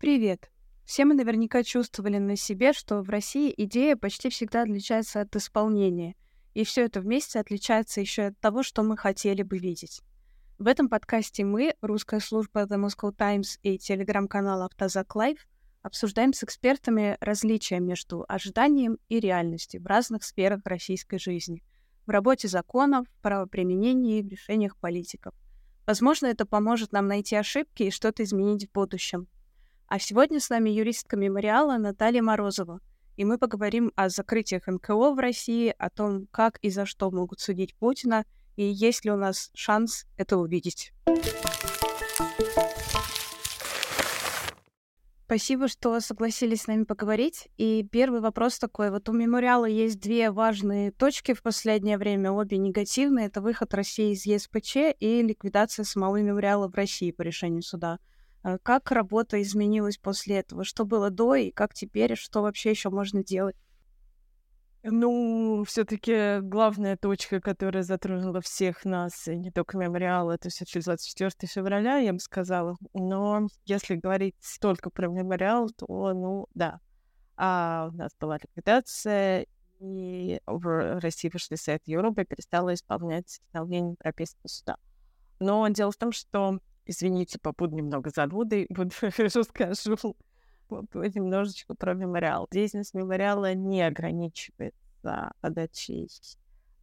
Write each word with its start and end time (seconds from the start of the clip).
Привет! 0.00 0.50
Все 0.86 1.04
мы 1.04 1.12
наверняка 1.12 1.62
чувствовали 1.62 2.16
на 2.16 2.34
себе, 2.34 2.72
что 2.72 3.02
в 3.02 3.10
России 3.10 3.52
идея 3.54 3.96
почти 3.96 4.30
всегда 4.30 4.62
отличается 4.62 5.20
от 5.20 5.36
исполнения, 5.36 6.14
и 6.54 6.64
все 6.64 6.86
это 6.86 7.02
вместе 7.02 7.38
отличается 7.38 8.00
еще 8.00 8.28
от 8.28 8.40
того, 8.40 8.62
что 8.62 8.82
мы 8.82 8.96
хотели 8.96 9.42
бы 9.42 9.58
видеть. 9.58 10.00
В 10.58 10.68
этом 10.68 10.88
подкасте 10.88 11.44
мы, 11.44 11.74
русская 11.82 12.20
служба 12.20 12.62
The 12.62 12.82
Moscow 12.82 13.12
Times 13.14 13.58
и 13.62 13.76
телеграм-канал 13.76 14.62
Автозак 14.62 15.14
Лайв, 15.16 15.46
обсуждаем 15.82 16.32
с 16.32 16.44
экспертами 16.44 17.18
различия 17.20 17.78
между 17.78 18.24
ожиданием 18.26 18.96
и 19.10 19.20
реальностью 19.20 19.82
в 19.82 19.86
разных 19.86 20.24
сферах 20.24 20.62
российской 20.64 21.18
жизни, 21.18 21.62
в 22.06 22.10
работе 22.10 22.48
законов, 22.48 23.06
правоприменении 23.20 24.20
и 24.20 24.22
в 24.22 24.28
решениях 24.28 24.78
политиков. 24.78 25.34
Возможно, 25.86 26.24
это 26.24 26.46
поможет 26.46 26.90
нам 26.92 27.06
найти 27.06 27.36
ошибки 27.36 27.82
и 27.82 27.90
что-то 27.90 28.22
изменить 28.22 28.66
в 28.66 28.72
будущем— 28.72 29.28
а 29.90 29.98
сегодня 29.98 30.38
с 30.38 30.50
нами 30.50 30.70
юристка 30.70 31.16
мемориала 31.16 31.76
Наталья 31.76 32.22
Морозова. 32.22 32.78
И 33.16 33.24
мы 33.24 33.38
поговорим 33.38 33.90
о 33.96 34.08
закрытиях 34.08 34.68
НКО 34.68 35.14
в 35.14 35.18
России, 35.18 35.74
о 35.76 35.90
том, 35.90 36.28
как 36.30 36.58
и 36.62 36.70
за 36.70 36.86
что 36.86 37.10
могут 37.10 37.40
судить 37.40 37.74
Путина, 37.74 38.24
и 38.54 38.62
есть 38.62 39.04
ли 39.04 39.10
у 39.10 39.16
нас 39.16 39.50
шанс 39.52 40.06
это 40.16 40.38
увидеть. 40.38 40.92
Спасибо, 45.24 45.66
что 45.66 45.98
согласились 45.98 46.62
с 46.62 46.66
нами 46.68 46.84
поговорить. 46.84 47.48
И 47.56 47.84
первый 47.90 48.20
вопрос 48.20 48.60
такой. 48.60 48.92
Вот 48.92 49.08
у 49.08 49.12
мемориала 49.12 49.64
есть 49.64 50.00
две 50.00 50.30
важные 50.30 50.92
точки 50.92 51.34
в 51.34 51.42
последнее 51.42 51.98
время, 51.98 52.30
обе 52.30 52.58
негативные. 52.58 53.26
Это 53.26 53.40
выход 53.40 53.74
России 53.74 54.12
из 54.12 54.24
ЕСПЧ 54.24 54.96
и 55.00 55.22
ликвидация 55.22 55.84
самого 55.84 56.20
мемориала 56.20 56.68
в 56.68 56.74
России 56.76 57.10
по 57.10 57.22
решению 57.22 57.62
суда. 57.62 57.98
А 58.42 58.58
как 58.58 58.90
работа 58.90 59.40
изменилась 59.42 59.98
после 59.98 60.38
этого? 60.38 60.64
Что 60.64 60.84
было 60.84 61.10
до 61.10 61.34
и 61.34 61.50
как 61.50 61.74
теперь? 61.74 62.16
Что 62.16 62.42
вообще 62.42 62.70
еще 62.70 62.90
можно 62.90 63.22
делать? 63.22 63.56
Ну, 64.82 65.62
все-таки 65.66 66.40
главная 66.40 66.96
точка, 66.96 67.38
которая 67.40 67.82
затронула 67.82 68.40
всех 68.40 68.86
нас, 68.86 69.28
и 69.28 69.36
не 69.36 69.50
только 69.50 69.76
мемориал, 69.76 70.30
это 70.30 70.48
все-таки 70.48 70.80
24 70.80 71.32
февраля, 71.52 71.98
я 71.98 72.14
бы 72.14 72.18
сказала. 72.18 72.76
Но 72.94 73.46
если 73.66 73.96
говорить 73.96 74.36
только 74.58 74.88
про 74.88 75.08
мемориал, 75.08 75.68
то, 75.68 76.14
ну, 76.14 76.46
да. 76.54 76.80
А 77.36 77.90
у 77.92 77.96
нас 77.96 78.12
была 78.18 78.38
ликвидация, 78.38 79.46
и 79.80 80.40
в 80.46 81.00
России 81.00 81.28
вышли 81.30 81.56
Совет 81.56 81.82
Европы 81.84 82.24
перестала 82.24 82.72
исполнять 82.72 83.40
постановление 83.44 83.96
Европейского 83.98 84.48
суда. 84.48 84.76
Но 85.40 85.68
дело 85.68 85.92
в 85.92 85.96
том, 85.96 86.12
что 86.12 86.58
Извините, 86.86 87.38
побуду 87.38 87.76
немного 87.76 88.10
занудой, 88.10 88.66
вот 88.76 88.92
расскажу 89.18 90.16
немножечко 90.70 91.74
про 91.74 91.94
мемориал. 91.94 92.48
Деятельность 92.50 92.94
мемориала 92.94 93.54
не 93.54 93.82
ограничивается 93.82 95.32
подачей 95.40 96.08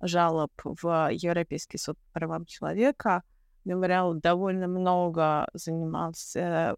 жалоб 0.02 0.52
в 0.64 1.10
Европейский 1.12 1.78
суд 1.78 1.98
по 1.98 2.20
правам 2.20 2.46
человека. 2.46 3.24
Мемориал 3.66 4.14
довольно 4.14 4.68
много 4.68 5.48
занимался 5.54 6.76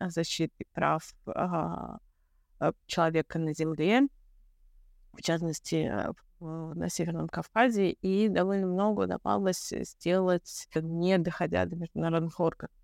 защитой 0.00 0.66
прав 0.72 1.14
а, 1.26 1.98
человека 2.86 3.38
на 3.38 3.54
земле, 3.54 4.08
в 5.12 5.22
частности, 5.22 5.92
на 6.40 6.88
Северном 6.88 7.28
Кавказе, 7.28 7.90
и 7.90 8.28
довольно 8.28 8.66
много 8.66 9.02
удавалось 9.02 9.72
сделать, 9.72 10.68
не 10.74 11.18
доходя 11.18 11.66
до 11.66 11.76
международных 11.76 12.40
органов. 12.40 12.74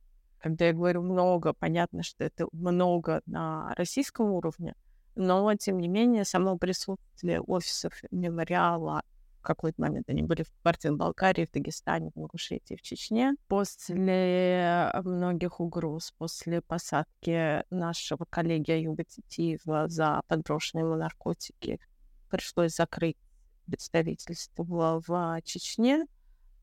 Когда 0.41 0.67
я 0.67 0.73
говорю 0.73 1.03
много, 1.03 1.53
понятно, 1.53 2.03
что 2.05 2.23
это 2.23 2.47
много 2.53 3.23
на 3.27 3.75
российском 3.77 4.31
уровне, 4.31 4.75
но, 5.17 5.53
тем 5.57 5.79
не 5.79 5.89
менее, 5.89 6.25
само 6.25 6.57
присутствие 6.57 7.41
офисов 7.41 7.93
мемориала 8.13 9.03
в 9.39 9.43
какой-то 9.43 9.81
момент 9.81 10.09
они 10.11 10.23
были 10.23 10.43
в 10.43 10.53
Кабардино-Балкарии, 10.63 11.47
в 11.47 11.53
Дагестане, 11.53 12.11
в 12.15 12.19
Ингушетии, 12.19 12.77
в 12.77 12.83
Чечне. 12.83 13.35
После 13.47 14.93
многих 15.05 15.61
угроз, 15.61 16.13
после 16.19 16.61
посадки 16.61 17.65
нашего 17.71 18.27
коллеги 18.29 18.73
Аюба 18.73 19.05
Титиева 19.05 19.89
за 19.89 20.23
подброшенные 20.27 20.85
наркотики, 20.85 21.81
пришлось 22.29 22.75
закрыть 22.75 23.17
представительство 23.67 25.03
в 25.07 25.41
Чечне. 25.43 26.07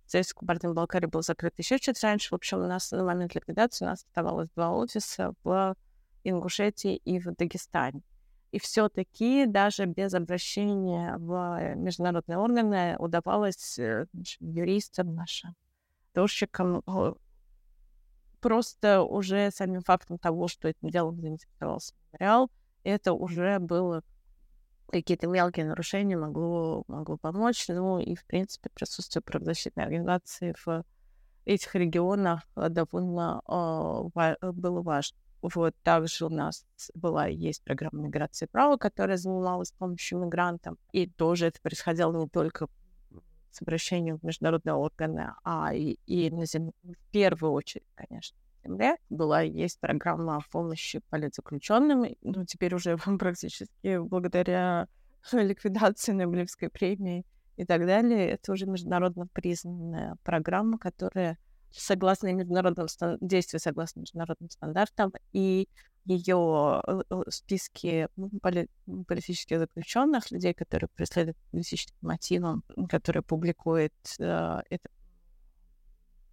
Здесь 0.07 0.31
в 0.31 0.35
Кабардино-Балкарии 0.35 1.07
был 1.07 1.21
закрыт 1.21 1.53
еще 1.57 1.79
чуть 1.79 2.01
раньше. 2.03 2.29
В 2.29 2.35
общем, 2.35 2.59
у 2.59 2.67
нас 2.67 2.91
на 2.91 3.03
момент 3.03 3.35
ликвидации 3.35 3.85
у 3.85 3.87
нас 3.89 4.03
оставалось 4.03 4.49
два 4.55 4.71
офиса 4.71 5.33
в 5.43 5.75
Ингушетии 6.23 6.95
и 6.95 7.19
в 7.19 7.35
Дагестане. 7.35 8.01
И 8.51 8.59
все-таки 8.59 9.45
даже 9.45 9.85
без 9.85 10.13
обращения 10.13 11.17
в 11.17 11.75
международные 11.75 12.37
органы 12.37 12.95
удавалось 12.99 13.77
э, 13.79 14.05
юристам, 14.39 15.13
нашим 15.15 15.55
дорщикам 16.13 16.81
э, 16.87 17.13
просто 18.39 19.01
уже 19.01 19.51
самим 19.51 19.81
фактом 19.81 20.17
того, 20.17 20.47
что 20.47 20.67
этим 20.67 20.89
делом 20.89 21.19
заинтересовался 21.19 21.93
мемориал, 22.13 22.49
это 22.83 23.13
уже 23.13 23.59
было 23.59 24.03
какие-то 24.91 25.27
мелкие 25.27 25.65
нарушения 25.65 26.17
могло, 26.17 26.83
могло 26.87 27.17
помочь. 27.17 27.65
Ну 27.67 27.99
и, 27.99 28.15
в 28.15 28.25
принципе, 28.25 28.69
присутствие 28.73 29.21
правозащитной 29.21 29.83
организации 29.83 30.55
в 30.65 30.83
этих 31.45 31.75
регионах 31.75 32.41
э, 32.55 32.69
довольно 32.69 33.41
э, 33.47 34.51
было 34.51 34.81
важно. 34.81 35.17
Вот 35.41 35.75
также 35.83 36.25
у 36.25 36.29
нас 36.29 36.65
была 36.95 37.27
есть 37.27 37.63
программа 37.63 38.07
миграции 38.07 38.47
права, 38.47 38.77
которая 38.77 39.17
занималась 39.17 39.71
помощью 39.71 40.19
мигрантам. 40.19 40.77
И 40.91 41.07
тоже 41.07 41.47
это 41.47 41.61
происходило 41.61 42.15
не 42.17 42.27
только 42.27 42.67
с 43.51 43.61
обращением 43.61 44.17
в 44.17 44.23
международные 44.23 44.73
органы, 44.73 45.33
а 45.43 45.73
и, 45.73 45.99
и 46.07 46.31
на 46.31 46.45
земле, 46.45 46.73
в 46.83 47.11
первую 47.11 47.53
очередь, 47.53 47.85
конечно 47.93 48.37
земле. 48.65 48.97
Была 49.09 49.41
есть 49.41 49.79
программа 49.79 50.39
помощи 50.51 51.01
политзаключенным. 51.09 52.05
Ну, 52.21 52.45
теперь 52.45 52.75
уже 52.75 52.97
практически 53.19 53.97
благодаря 53.97 54.87
ликвидации 55.31 56.11
Нобелевской 56.11 56.69
премии 56.69 57.25
и 57.57 57.65
так 57.65 57.85
далее. 57.85 58.29
Это 58.29 58.51
уже 58.51 58.65
международно 58.65 59.27
признанная 59.27 60.17
программа, 60.23 60.77
которая 60.77 61.37
согласно 61.71 62.31
международным 62.31 62.87
действия 63.21 63.59
согласно 63.59 64.01
международным 64.01 64.49
стандартам 64.49 65.11
и 65.33 65.67
ее 66.05 66.81
списки 67.29 68.07
поли 68.41 68.69
политических 69.07 69.59
заключенных, 69.59 70.29
людей, 70.31 70.53
которые 70.53 70.87
преследуют 70.95 71.37
политическим 71.51 71.95
мотивом, 72.01 72.63
которые 72.89 73.23
публикует 73.23 73.93
э, 74.19 74.61
эта 74.69 74.89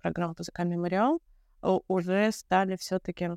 программа 0.03 0.35
по 0.35 0.43
языкам 0.43 0.69
мемориал, 0.69 1.23
уже 1.63 2.33
стали 2.33 2.77
все-таки 2.77 3.31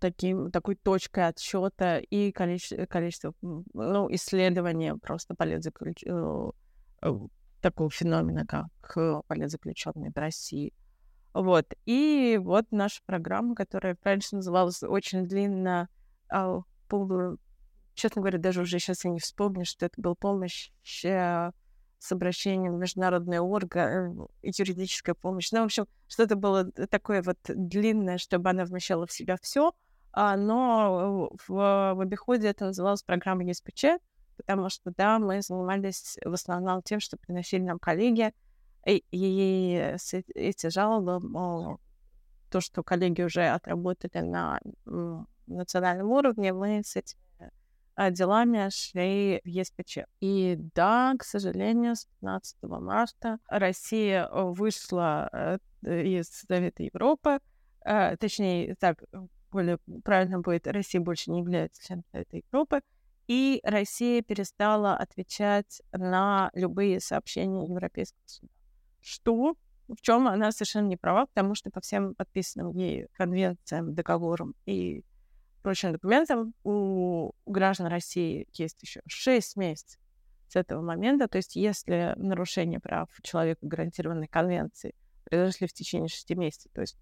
таким, 0.00 0.50
такой 0.50 0.76
точкой 0.76 1.28
отсчета 1.28 1.98
и 1.98 2.32
количество, 2.32 2.86
количество 2.86 3.34
ну, 3.40 4.12
исследования 4.14 4.96
просто 4.96 5.34
политзаключ... 5.34 6.02
Э, 6.04 6.50
э, 7.02 7.12
такого 7.60 7.90
феномена, 7.90 8.44
как 8.44 9.24
политзаключенные 9.28 10.10
в 10.10 10.18
России. 10.18 10.72
Вот. 11.32 11.66
И 11.86 12.38
вот 12.42 12.66
наша 12.70 13.00
программа, 13.06 13.54
которая 13.54 13.96
раньше 14.02 14.36
называлась 14.36 14.82
очень 14.82 15.24
длинно, 15.24 15.88
а, 16.28 16.60
честно 17.94 18.20
говоря, 18.20 18.38
даже 18.38 18.62
уже 18.62 18.78
сейчас 18.78 19.04
я 19.04 19.10
не 19.10 19.20
вспомню, 19.20 19.64
что 19.64 19.86
это 19.86 20.00
была 20.00 20.14
помощь 20.14 20.70
э, 21.04 21.52
с 22.02 22.10
обращением 22.10 22.74
в 22.74 22.78
международные 22.78 23.40
органы, 23.40 24.26
э, 24.42 24.50
юридическая 24.58 25.14
помощь. 25.14 25.52
Ну, 25.52 25.60
в 25.60 25.64
общем, 25.66 25.86
что-то 26.08 26.34
было 26.34 26.64
такое 26.72 27.22
вот 27.22 27.38
длинное, 27.46 28.18
чтобы 28.18 28.50
она 28.50 28.64
вмещала 28.64 29.06
в 29.06 29.12
себя 29.12 29.36
все, 29.40 29.72
а, 30.12 30.36
но 30.36 31.30
в, 31.46 31.48
в 31.48 32.00
обиходе 32.00 32.48
это 32.48 32.66
называлось 32.66 33.04
программа 33.04 33.44
ЕСПЧ, 33.44 33.84
потому 34.36 34.68
что, 34.68 34.92
да, 34.96 35.20
мы 35.20 35.42
занимались 35.42 36.18
в 36.24 36.32
основном 36.32 36.82
тем, 36.82 36.98
что 36.98 37.16
приносили 37.16 37.62
нам 37.62 37.78
коллеги, 37.78 38.32
и, 38.84 39.04
и 39.12 39.96
эти 40.34 40.70
жалобы, 40.70 41.78
то, 42.50 42.60
что 42.60 42.82
коллеги 42.82 43.22
уже 43.22 43.46
отработали 43.46 44.22
на 44.22 44.60
национальном 45.46 46.10
уровне, 46.10 46.52
мы 46.52 46.82
с 46.84 46.96
этим 46.96 47.16
а, 47.16 47.31
делами 48.10 48.68
шли 48.70 49.40
в 49.44 49.48
ЕСПЧ. 49.48 49.98
И 50.20 50.56
да, 50.74 51.14
к 51.18 51.24
сожалению, 51.24 51.96
с 51.96 52.06
15 52.20 52.56
марта 52.62 53.38
Россия 53.48 54.26
э, 54.26 54.42
вышла 54.44 55.28
э, 55.32 55.58
из 56.02 56.28
Совета 56.28 56.82
Европы, 56.82 57.38
э, 57.84 58.16
точнее, 58.16 58.76
так 58.76 59.02
более 59.50 59.78
правильно 60.04 60.40
будет, 60.40 60.66
Россия 60.66 61.00
больше 61.00 61.30
не 61.30 61.40
является 61.40 61.84
членом 61.84 62.04
Совета 62.12 62.36
Европы, 62.38 62.80
и 63.28 63.60
Россия 63.62 64.22
перестала 64.22 64.96
отвечать 64.96 65.82
на 65.92 66.50
любые 66.54 67.00
сообщения 67.00 67.66
Европейского 67.66 68.22
суда. 68.26 68.52
Что 69.00 69.54
в 69.88 70.00
чем 70.00 70.26
она 70.28 70.52
совершенно 70.52 70.86
не 70.86 70.96
права, 70.96 71.26
потому 71.26 71.54
что 71.54 71.70
по 71.70 71.80
всем 71.80 72.14
подписанным 72.14 72.70
ей 72.70 73.08
конвенциям, 73.12 73.94
договорам 73.94 74.54
и 74.64 75.04
прочим 75.62 75.92
документам 75.92 76.54
у 76.64 77.32
граждан 77.46 77.86
России 77.86 78.48
есть 78.52 78.82
еще 78.82 79.00
6 79.06 79.56
месяцев 79.56 80.00
с 80.48 80.56
этого 80.56 80.82
момента. 80.82 81.28
То 81.28 81.38
есть 81.38 81.56
если 81.56 82.14
нарушение 82.16 82.80
прав 82.80 83.08
человека, 83.22 83.60
гарантированной 83.62 84.28
конвенции, 84.28 84.94
произошли 85.24 85.66
в 85.66 85.72
течение 85.72 86.08
6 86.08 86.30
месяцев, 86.30 86.70
то 86.74 86.80
есть 86.82 86.98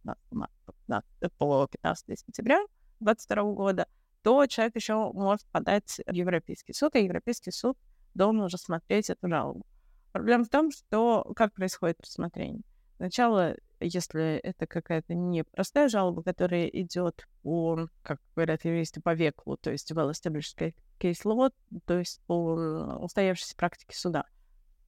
по 1.39 1.67
15 1.67 2.19
сентября 2.19 2.59
2022 3.01 3.43
года, 3.55 3.87
то 4.23 4.47
человек 4.47 4.77
еще 4.77 5.11
может 5.13 5.47
подать 5.47 6.01
в 6.07 6.13
Европейский 6.13 6.75
суд, 6.75 6.95
и 6.95 7.05
Европейский 7.05 7.51
суд 7.51 7.77
должен 8.15 8.43
уже 8.43 8.59
смотреть 8.59 9.11
эту 9.11 9.29
жалобу. 9.29 9.67
Проблема 10.13 10.45
в 10.45 10.49
том, 10.49 10.71
что 10.71 11.33
как 11.35 11.55
происходит 11.55 12.01
рассмотрение. 12.01 12.63
Сначала, 12.97 13.57
если 13.81 14.37
это 14.37 14.67
какая-то 14.67 15.15
непростая 15.15 15.89
жалоба, 15.89 16.23
которая 16.23 16.67
идет 16.67 17.27
по, 17.43 17.89
как 18.03 18.21
говорят 18.35 18.65
юристы, 18.65 19.01
по 19.01 19.15
веку, 19.15 19.57
то 19.57 19.71
есть 19.71 19.91
well 19.93 20.11
established 20.11 20.75
case 20.99 21.23
law, 21.25 21.53
то 21.87 21.99
есть 21.99 22.21
по 22.27 22.55
устоявшейся 23.01 23.57
практике 23.57 23.97
суда, 23.97 24.25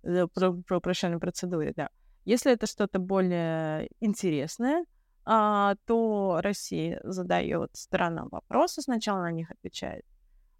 э, 0.02 0.26
про, 0.26 0.52
про 0.52 0.78
упрощенной 0.78 1.18
процедуре, 1.18 1.72
да. 1.74 1.88
Если 2.24 2.52
это 2.52 2.66
что-то 2.66 2.98
более 2.98 3.88
интересное, 4.00 4.84
а, 5.24 5.76
то 5.86 6.40
Россия 6.42 7.00
задает 7.04 7.70
сторонам 7.74 8.28
вопросы, 8.30 8.82
сначала 8.82 9.22
на 9.22 9.30
них 9.30 9.50
отвечает 9.50 10.04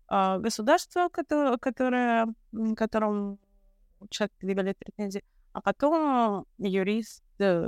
а, 0.09 0.39
государство, 0.39 1.09
которое, 1.09 1.59
которое, 1.59 2.29
которому 2.77 3.39
человек 4.11 4.33
предъявляет 4.39 4.79
претензии, 4.79 5.25
а 5.53 5.61
потом 5.61 6.47
юрист, 6.59 7.23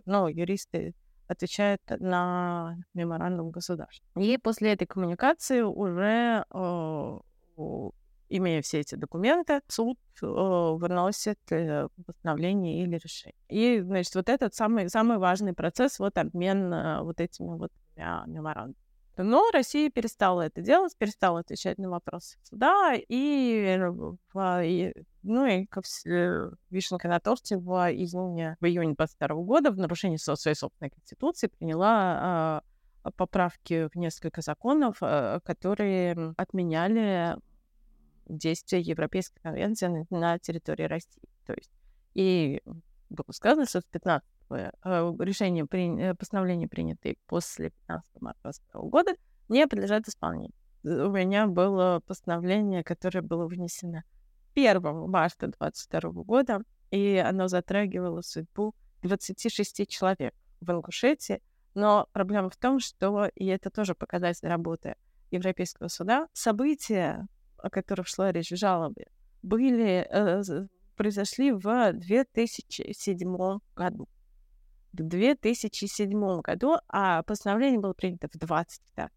ну, 0.07 0.29
юристы 0.29 0.95
отвечают 1.27 1.81
на 1.99 2.77
меморандум 2.93 3.51
государства. 3.51 4.07
И 4.17 4.37
после 4.39 4.73
этой 4.73 4.87
коммуникации 4.87 5.63
уже, 5.63 6.45
э, 6.51 7.19
имея 8.29 8.63
все 8.63 8.81
эти 8.81 8.95
документы, 8.95 9.61
суд 9.69 9.99
э, 10.23 10.27
выносит 10.27 11.39
э, 11.51 11.89
постановление 12.07 12.83
или 12.83 12.97
решение. 12.97 13.37
И, 13.49 13.81
значит, 13.81 14.15
вот 14.15 14.29
этот 14.29 14.55
самый, 14.55 14.89
самый 14.91 15.19
важный 15.19 15.55
процесс, 15.55 15.99
вот 15.99 16.19
обмен 16.19 16.73
э, 16.73 17.03
вот 17.03 17.21
этими 17.21 17.57
вот 17.57 17.73
меморандумами. 17.97 18.84
Но 19.17 19.51
Россия 19.53 19.91
перестала 19.91 20.43
это 20.43 20.61
делать, 20.61 20.97
перестала 20.97 21.41
отвечать 21.41 21.79
на 21.79 21.89
вопросы 21.89 22.37
суда, 22.43 22.95
и, 22.95 23.05
и 23.09 24.93
ну 25.23 25.47
и 25.47 25.67
как 25.67 25.85
э, 26.07 26.51
вишенка 26.71 27.09
на 27.09 27.21
торте 27.21 27.57
в 27.57 27.71
июне, 27.91 28.57
в 28.61 28.67
июне 28.67 28.95
22 28.95 29.29
года 29.43 29.71
в 29.71 29.79
нарушении 29.79 30.17
своей 30.17 30.57
собственной 30.57 30.91
конституции 30.91 31.47
приняла 31.47 32.63
э, 33.05 33.11
поправки 33.13 33.89
в 33.93 33.97
несколько 33.97 34.43
законов, 34.43 34.99
э, 35.01 35.41
которые 35.45 36.35
отменяли 36.37 37.37
действия 38.27 38.81
Европейской 38.81 39.41
конвенции 39.41 39.87
на, 39.87 40.07
на 40.11 40.39
территории 40.39 40.85
России. 40.85 41.29
То 41.47 41.55
есть 41.55 41.71
и 42.15 42.63
было 43.11 43.33
сказано, 43.33 43.67
что 43.67 43.81
с 43.81 43.85
15 43.85 44.29
Э, 44.51 45.13
решения, 45.19 45.65
при, 45.65 46.13
постановления, 46.15 46.69
принятые 46.69 47.17
после 47.27 47.71
15 47.71 48.21
марта 48.21 48.41
2022 48.43 48.83
года, 48.91 49.15
не 49.49 49.67
подлежат 49.67 50.07
исполнению. 50.09 50.53
У 50.83 51.11
меня 51.11 51.47
было 51.47 52.03
постановление, 52.07 52.85
которое 52.85 53.23
было 53.23 53.47
вынесено 53.47 54.05
1 54.55 54.83
марта 55.09 55.47
2022 55.49 56.23
года, 56.25 56.61
и 56.91 57.17
оно 57.17 57.49
затрагивало 57.49 58.21
судьбу 58.21 58.75
26 59.03 59.89
человек 59.89 60.35
в 60.61 60.71
Ингушетии. 60.71 61.41
Но 61.75 62.09
проблема 62.13 62.51
в 62.51 62.57
том, 62.57 62.79
что, 62.79 63.27
и 63.35 63.47
это 63.47 63.71
тоже 63.71 63.95
показатель 63.95 64.47
работы 64.47 64.95
Европейского 65.31 65.89
суда, 65.89 66.29
события, 66.33 67.27
о 67.57 67.71
которых 67.71 68.07
шла 68.07 68.31
речь 68.31 68.53
в 68.53 68.57
жалобе, 68.57 69.09
были, 69.43 70.07
э, 70.09 70.43
произошли 70.95 71.53
в 71.53 71.93
2007 71.93 73.59
году 73.77 74.09
в 74.95 75.03
2007 75.03 76.41
году, 76.41 76.77
а 76.89 77.23
постановление 77.25 77.81
было 77.81 77.95
принято 77.95 78.29
в 78.33 78.39
22. 78.39 79.11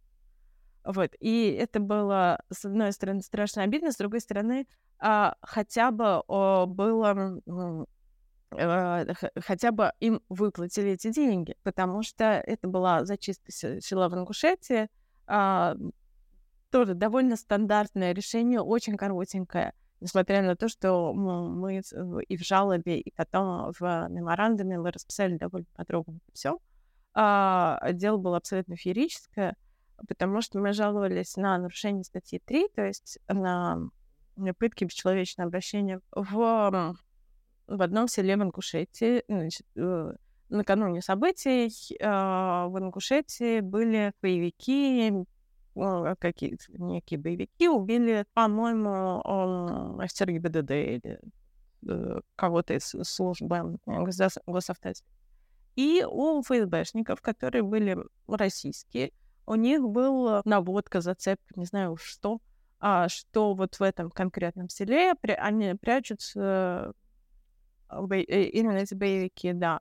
Вот. 0.85 1.11
И 1.19 1.49
это 1.51 1.79
было, 1.79 2.41
с 2.51 2.65
одной 2.65 2.91
стороны, 2.93 3.21
страшно 3.21 3.63
обидно, 3.63 3.91
с 3.91 3.97
другой 3.97 4.21
стороны, 4.21 4.67
а, 4.99 5.35
хотя 5.41 5.91
бы 5.91 6.23
было 6.27 7.41
а, 8.51 9.05
хотя 9.39 9.71
бы 9.71 9.91
им 9.99 10.21
выплатили 10.29 10.91
эти 10.91 11.11
деньги, 11.11 11.55
потому 11.63 12.03
что 12.03 12.23
это 12.25 12.67
была 12.67 13.05
зачистка 13.05 13.51
села 13.51 14.09
в 14.09 14.15
Ингушетии, 14.15 14.89
а, 15.27 15.75
тоже 16.71 16.93
довольно 16.95 17.35
стандартное 17.35 18.13
решение, 18.13 18.61
очень 18.61 18.97
коротенькое 18.97 19.73
несмотря 19.99 20.41
на 20.41 20.55
то, 20.55 20.67
что 20.67 21.13
мы 21.13 21.81
и 22.27 22.37
в 22.37 22.41
жалобе, 22.41 22.99
и 22.99 23.11
потом 23.11 23.71
в 23.79 24.07
меморандуме 24.09 24.77
мы 24.77 24.91
расписали 24.91 25.37
довольно 25.37 25.67
подробно 25.75 26.19
все. 26.33 26.59
А, 27.13 27.79
дело 27.93 28.17
было 28.17 28.37
абсолютно 28.37 28.75
феерическое, 28.75 29.55
потому 30.07 30.41
что 30.41 30.59
мы 30.59 30.73
жаловались 30.73 31.35
на 31.35 31.57
нарушение 31.57 32.03
статьи 32.03 32.39
3, 32.45 32.67
то 32.75 32.85
есть 32.85 33.19
на 33.27 33.89
пытки 34.59 34.85
бесчеловечное 34.85 35.47
обращение 35.47 35.99
в, 36.11 36.95
в 37.67 37.81
одном 37.81 38.07
селе 38.07 38.37
в 38.37 38.43
Ингушетии. 38.43 39.23
Значит, 39.27 39.65
э, 39.75 40.13
накануне 40.49 41.01
событий 41.01 41.67
э, 41.99 42.05
в 42.07 42.77
Ингушетии 42.77 43.61
были 43.61 44.13
боевики, 44.21 45.11
какие-то 46.19 46.65
некие 46.69 47.19
боевики 47.19 47.67
убили, 47.69 48.25
по-моему, 48.33 49.21
мастер 49.95 50.31
ГИБДД 50.31 50.71
или 50.71 51.19
э, 51.87 52.19
кого-то 52.35 52.73
из 52.73 52.95
службы 53.03 53.77
госавтоинспекции. 53.85 55.05
И 55.75 56.03
у 56.09 56.41
ФСБшников, 56.41 57.21
которые 57.21 57.63
были 57.63 57.97
российские, 58.27 59.11
у 59.45 59.55
них 59.55 59.81
был 59.81 60.41
наводка, 60.43 61.01
зацепка, 61.01 61.53
не 61.55 61.65
знаю 61.65 61.95
что, 61.97 62.39
а, 62.79 63.09
что 63.09 63.53
вот 63.53 63.75
в 63.75 63.81
этом 63.81 64.11
конкретном 64.11 64.69
селе 64.69 65.15
при, 65.15 65.31
они 65.31 65.73
прячутся 65.75 66.93
э, 67.89 68.21
именно 68.21 68.77
эти 68.77 68.93
боевики, 68.93 69.53
да. 69.53 69.79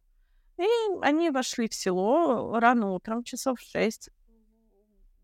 И 0.59 0.65
они 1.03 1.31
вошли 1.31 1.69
в 1.69 1.75
село 1.75 2.59
рано 2.59 2.93
утром, 2.93 3.23
часов 3.23 3.61
шесть, 3.61 4.11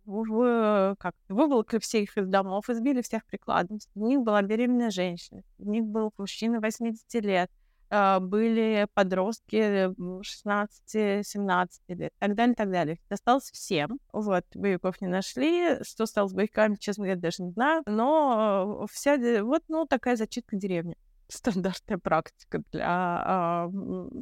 в, 0.05 0.97
как, 0.99 1.15
выволокли 1.29 1.79
всех 1.79 2.17
из 2.17 2.27
домов, 2.27 2.69
избили 2.71 3.03
всех 3.03 3.25
прикладом. 3.27 3.79
В 3.95 4.01
них 4.01 4.21
была 4.21 4.43
беременная 4.43 4.91
женщина, 4.91 5.43
в 5.59 5.67
них 5.67 5.85
был 5.85 6.13
мужчина 6.17 6.61
80 6.61 7.15
лет, 7.25 7.51
а, 7.95 8.21
были 8.21 8.89
подростки 8.95 9.91
16-17 10.23 11.69
лет, 11.89 12.13
так 12.19 12.35
далее, 12.35 12.55
так 12.55 12.71
далее. 12.71 12.99
Досталось 13.11 13.51
всем. 13.51 13.99
Вот, 14.15 14.47
боевиков 14.55 14.99
не 15.03 15.09
нашли. 15.09 15.77
Что 15.83 16.07
стало 16.07 16.29
с 16.29 16.33
боевиками, 16.33 16.77
честно 16.77 17.05
говоря, 17.05 17.21
даже 17.21 17.43
не 17.43 17.51
знаю. 17.51 17.83
Но 17.85 18.87
вся, 18.91 19.19
вот, 19.45 19.63
ну, 19.69 19.85
такая 19.85 20.17
зачистка 20.17 20.57
деревни. 20.57 20.97
Стандартная 21.29 21.99
практика 21.99 22.63
для 22.73 22.87
а, 22.89 23.71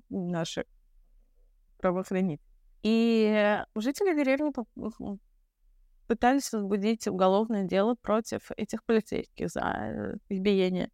наших 0.09 0.65
правоохранителей. 1.79 2.45
И 2.83 3.63
жители 3.77 4.17
деревни 4.17 4.53
пытались 6.11 6.53
возбудить 6.53 7.07
уголовное 7.07 7.63
дело 7.63 7.95
против 7.95 8.51
этих 8.57 8.83
полицейских 8.83 9.49
за 9.49 9.61
э, 9.61 10.15
избиение. 10.29 10.91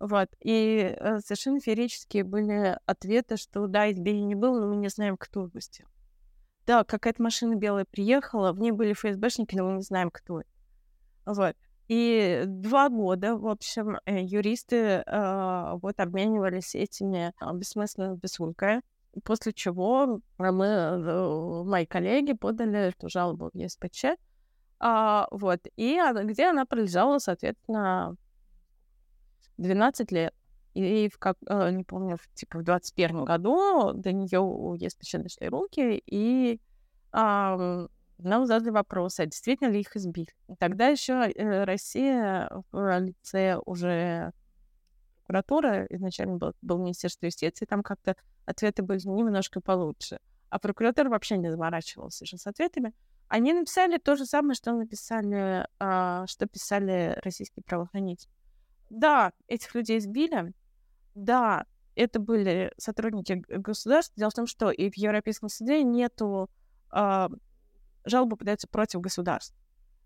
Вот. 0.00 0.28
И 0.40 0.92
э, 0.98 1.20
совершенно 1.20 1.60
феерические 1.60 2.24
были 2.24 2.76
ответы, 2.84 3.36
что 3.36 3.68
да, 3.68 3.92
избиения 3.92 4.26
не 4.26 4.34
было, 4.34 4.58
но 4.58 4.66
мы 4.66 4.74
не 4.74 4.88
знаем, 4.88 5.16
кто 5.16 5.42
выпустил. 5.42 5.86
Да, 6.66 6.82
какая-то 6.82 7.22
машина 7.22 7.54
белая 7.54 7.84
приехала, 7.84 8.52
в 8.52 8.58
ней 8.58 8.72
были 8.72 8.92
ФСБшники, 8.92 9.54
но 9.54 9.68
мы 9.68 9.76
не 9.76 9.82
знаем, 9.82 10.10
кто. 10.10 10.42
Вот. 11.24 11.54
И 11.86 12.42
два 12.44 12.88
года, 12.88 13.36
в 13.36 13.46
общем, 13.46 13.98
э, 14.04 14.20
юристы 14.20 14.76
э, 14.76 15.72
вот 15.80 16.00
обменивались 16.00 16.74
этими 16.74 17.32
бессмысленными 17.54 18.16
бессулькой, 18.16 18.80
после 19.22 19.52
чего 19.52 20.20
мы, 20.38 21.62
мои 21.62 21.86
коллеги 21.86 22.32
подали 22.32 22.88
эту 22.88 23.08
жалобу 23.08 23.50
в 23.52 23.54
ЕСПЧ, 23.54 24.06
а, 24.78 25.28
вот. 25.30 25.60
И 25.76 25.98
она, 25.98 26.24
где 26.24 26.46
она 26.46 26.66
пролежала, 26.66 27.18
соответственно, 27.18 28.16
12 29.58 30.12
лет. 30.12 30.34
И 30.74 31.08
в 31.08 31.18
как, 31.18 31.38
э, 31.48 31.70
не 31.70 31.84
помню, 31.84 32.18
в, 32.18 32.28
типа 32.34 32.58
в 32.58 32.62
21 32.62 33.24
году 33.24 33.92
до 33.94 34.12
нее 34.12 34.76
ЕСПЧ 34.78 35.14
дошли 35.14 35.48
руки, 35.48 36.02
и 36.04 36.60
а, 37.12 37.86
нам 38.18 38.46
задали 38.46 38.70
вопрос, 38.70 39.18
а 39.18 39.24
действительно 39.24 39.68
ли 39.68 39.80
их 39.80 39.96
избили. 39.96 40.28
Тогда 40.58 40.88
еще 40.88 41.14
э, 41.14 41.64
Россия 41.64 42.50
в 42.72 42.98
лице 42.98 43.58
уже 43.64 44.32
прокуратуры, 45.26 45.86
изначально 45.90 46.36
был, 46.36 46.52
был 46.62 46.78
Министерство 46.78 47.26
юстиции, 47.26 47.64
там 47.64 47.82
как-то 47.82 48.14
ответы 48.44 48.82
были 48.82 49.00
немножко 49.08 49.60
получше. 49.60 50.18
А 50.50 50.58
прокуратура 50.58 51.08
вообще 51.08 51.36
не 51.36 51.50
заморачивался 51.50 52.24
же 52.26 52.38
с 52.38 52.46
ответами. 52.46 52.92
Они 53.28 53.52
написали 53.52 53.98
то 53.98 54.16
же 54.16 54.24
самое, 54.24 54.54
что 54.54 54.72
написали, 54.72 55.66
а, 55.78 56.26
что 56.26 56.46
писали 56.46 57.18
российские 57.22 57.64
правоохранители. 57.64 58.30
Да, 58.88 59.32
этих 59.48 59.74
людей 59.74 59.98
сбили. 60.00 60.52
Да, 61.14 61.66
это 61.96 62.20
были 62.20 62.72
сотрудники 62.76 63.42
государства. 63.48 64.14
Дело 64.16 64.30
в 64.30 64.34
том, 64.34 64.46
что 64.46 64.70
и 64.70 64.90
в 64.90 64.96
Европейском 64.96 65.48
суде 65.48 65.82
нету 65.82 66.48
а, 66.90 67.28
жалобы 68.06 68.36
подаются 68.36 68.68
против 68.68 69.00
государств, 69.00 69.54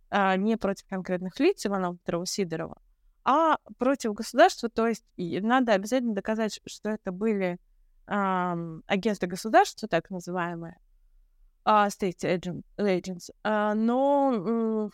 а 0.08 0.36
не 0.36 0.56
против 0.56 0.86
конкретных 0.88 1.38
лиц 1.38 1.64
Иванова 1.66 1.96
Петрова 1.98 2.26
Сидорова, 2.26 2.80
а 3.24 3.58
против 3.78 4.14
государства, 4.14 4.68
то 4.68 4.88
есть 4.88 5.04
надо 5.16 5.74
обязательно 5.74 6.14
доказать, 6.14 6.60
что 6.66 6.90
это 6.90 7.12
были 7.12 7.58
э, 8.06 8.80
агенты 8.86 9.26
государства, 9.26 9.88
так 9.88 10.10
называемые, 10.10 10.78
uh, 11.64 11.88
state 11.88 12.22
agent, 12.22 12.64
agents, 12.78 13.30
uh, 13.44 13.74
но 13.74 14.90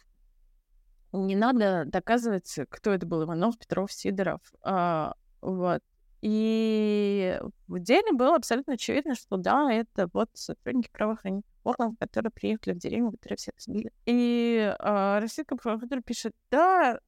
не 1.12 1.37
надо 1.37 1.85
доказывать, 1.87 2.58
кто 2.68 2.92
это 2.92 3.06
был, 3.06 3.25
Иванов, 3.25 3.58
Петров, 3.58 3.92
Сидоров, 3.92 4.40
uh, 4.64 5.12
вот. 5.40 5.82
И 6.23 7.38
в 7.68 7.78
деле 7.78 8.12
было 8.12 8.37
абсолютно 8.37 8.75
очевидно, 8.75 9.14
что 9.14 9.37
да, 9.37 9.73
это 9.73 10.08
вот 10.12 10.28
сотрудники 10.32 10.90
правоохранительных 10.90 11.44
органов, 11.62 11.94
которые 12.00 12.32
приехали 12.32 12.75
в 12.75 12.78
деревню, 12.78 13.12
которые 13.12 13.37
всех 13.37 13.54
сбили. 13.58 13.92
И 14.06 14.75
э, 14.76 15.18
российская 15.20 15.56
прокуратура 15.56 16.00
пишет, 16.00 16.32
да, 16.50 16.99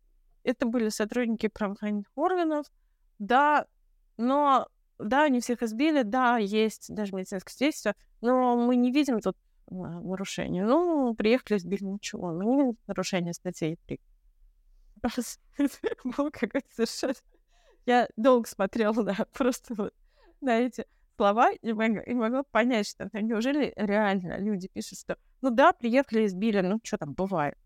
это 0.45 0.67
были 0.67 0.89
сотрудники 0.91 1.49
правоохранительных 1.49 2.17
органов, 2.17 2.67
да, 3.19 3.67
но 4.19 4.69
да, 4.99 5.25
они 5.25 5.41
всех 5.41 5.63
избили, 5.63 6.03
да, 6.03 6.39
есть 6.39 6.95
даже 6.95 7.15
медицинское 7.15 7.53
свидетельство, 7.53 7.95
но 8.21 8.57
мы 8.57 8.77
не 8.77 8.93
видим 8.93 9.21
тут 9.21 9.37
нарушения. 9.71 10.65
Ну, 10.65 11.15
приехали, 11.15 11.59
сбили, 11.59 11.85
ничего. 11.85 12.33
Видим 12.33 12.77
нарушения 12.87 13.33
статьи 13.33 13.79
3. 13.87 14.01
Был 16.17 16.31
какой-то. 16.31 17.15
Я 17.87 18.09
долго 18.17 18.47
смотрела, 18.49 19.03
да, 19.03 19.17
просто 19.33 19.75
вот 19.75 19.95
на 20.41 20.59
эти 20.59 20.85
слова 21.17 21.51
и 21.53 21.73
могла, 21.73 22.03
и 22.03 22.15
могла 22.15 22.43
понять, 22.45 22.89
что 22.89 23.09
ну, 23.13 23.21
неужели 23.21 23.73
реально 23.77 24.39
люди 24.39 24.69
пишут, 24.69 24.99
что 24.99 25.17
ну 25.41 25.51
да, 25.51 25.73
приехали, 25.73 26.27
избили, 26.27 26.61
ну 26.61 26.81
что 26.83 26.99
там 26.99 27.15
бывает. 27.15 27.57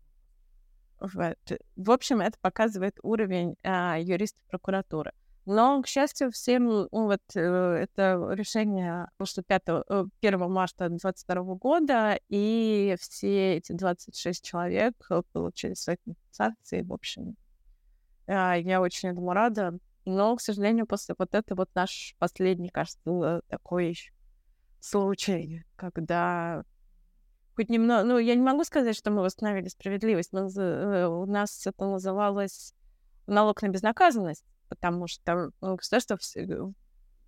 Вот. 0.99 1.37
В 1.75 1.91
общем, 1.91 2.21
это 2.21 2.37
показывает 2.39 2.97
уровень 3.03 3.55
а, 3.63 3.97
юристов 3.99 4.41
прокуратуры. 4.47 5.11
Но, 5.45 5.81
к 5.81 5.87
счастью, 5.87 6.31
всем 6.31 6.65
ну, 6.67 6.87
вот 6.91 7.21
э, 7.35 7.39
это 7.39 8.29
решение 8.31 9.09
вышло 9.19 9.43
5, 9.43 9.61
1 10.21 10.51
марта 10.51 10.87
2022 10.87 11.55
года, 11.55 12.19
и 12.29 12.95
все 12.99 13.57
эти 13.57 13.73
26 13.73 14.43
человек 14.43 14.95
получили 15.33 15.73
свои 15.73 15.97
компенсации. 15.97 16.81
В 16.81 16.93
общем, 16.93 17.35
э, 18.27 18.61
я 18.61 18.79
очень 18.81 19.09
этому 19.09 19.33
рада. 19.33 19.77
Но, 20.05 20.35
к 20.35 20.41
сожалению, 20.41 20.85
после 20.85 21.15
вот 21.17 21.33
это 21.33 21.55
вот 21.55 21.69
наш 21.75 22.15
последний, 22.19 22.69
кажется, 22.69 23.41
такой 23.47 23.97
случай, 24.79 25.63
когда 25.75 26.63
хоть 27.55 27.69
немного... 27.69 28.03
Ну, 28.03 28.17
я 28.17 28.35
не 28.35 28.41
могу 28.41 28.63
сказать, 28.63 28.95
что 28.95 29.11
мы 29.11 29.21
восстановили 29.21 29.67
справедливость, 29.67 30.33
но 30.33 30.47
э, 30.47 31.05
у 31.05 31.25
нас 31.25 31.65
это 31.65 31.85
называлось 31.85 32.73
налог 33.27 33.61
на 33.61 33.69
безнаказанность, 33.69 34.45
потому 34.69 35.07
что 35.07 35.51
ну, 35.61 35.75
государство 35.75 36.17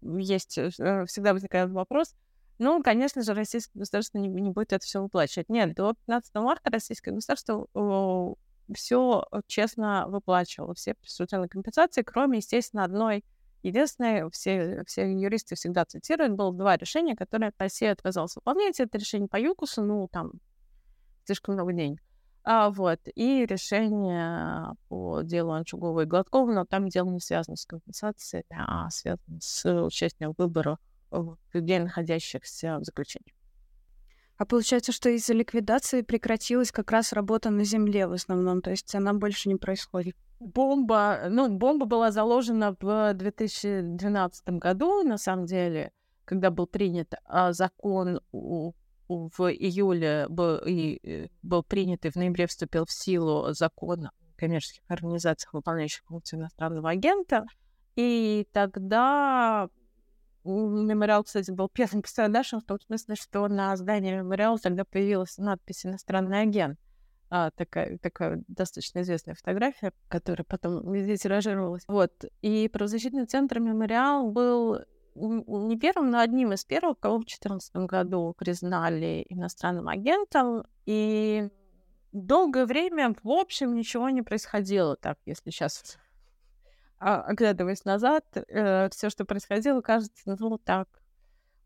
есть, 0.02 0.58
э, 0.58 1.06
всегда 1.06 1.34
возникает 1.34 1.72
вопрос, 1.72 2.16
ну, 2.58 2.82
конечно 2.82 3.22
же, 3.22 3.34
российское 3.34 3.80
государство 3.80 4.18
не, 4.18 4.30
не 4.30 4.52
будет 4.52 4.72
это 4.72 4.86
все 4.86 5.02
выплачивать. 5.02 5.50
Нет, 5.50 5.76
до 5.76 5.94
15 6.06 6.36
марта 6.36 6.70
российское 6.70 7.12
государство 7.12 7.68
все 8.74 9.26
честно 9.48 10.08
выплачивала, 10.08 10.74
все 10.74 10.96
присутственные 10.96 11.50
компенсации, 11.50 12.02
кроме, 12.02 12.38
естественно, 12.38 12.84
одной 12.84 13.24
единственной, 13.62 14.30
все, 14.32 14.84
все 14.86 15.12
юристы 15.12 15.56
всегда 15.56 15.86
цитируют, 15.86 16.34
было 16.34 16.54
два 16.54 16.78
решения, 16.78 17.16
которые 17.16 17.52
Россия 17.58 17.92
отказалась 17.92 18.36
выполнять. 18.36 18.80
Это 18.80 18.98
решение 18.98 19.28
по 19.28 19.40
ЮКУСу, 19.40 19.84
ну, 19.84 20.08
там, 20.08 20.34
слишком 21.26 21.56
много 21.56 21.74
денег. 21.74 22.02
А, 22.48 22.70
вот, 22.70 23.00
и 23.16 23.44
решение 23.48 24.76
по 24.88 25.22
делу 25.24 25.54
Анчугова 25.54 26.02
и 26.02 26.06
Гладкова, 26.06 26.54
но 26.54 26.64
там 26.64 26.90
дело 26.90 27.10
не 27.10 27.20
связано 27.20 27.58
с 27.58 27.66
компенсацией, 27.66 28.44
а 28.52 28.88
связано 28.92 29.40
с 29.42 29.84
участием 29.84 30.34
в 30.34 30.38
выборах 30.38 30.78
людей, 31.54 31.80
находящихся 31.80 32.78
в 32.78 32.84
заключении. 32.84 33.34
А 34.38 34.46
получается, 34.46 34.92
что 34.92 35.10
из-за 35.10 35.34
ликвидации 35.34 36.04
прекратилась 36.04 36.72
как 36.72 36.92
раз 36.92 37.14
работа 37.14 37.50
на 37.50 37.64
Земле 37.64 38.06
в 38.06 38.12
основном, 38.12 38.62
то 38.62 38.70
есть 38.70 38.94
она 38.94 39.14
больше 39.14 39.50
не 39.50 39.56
происходит. 39.56 40.16
Бомба, 40.40 41.22
ну, 41.30 41.50
бомба 41.50 41.88
была 41.88 42.12
заложена 42.12 42.76
в 42.80 43.14
2012 43.16 44.50
году, 44.50 45.02
на 45.04 45.18
самом 45.18 45.46
деле, 45.48 45.92
когда 46.26 46.52
был 46.52 46.68
принят 46.68 47.16
а, 47.24 47.54
закон 47.54 48.20
у, 48.32 48.74
в 49.08 49.52
июле 49.52 50.28
был, 50.30 50.58
и, 50.66 51.00
э, 51.04 51.28
был 51.42 51.64
принят 51.64 52.06
и 52.06 52.10
в 52.10 52.16
ноябре 52.16 52.48
вступил 52.48 52.86
в 52.86 52.92
силу 52.92 53.54
закон 53.54 54.08
о 54.08 54.12
коммерческих 54.38 54.84
организациях, 54.88 55.54
выполняющих 55.54 56.04
функцию 56.06 56.40
иностранного 56.40 56.90
агента. 56.90 57.46
И 57.96 58.48
тогда 58.52 59.70
Мемориал, 60.46 61.24
кстати, 61.24 61.50
был 61.50 61.70
первым 61.70 62.04
пострадавшим 62.04 62.60
в 62.62 62.66
том 62.66 62.80
смысле, 62.80 63.16
что 63.16 63.48
на 63.48 63.76
здании 63.76 64.14
мемориала 64.14 64.60
тогда 64.60 64.86
появилась 64.86 65.38
надпись 65.40 65.86
«Иностранный 65.86 66.42
агент». 66.42 66.80
А, 67.32 67.50
такая, 67.50 67.98
такая 67.98 68.44
достаточно 68.48 69.02
известная 69.02 69.34
фотография, 69.34 69.92
которая 70.08 70.46
потом 70.46 70.92
везде 70.94 71.18
тиражировалась. 71.18 71.84
Вот. 71.88 72.12
И 72.44 72.70
правозащитный 72.72 73.26
центр 73.26 73.60
«Мемориал» 73.60 74.30
был 74.30 74.78
не 75.16 75.78
первым, 75.78 76.12
но 76.12 76.20
одним 76.20 76.54
из 76.54 76.66
первых, 76.66 77.00
кого 77.00 77.18
в 77.18 77.22
2014 77.22 77.76
году 77.88 78.36
признали 78.38 79.26
иностранным 79.30 79.88
агентом. 79.88 80.66
И 80.86 81.50
долгое 82.12 82.66
время, 82.66 83.16
в 83.24 83.30
общем, 83.30 83.76
ничего 83.76 84.10
не 84.10 84.22
происходило 84.22 84.96
так, 84.96 85.18
если 85.26 85.50
сейчас 85.50 85.98
а, 87.00 87.22
оглядываясь 87.22 87.86
назад, 87.86 88.26
э, 88.36 88.90
все, 88.90 89.10
что 89.10 89.26
происходило, 89.26 89.82
кажется, 89.82 90.36
ну, 90.40 90.58
так, 90.58 90.88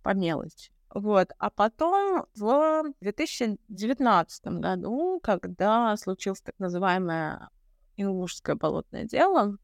по 0.01 0.13
мелочи. 0.13 0.71
Вот. 0.93 1.31
А 1.37 1.49
потом 1.51 2.25
в 2.35 2.93
2019 3.01 4.45
году, 4.59 5.19
когда 5.21 5.95
случилось 5.97 6.41
так 6.41 6.55
называемое 6.57 7.49
ингушское 7.95 8.55
болотное 8.55 9.05
дело, 9.05 9.57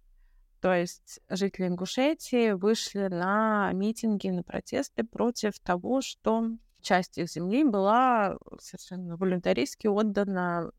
то 0.65 0.74
есть 0.74 1.19
жители 1.29 1.67
Ингушетии 1.67 2.53
вышли 2.53 3.07
на 3.07 3.72
митинги, 3.72 4.29
на 4.29 4.41
протесты 4.41 5.03
против 5.03 5.60
того, 5.60 6.01
что 6.01 6.50
часть 6.81 7.19
их 7.19 7.29
земли 7.29 7.63
была 7.63 8.36
совершенно 8.60 9.15
волюнтаристски 9.15 9.86
отдана 9.86 10.72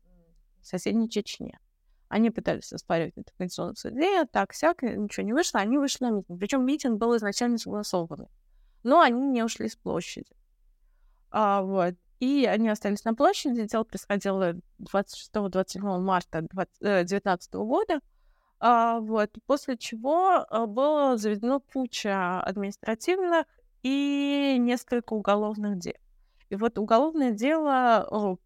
соседней 0.61 1.09
Чечне. 1.09 1.57
Они 2.09 2.31
пытались 2.31 2.73
оспаривать 2.73 3.13
это 3.15 3.31
в 3.31 3.37
Конституционном 3.37 3.77
суде, 3.77 4.25
так, 4.25 4.53
сяк, 4.53 4.81
ничего 4.83 5.25
не 5.25 5.31
вышло, 5.31 5.61
они 5.61 5.77
вышли 5.77 6.03
на 6.03 6.11
митинг. 6.11 6.37
Причем 6.37 6.65
митинг 6.65 6.99
был 6.99 7.15
изначально 7.15 7.57
согласованный. 7.57 8.27
Но 8.83 8.99
они 8.99 9.21
не 9.21 9.41
ушли 9.41 9.69
с 9.69 9.77
площади. 9.77 10.35
А, 11.31 11.61
вот. 11.61 11.95
И 12.19 12.45
они 12.45 12.67
остались 12.67 13.05
на 13.05 13.13
площади. 13.13 13.63
Дело 13.63 13.85
происходило 13.85 14.55
26-27 14.81 15.97
марта 16.01 16.41
2019 16.41 17.53
э, 17.53 17.57
года. 17.59 18.01
А, 18.59 18.99
вот. 18.99 19.31
После 19.45 19.77
чего 19.77 20.45
э, 20.49 20.65
было 20.65 21.17
заведено 21.17 21.59
куча 21.59 22.41
административных 22.41 23.45
и 23.83 24.57
несколько 24.59 25.13
уголовных 25.13 25.79
дел. 25.79 25.93
И 26.49 26.55
вот 26.55 26.77
уголовное 26.79 27.31
дело, 27.31 28.37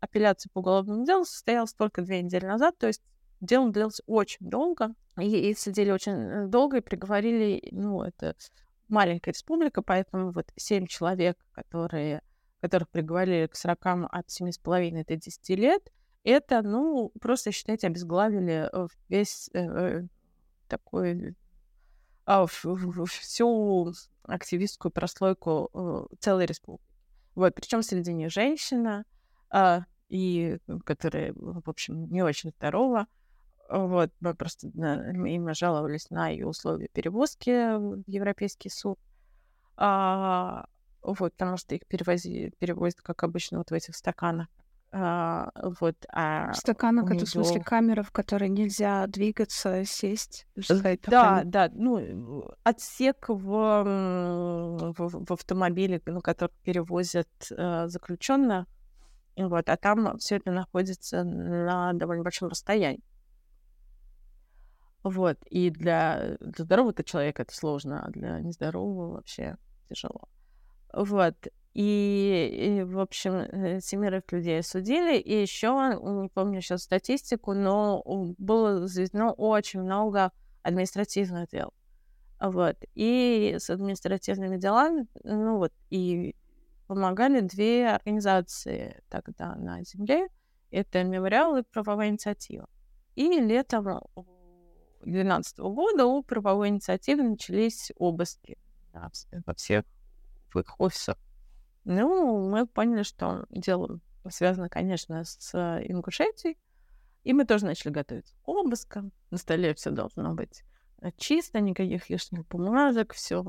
апелляция 0.00 0.50
по 0.52 0.60
уголовному 0.60 1.04
делу 1.04 1.24
состоялась 1.24 1.74
только 1.74 2.02
две 2.02 2.22
недели 2.22 2.46
назад, 2.46 2.78
то 2.78 2.86
есть 2.86 3.02
дело 3.40 3.70
длилось 3.70 4.00
очень 4.06 4.48
долго, 4.48 4.94
и, 5.18 5.50
и 5.50 5.54
сидели 5.54 5.90
очень 5.90 6.12
э, 6.12 6.46
долго 6.46 6.78
и 6.78 6.80
приговорили, 6.80 7.68
ну, 7.70 8.02
это 8.02 8.34
маленькая 8.88 9.32
республика, 9.32 9.82
поэтому 9.82 10.32
вот 10.32 10.46
семь 10.56 10.86
человек, 10.86 11.36
которые, 11.52 12.22
которых 12.60 12.88
приговорили 12.88 13.46
к 13.46 13.56
срокам 13.56 14.08
от 14.10 14.30
семи 14.30 14.50
с 14.50 14.58
половиной 14.58 15.04
до 15.04 15.16
десяти 15.16 15.54
лет, 15.54 15.92
это, 16.24 16.62
ну, 16.62 17.12
просто, 17.20 17.52
считайте, 17.52 17.86
обезглавили 17.86 18.68
э, 18.72 18.86
весь 19.08 19.50
э, 19.54 20.02
такой 20.68 21.36
э, 22.26 22.46
всю 22.46 23.92
активистскую 24.24 24.92
прослойку 24.92 25.70
э, 25.72 26.16
целой 26.20 26.46
республики. 26.46 26.84
Вот, 27.34 27.54
причем 27.54 27.82
среди 27.82 28.12
них 28.12 28.30
женщина, 28.30 29.04
э, 29.52 29.80
и 30.08 30.58
которая, 30.84 31.32
в 31.34 31.68
общем, 31.68 32.06
не 32.10 32.22
очень 32.22 32.50
здорова. 32.50 33.06
Вот, 33.68 34.10
мы 34.20 34.34
просто 34.34 34.70
на, 34.74 35.10
им 35.10 35.52
жаловались 35.54 36.10
на 36.10 36.28
ее 36.28 36.46
условия 36.46 36.88
перевозки 36.88 37.76
в 37.76 38.02
Европейский 38.06 38.70
суд. 38.70 38.98
А, 39.76 40.66
вот, 41.02 41.32
потому 41.34 41.58
что 41.58 41.74
их 41.74 41.86
перевози, 41.86 42.52
перевозят, 42.58 43.02
как 43.02 43.22
обычно, 43.22 43.58
вот 43.58 43.70
в 43.70 43.74
этих 43.74 43.94
стаканах, 43.94 44.48
А, 44.90 45.50
вот, 45.80 45.96
а 46.10 46.54
Стаканок 46.54 47.10
это 47.10 47.26
в 47.26 47.28
смысле 47.28 47.60
камера, 47.60 48.02
в 48.02 48.10
которой 48.10 48.48
нельзя 48.48 49.06
двигаться, 49.06 49.84
сесть, 49.84 50.46
сказать, 50.62 51.00
Да, 51.06 51.40
охранник. 51.40 51.50
да, 51.50 51.70
ну, 51.74 52.50
отсек 52.62 53.28
в, 53.28 53.34
в, 53.36 55.26
в 55.26 55.32
автомобиле, 55.32 56.00
ну, 56.06 56.22
который 56.22 56.52
перевозят 56.62 57.28
э, 57.50 57.88
заключенных, 57.88 58.66
вот, 59.36 59.68
а 59.68 59.76
там 59.76 60.16
все 60.16 60.36
это 60.36 60.52
находится 60.52 61.22
на 61.22 61.92
довольно 61.92 62.22
большом 62.22 62.48
расстоянии. 62.48 63.04
Вот, 65.02 65.36
и 65.50 65.68
для, 65.68 66.38
для 66.40 66.64
здорового 66.64 67.04
человека 67.04 67.42
это 67.42 67.54
сложно, 67.54 68.06
а 68.06 68.10
для 68.10 68.40
нездорового 68.40 69.16
вообще 69.16 69.58
тяжело. 69.90 70.28
Вот. 70.92 71.36
И, 71.80 72.80
и, 72.80 72.82
в 72.82 72.98
общем, 72.98 73.34
э, 73.34 73.80
семерых 73.80 74.24
людей 74.32 74.58
осудили. 74.58 75.16
И 75.16 75.42
еще, 75.42 75.68
не 76.02 76.28
помню 76.28 76.60
сейчас 76.60 76.82
статистику, 76.82 77.54
но 77.54 78.02
было 78.36 78.88
заведено 78.88 79.30
очень 79.30 79.82
много 79.82 80.32
административных 80.64 81.48
дел. 81.50 81.72
Вот. 82.40 82.76
И 82.96 83.54
с 83.60 83.70
административными 83.70 84.56
делами, 84.56 85.06
ну 85.22 85.58
вот, 85.58 85.72
и 85.88 86.34
помогали 86.88 87.42
две 87.42 87.90
организации 87.90 89.00
тогда 89.08 89.54
на 89.54 89.84
Земле. 89.84 90.26
Это 90.72 91.04
Мемориал 91.04 91.58
и 91.58 91.62
Правовая 91.62 92.08
инициатива. 92.08 92.68
И 93.14 93.38
летом 93.38 93.84
2012 95.02 95.58
года 95.58 96.06
у 96.06 96.24
правовой 96.24 96.70
инициативы 96.70 97.22
начались 97.22 97.92
обыски 97.94 98.58
во 98.92 99.54
всех 99.54 99.84
в 100.52 100.58
их 100.58 100.74
офисах. 100.80 101.16
Ну, 101.90 102.46
мы 102.50 102.66
поняли, 102.66 103.02
что 103.02 103.46
дело 103.48 103.98
связано, 104.28 104.68
конечно, 104.68 105.24
с 105.24 105.54
э, 105.54 105.90
Ингушетией. 105.90 106.58
И 107.24 107.32
мы 107.32 107.46
тоже 107.46 107.64
начали 107.64 107.90
готовиться 107.90 108.34
к 108.44 108.46
обыскам. 108.46 109.10
На 109.30 109.38
столе 109.38 109.72
все 109.72 109.90
должно 109.90 110.34
быть 110.34 110.64
э, 111.00 111.12
чисто, 111.16 111.60
никаких 111.60 112.10
лишних 112.10 112.46
бумажек, 112.46 113.14
все 113.14 113.42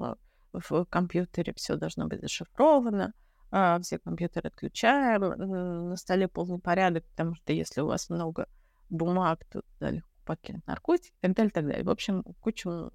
в 0.54 0.86
компьютере, 0.86 1.54
все 1.58 1.76
должно 1.76 2.08
быть 2.08 2.22
зашифровано. 2.22 3.14
а, 3.52 3.78
Все 3.82 4.00
компьютеры 4.00 4.48
отключаем. 4.48 5.90
На 5.90 5.98
столе 5.98 6.30
полный 6.30 6.60
порядок, 6.60 7.04
потому 7.10 7.36
что 7.36 7.52
если 7.52 7.82
у 7.82 7.88
вас 7.88 8.10
много 8.10 8.48
бумаг, 8.90 9.44
то 9.52 9.62
легко 9.82 10.08
покинуть 10.24 10.66
наркотики 10.66 11.12
и 11.12 11.20
так 11.20 11.34
далее, 11.34 11.52
так 11.52 11.66
далее. 11.68 11.84
В 11.84 11.90
общем, 11.90 12.24
кучу 12.40 12.90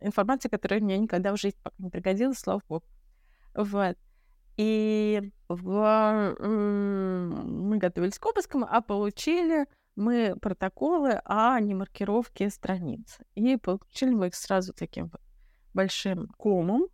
информации, 0.00 0.48
которая 0.48 0.78
мне 0.78 0.96
никогда 0.96 1.32
в 1.32 1.40
жизни 1.40 1.58
пока 1.60 1.74
не 1.78 1.90
пригодилась, 1.90 2.38
слава 2.38 2.62
богу. 2.68 2.84
Вот. 3.54 3.96
И 4.62 5.32
в, 5.48 6.36
мы 6.38 7.78
готовились 7.78 8.18
к 8.18 8.26
обыскам, 8.26 8.62
а 8.62 8.82
получили 8.82 9.66
мы 9.96 10.36
протоколы, 10.38 11.22
а 11.24 11.58
не 11.60 11.74
маркировки 11.74 12.46
страниц. 12.50 13.20
И 13.34 13.56
получили 13.56 14.10
мы 14.10 14.26
их 14.26 14.34
сразу 14.34 14.74
таким 14.74 15.10
большим 15.72 16.28
комом. 16.36 16.88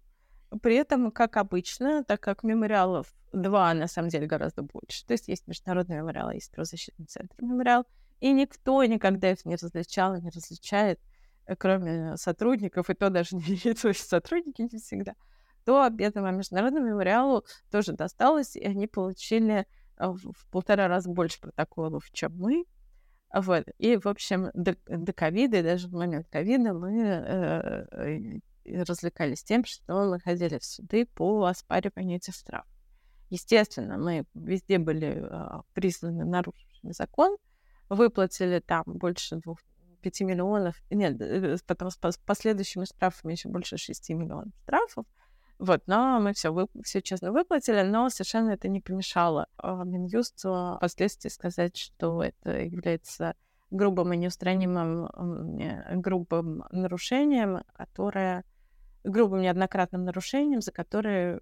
При 0.62 0.76
этом, 0.76 1.10
как 1.10 1.36
обычно, 1.38 2.04
так 2.04 2.20
как 2.20 2.44
мемориалов 2.44 3.12
два, 3.32 3.74
на 3.74 3.88
самом 3.88 4.10
деле, 4.10 4.28
гораздо 4.28 4.62
больше. 4.62 5.04
То 5.04 5.14
есть 5.14 5.26
есть 5.26 5.48
международный 5.48 5.96
мемориал, 5.96 6.30
есть 6.30 6.52
правозащитный 6.52 7.06
центр 7.06 7.34
мемориал. 7.40 7.84
И 8.20 8.30
никто 8.30 8.84
никогда 8.84 9.32
их 9.32 9.44
не 9.44 9.56
различал 9.56 10.14
и 10.14 10.22
не 10.22 10.30
различает, 10.30 11.00
э, 11.46 11.56
кроме 11.56 12.16
сотрудников, 12.16 12.90
и 12.90 12.94
то 12.94 13.10
даже 13.10 13.34
не 13.34 13.92
сотрудники 13.92 14.62
не 14.62 14.78
всегда 14.78 15.16
то 15.66 15.90
бедному 15.90 16.30
международному 16.30 16.86
мемориалу 16.86 17.44
тоже 17.72 17.92
досталось, 17.92 18.54
и 18.54 18.64
они 18.64 18.86
получили 18.86 19.66
э, 19.98 20.06
в 20.06 20.48
полтора 20.52 20.86
раза 20.86 21.10
больше 21.10 21.40
протоколов, 21.40 22.08
чем 22.12 22.36
мы. 22.36 22.64
Вот. 23.34 23.64
И, 23.78 23.96
в 23.96 24.06
общем, 24.06 24.50
до, 24.54 24.76
до 24.86 25.12
ковида, 25.12 25.58
и 25.58 25.62
даже 25.62 25.88
в 25.88 25.92
момент 25.92 26.28
ковида 26.28 26.72
мы 26.72 27.02
э, 27.02 28.40
э, 28.64 28.84
развлекались 28.84 29.42
тем, 29.42 29.64
что 29.64 30.08
мы 30.08 30.20
ходили 30.20 30.58
в 30.58 30.64
суды 30.64 31.04
по 31.04 31.44
оспариванию 31.46 32.18
этих 32.18 32.34
штрафов. 32.34 32.70
Естественно, 33.28 33.98
мы 33.98 34.24
везде 34.34 34.78
были 34.78 35.18
э, 35.20 35.62
признаны 35.74 36.24
нарушившими 36.24 36.92
закон, 36.92 37.36
выплатили 37.88 38.60
там 38.60 38.84
больше 38.86 39.34
двух 39.36 39.58
5 40.02 40.20
миллионов, 40.20 40.76
нет, 40.90 41.20
э, 41.20 41.56
потом 41.66 41.90
с 41.90 41.98
пос- 41.98 42.20
последующими 42.24 42.84
штрафами 42.84 43.32
еще 43.32 43.48
больше 43.48 43.78
6 43.78 44.10
миллионов 44.10 44.54
штрафов. 44.62 45.06
Вот, 45.58 45.82
но 45.86 46.20
мы 46.20 46.34
все, 46.34 46.54
все 46.84 47.00
честно 47.00 47.32
выплатили, 47.32 47.82
но 47.82 48.10
совершенно 48.10 48.50
это 48.50 48.68
не 48.68 48.80
помешало 48.80 49.46
а, 49.56 49.84
Минюсту 49.84 50.74
впоследствии 50.76 51.30
сказать, 51.30 51.76
что 51.76 52.22
это 52.22 52.60
является 52.60 53.34
грубым 53.70 54.12
и 54.12 54.16
неустранимым 54.18 55.06
э, 55.58 55.96
грубым 55.96 56.64
нарушением, 56.70 57.64
которое 57.72 58.44
грубым 59.02 59.40
неоднократным 59.40 60.04
нарушением, 60.04 60.60
за 60.60 60.72
которое 60.72 61.40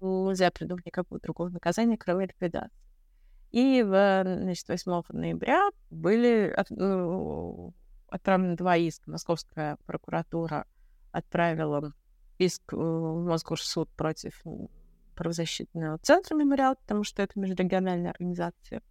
нельзя 0.00 0.50
придумать 0.50 0.86
никакого 0.86 1.20
другого 1.20 1.48
наказания, 1.48 1.96
кроме 1.96 2.26
ликвидации. 2.26 2.70
И 3.50 3.82
в, 3.82 4.22
значит, 4.24 4.68
8 4.68 5.02
ноября 5.12 5.70
были 5.90 6.52
от- 6.54 6.70
ну, 6.70 7.74
отправлены 8.08 8.56
два 8.56 8.76
иска. 8.76 9.10
Московская 9.10 9.78
прокуратура 9.86 10.66
отправила 11.12 11.92
иск 12.38 12.72
э, 12.72 12.76
в 12.76 13.24
Мосгорсуд 13.24 13.88
против 13.90 14.42
правозащитного 15.14 15.98
центра 15.98 16.34
«Мемориал», 16.36 16.76
потому 16.76 17.04
что 17.04 17.22
это 17.22 17.38
межрегиональная 17.38 18.12
организация, 18.12 18.82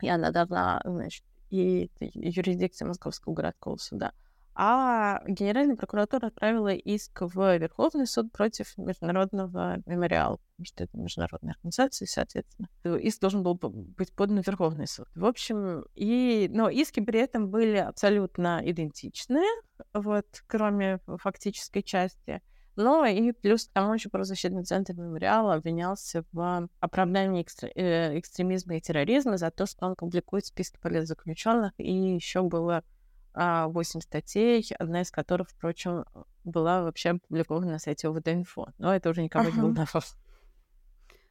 и 0.00 0.08
она 0.08 0.30
должна, 0.30 0.80
значит, 0.84 1.24
и 1.50 1.90
юрисдикция 2.00 2.86
Московского 2.86 3.32
городского 3.32 3.76
суда. 3.76 4.12
А 4.56 5.20
Генеральная 5.26 5.74
прокуратура 5.74 6.28
отправила 6.28 6.72
иск 6.72 7.22
в 7.22 7.58
Верховный 7.58 8.06
суд 8.06 8.30
против 8.30 8.76
Международного 8.78 9.78
мемориала, 9.84 10.36
потому 10.36 10.66
что 10.66 10.84
это 10.84 10.96
международная 10.96 11.54
организация, 11.54 12.06
соответственно. 12.06 12.68
Иск 12.84 13.20
должен 13.20 13.42
был 13.42 13.54
быть 13.54 14.12
подан 14.12 14.42
в 14.42 14.46
Верховный 14.46 14.86
суд. 14.86 15.08
В 15.16 15.24
общем, 15.24 15.84
и, 15.96 16.48
но 16.52 16.68
иски 16.68 17.00
при 17.00 17.18
этом 17.18 17.50
были 17.50 17.78
абсолютно 17.78 18.60
идентичные, 18.64 19.48
вот, 19.92 20.26
кроме 20.46 21.00
фактической 21.18 21.82
части. 21.82 22.40
Но 22.76 23.06
и 23.06 23.32
плюс 23.32 23.66
к 23.66 23.72
тому 23.72 23.94
еще 23.94 24.08
правозащитный 24.08 24.64
центр 24.64 24.94
мемориала 24.94 25.54
обвинялся 25.54 26.24
в 26.32 26.68
оправдании 26.80 27.44
экстре- 27.44 27.72
э, 27.74 28.18
экстремизма 28.18 28.76
и 28.76 28.80
терроризма 28.80 29.36
за 29.36 29.50
то, 29.50 29.66
что 29.66 29.86
он 29.86 29.94
публикует 29.94 30.46
списки 30.46 30.78
политзаключенных, 30.80 31.72
и 31.78 31.92
еще 31.92 32.42
было 32.42 32.82
а, 33.32 33.68
8 33.68 34.00
статей, 34.00 34.64
одна 34.78 35.02
из 35.02 35.10
которых, 35.10 35.50
впрочем, 35.50 36.04
была 36.44 36.82
вообще 36.82 37.10
опубликована 37.10 37.72
на 37.72 37.78
сайте 37.78 38.08
ОВД-инфо. 38.08 38.68
Но 38.78 38.94
это 38.94 39.10
уже 39.10 39.22
никого 39.22 39.44
не 39.44 39.50
Ага. 39.50 39.60
волновало. 39.60 40.04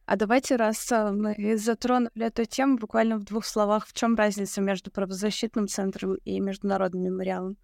А 0.06 0.18
давайте, 0.18 0.58
раз 0.58 0.92
а, 0.92 1.12
мы 1.14 1.58
затронули 1.58 2.26
эту 2.26 2.44
тему, 2.44 2.78
буквально 2.78 3.18
в 3.18 3.24
двух 3.24 3.46
словах, 3.46 3.88
в 3.88 3.94
чем 3.94 4.16
разница 4.16 4.62
между 4.62 4.92
правозащитным 4.92 5.68
центром 5.68 6.16
и 6.16 6.42
международным 6.42 7.04
мемориалом? 7.04 7.58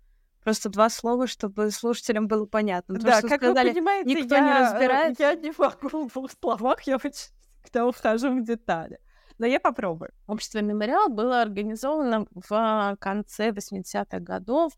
Просто 0.49 0.69
два 0.69 0.89
слова, 0.89 1.27
чтобы 1.27 1.69
слушателям 1.69 2.27
было 2.27 2.47
понятно. 2.47 2.95
Потому 2.95 3.11
Да, 3.11 3.19
что 3.19 3.29
как 3.29 3.41
сказали, 3.43 3.67
вы 3.67 3.73
понимаете, 3.75 4.09
никто 4.09 4.35
я, 4.35 4.41
не 4.41 4.49
э, 4.49 4.59
разбирается. 4.63 5.23
Я 5.23 5.35
не 5.35 5.53
могу 5.55 6.07
в 6.07 6.11
двух 6.11 6.31
словах, 6.31 6.81
я 6.87 6.97
всегда 6.97 7.85
ухожу 7.85 8.31
в 8.31 8.43
детали. 8.43 8.99
Но 9.37 9.45
я 9.45 9.59
попробую. 9.59 10.11
Общество 10.25 10.57
«Мемориал» 10.59 11.09
было 11.09 11.43
организовано 11.43 12.25
в 12.33 12.97
конце 12.99 13.49
80-х 13.49 14.19
годов 14.21 14.73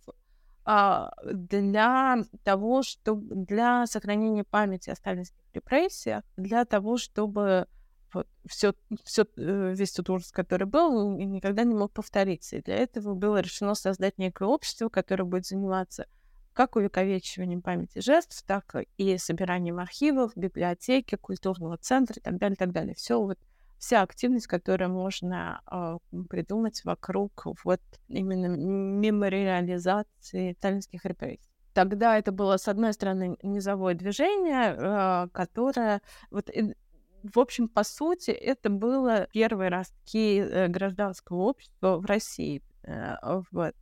а, 0.66 1.14
для 1.24 2.18
того, 2.44 2.84
чтобы 2.84 3.34
для 3.34 3.88
сохранения 3.88 4.44
памяти 4.44 4.90
о 4.90 4.96
сталинских 4.96 5.42
репрессиях, 5.54 6.24
для 6.36 6.66
того, 6.66 6.98
чтобы 6.98 7.68
вот, 8.14 8.28
все, 8.46 8.74
все, 9.04 9.26
весь 9.36 9.92
тот 9.92 10.10
ужас, 10.10 10.32
который 10.32 10.68
был, 10.68 11.12
никогда 11.18 11.64
не 11.64 11.76
мог 11.76 11.92
повториться. 11.92 12.58
И 12.58 12.62
для 12.62 12.76
этого 12.76 13.14
было 13.14 13.40
решено 13.40 13.76
создать 13.76 14.18
некое 14.18 14.48
общество, 14.48 14.90
которое 14.90 15.24
будет 15.24 15.46
заниматься 15.46 16.08
как 16.54 16.76
увековечиванием 16.76 17.62
памяти 17.62 18.00
жертв, 18.00 18.44
так 18.44 18.76
и 18.98 19.18
собиранием 19.18 19.80
архивов, 19.80 20.34
библиотеки, 20.36 21.16
культурного 21.16 21.78
центра 21.78 22.20
и 22.20 22.22
так 22.22 22.38
далее, 22.38 22.58
так 22.58 22.72
далее. 22.72 22.94
Все 22.96 23.22
вот 23.22 23.38
вся 23.78 24.02
активность, 24.04 24.48
которую 24.48 24.92
можно 24.92 25.62
а, 25.66 25.98
придумать 26.30 26.84
вокруг 26.86 27.48
вот 27.64 27.82
именно 28.10 28.48
мемориализации 28.48 30.54
сталинских 30.60 31.06
репрессий. 31.06 31.52
Тогда 31.74 32.18
это 32.18 32.32
было, 32.32 32.58
с 32.58 32.68
одной 32.68 32.94
стороны, 32.94 33.38
низовое 33.42 33.96
движение, 33.96 34.76
а, 34.78 35.28
которое 35.30 36.02
вот 36.30 36.50
и- 36.50 36.76
в 37.24 37.40
общем, 37.40 37.68
по 37.68 37.84
сути, 37.84 38.32
это 38.32 38.70
было 38.70 39.28
первые 39.32 39.70
ростки 39.70 40.40
э, 40.40 40.68
гражданского 40.68 41.38
общества 41.44 41.98
в 41.98 42.06
России. 42.06 42.62
Э, 42.84 43.16
Вот. 43.52 43.74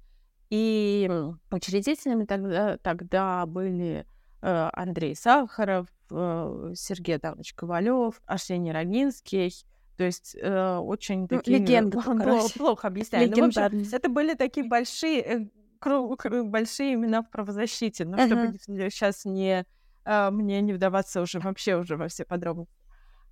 И 0.49 1.09
учредителями 1.51 2.25
тогда, 2.25 2.77
тогда 2.77 3.45
были 3.45 4.05
э, 4.41 4.69
Андрей 4.73 5.15
Сахаров, 5.15 5.87
Сергей 6.09 7.17
Адамович 7.17 7.53
Ковалев, 7.53 8.19
Арсений 8.25 8.71
Рогинский, 8.71 9.53
То 9.95 10.05
есть 10.05 10.35
э, 10.41 10.77
очень 10.77 11.21
Ну, 11.21 11.27
такие... 11.27 11.59
легенда, 11.59 11.91
плохо, 12.01 12.17
короче. 12.17 12.57
плохо 12.59 12.87
объясняю. 12.87 13.29
Ну, 13.29 13.43
в 13.43 13.47
общем, 13.47 13.83
это 13.91 14.09
были 14.09 14.33
такие 14.33 14.67
большие, 14.67 15.21
э, 15.21 15.49
кру- 15.79 16.17
кру- 16.17 16.43
большие 16.45 16.95
имена 16.95 17.21
в 17.21 17.29
правозащите, 17.29 18.05
но 18.05 18.17
чтобы 18.25 18.41
Ага. 18.43 18.57
сейчас 18.89 19.25
не 19.25 19.65
мне 20.31 20.61
не 20.61 20.73
вдаваться 20.73 21.21
уже 21.21 21.39
вообще 21.39 21.75
уже 21.75 21.95
во 21.95 22.07
все 22.07 22.25
подробности. 22.25 22.73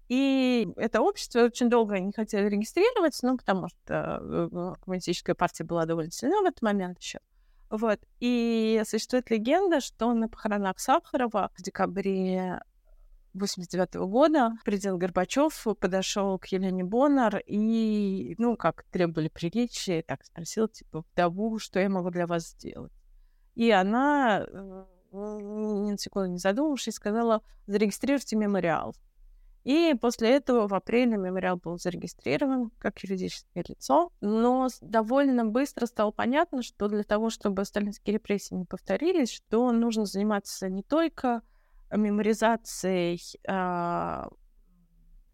И 0.08 0.70
это 0.78 1.02
общество 1.02 1.42
очень 1.42 1.70
долго 1.70 2.00
не 2.00 2.14
хотели 2.14 2.48
регистрировать, 2.48 3.18
ну, 3.24 3.38
потому 3.38 3.68
что 3.68 4.20
э, 4.22 4.76
коммунистическая 4.82 5.36
партия 5.36 5.66
была 5.66 5.86
довольно 5.86 6.12
сильна 6.12 6.42
в 6.42 6.46
этот 6.46 6.62
момент 6.62 7.00
еще. 7.00 7.20
Вот. 7.70 8.00
И 8.20 8.82
существует 8.86 9.30
легенда, 9.30 9.82
что 9.82 10.14
на 10.14 10.30
похоронах 10.30 10.80
Сахарова 10.80 11.52
в 11.58 11.62
декабре 11.62 12.62
89 13.34 13.96
года 14.10 14.54
президент 14.64 14.98
Горбачев 15.00 15.68
подошел 15.80 16.40
к 16.40 16.48
Елене 16.48 16.84
Боннер 16.84 17.42
и, 17.46 18.36
ну, 18.38 18.56
как 18.56 18.84
требовали 18.92 19.28
приличия, 19.28 20.02
так 20.02 20.24
спросил, 20.24 20.68
типа, 20.68 21.04
вдову, 21.12 21.60
что 21.60 21.80
я 21.80 21.90
могу 21.90 22.10
для 22.10 22.28
вас 22.28 22.50
сделать. 22.50 22.94
И 23.56 23.72
она, 23.72 24.46
э, 24.48 24.86
ни 25.12 25.92
на 25.92 25.98
секунду 25.98 26.32
не 26.32 26.38
задумавшись, 26.38 26.96
сказала, 26.96 27.42
зарегистрируйте 27.66 28.36
мемориал. 28.36 28.96
И 29.68 29.94
после 30.00 30.30
этого 30.30 30.66
в 30.70 30.74
апреле 30.74 31.18
мемориал 31.18 31.58
был 31.58 31.78
зарегистрирован 31.78 32.72
как 32.80 33.04
юридическое 33.04 33.66
лицо, 33.68 34.14
но 34.22 34.70
довольно 34.80 35.46
быстро 35.46 35.88
стало 35.88 36.12
понятно, 36.12 36.64
что 36.64 36.88
для 36.88 37.04
того, 37.04 37.30
чтобы 37.30 37.66
сталинские 37.66 38.14
репрессии 38.14 38.54
не 38.54 38.64
повторились, 38.64 39.30
что 39.30 39.70
нужно 39.74 40.06
заниматься 40.06 40.70
не 40.70 40.84
только 40.84 41.42
меморизацией 41.92 43.20
а, 43.46 44.30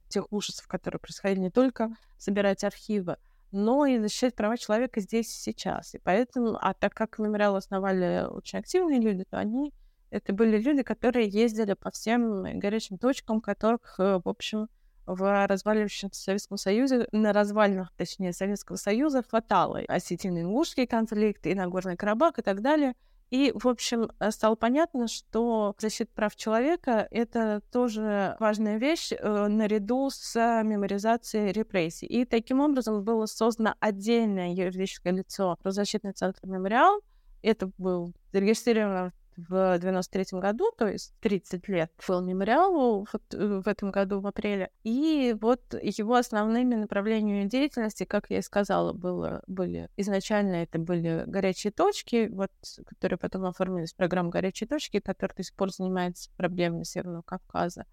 тех 0.10 0.26
ужасов, 0.32 0.67
которые 0.67 1.00
происходили, 1.00 1.41
не 1.41 1.52
только 1.52 1.96
собирать 2.17 2.63
архивы, 2.63 3.17
но 3.52 3.86
и 3.86 4.00
защищать 4.00 4.34
права 4.34 4.58
человека 4.58 5.00
здесь 5.00 5.28
и 5.28 5.41
сейчас. 5.52 5.93
И 5.93 6.00
поэтому, 6.00 6.58
а 6.60 6.74
так 6.74 6.96
как 6.96 7.19
мемориал 7.19 7.56
основали 7.56 8.26
очень 8.28 8.58
активные 8.58 9.00
люди, 9.00 9.26
то 9.30 9.38
они 9.38 9.76
это 10.13 10.32
были 10.32 10.60
люди, 10.60 10.84
которые 10.84 11.28
ездили 11.28 11.73
по 11.73 11.89
всем 11.89 12.43
горячим 12.60 12.99
точкам, 12.99 13.41
которых, 13.41 13.95
э, 13.97 14.21
в 14.23 14.30
общем, 14.30 14.69
в 15.08 15.47
разваливающемся 15.47 16.21
Советском 16.21 16.58
Союзе, 16.58 17.08
на 17.12 17.34
развалинах, 17.34 17.91
точнее, 17.97 18.32
Советского 18.32 18.76
Союза 18.76 19.23
хватало. 19.23 19.82
Осетино-ингушский 19.88 20.86
конфликт, 20.86 21.45
и 21.47 21.56
Нагорный 21.56 21.97
Карабах, 21.97 22.38
и 22.38 22.43
так 22.43 22.62
далее. 22.62 22.93
И, 23.32 23.52
в 23.56 23.67
общем, 23.67 24.12
э, 24.19 24.30
стало 24.30 24.54
понятно, 24.54 25.08
что 25.08 25.73
защита 25.80 26.12
прав 26.13 26.36
человека— 26.36 27.08
это 27.12 27.62
тоже 27.71 28.38
важная 28.39 28.78
вещь 28.78 29.12
э, 29.12 29.47
наряду 29.47 30.12
с 30.12 30.36
меморизацией 30.63 31.52
репрессий. 31.52 32.06
И 32.06 32.26
таким 32.26 32.60
образом 32.60 33.04
было 33.04 33.26
создано 33.26 33.73
отдельное 33.80 34.54
юридическое 34.54 35.12
лицо 35.12 35.58
«Правозащитный 35.63 36.13
центр 36.13 36.39
«Мемориал». 36.43 37.02
Это 37.41 37.71
был 37.80 38.13
зарегистрировано 38.32 39.12
в 39.12 39.22
93 39.38 40.39
году, 40.39 40.72
то 40.78 40.88
есть 40.88 41.13
30 41.22 41.67
лет 41.67 41.91
был 42.08 42.22
мемориалу 42.22 43.06
э, 43.34 43.62
в 43.63 43.67
этом 43.67 43.91
году, 43.91 44.19
в 44.19 44.28
апреле. 44.28 44.69
И 44.84 45.36
вот 45.39 45.62
его 45.82 46.15
основными 46.15 46.76
направлениями 46.76 47.48
деятельности, 47.48 48.06
как 48.06 48.30
я 48.30 48.39
и 48.39 48.41
сказала, 48.41 48.93
было, 48.93 49.43
были 49.48 49.89
изначально 49.98 50.63
это 50.63 50.80
были 50.80 51.24
горячие 51.28 51.72
точки, 51.72 52.30
вот, 52.32 52.52
которые 52.86 53.17
потом 53.17 53.46
оформились 53.46 53.93
в 53.93 53.96
программу 53.96 54.30
«Горячие 54.30 54.67
точки», 54.67 55.00
которая 55.00 55.36
до 55.36 55.43
сих 55.43 55.56
пор 55.56 55.72
занимается 55.72 56.32
проблемами 56.38 56.84
Северного 56.84 57.24
Кавказа. 57.24 57.86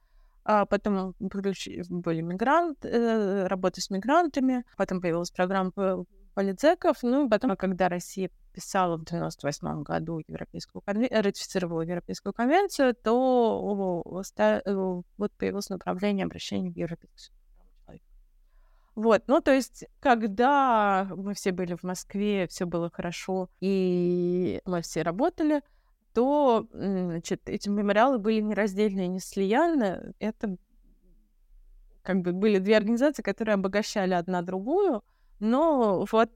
А 0.44 0.64
потом 0.66 1.14
были 1.18 2.22
мигрант, 2.22 2.84
э, 2.84 3.46
работа 3.46 3.80
с 3.80 3.90
мигрантами, 3.90 4.64
потом 4.76 5.00
появилась 5.00 5.30
программа 5.30 5.70
по- 5.70 6.06
политзеков, 6.34 6.98
ну 7.02 7.26
и 7.26 7.28
потом, 7.28 7.56
когда 7.56 7.88
Россия 7.88 8.30
писала 8.52 8.96
в 8.96 9.04
98 9.04 9.82
году 9.82 10.20
Европейскую 10.26 10.82
конве- 10.86 11.08
ратифицировала 11.10 11.82
Европейскую 11.82 12.32
конвенцию, 12.32 12.94
то 12.94 14.02
э, 14.36 15.02
вот 15.16 15.32
появилось 15.32 15.70
направление 15.70 16.24
обращения 16.24 16.70
в 16.70 16.76
Европейский 16.76 17.18
суд. 17.18 17.34
Вот, 18.96 19.22
ну 19.28 19.40
то 19.40 19.54
есть, 19.54 19.84
когда 20.00 21.08
мы 21.16 21.34
все 21.34 21.52
были 21.52 21.74
в 21.74 21.84
Москве, 21.84 22.46
все 22.48 22.66
было 22.66 22.90
хорошо, 22.90 23.48
и 23.60 24.60
мы 24.66 24.82
все 24.82 25.02
работали, 25.02 25.62
то 26.12 26.66
значит, 26.72 27.48
эти 27.48 27.68
мемориалы 27.68 28.18
были 28.18 28.40
нераздельны 28.40 29.06
и 29.06 29.08
не 29.08 29.20
слиянны. 29.20 30.12
Это 30.18 30.56
как 32.02 32.20
бы 32.22 32.32
были 32.32 32.58
две 32.58 32.76
организации, 32.76 33.22
которые 33.22 33.54
обогащали 33.54 34.12
одна 34.12 34.42
другую, 34.42 35.02
но 35.38 36.04
вот 36.10 36.30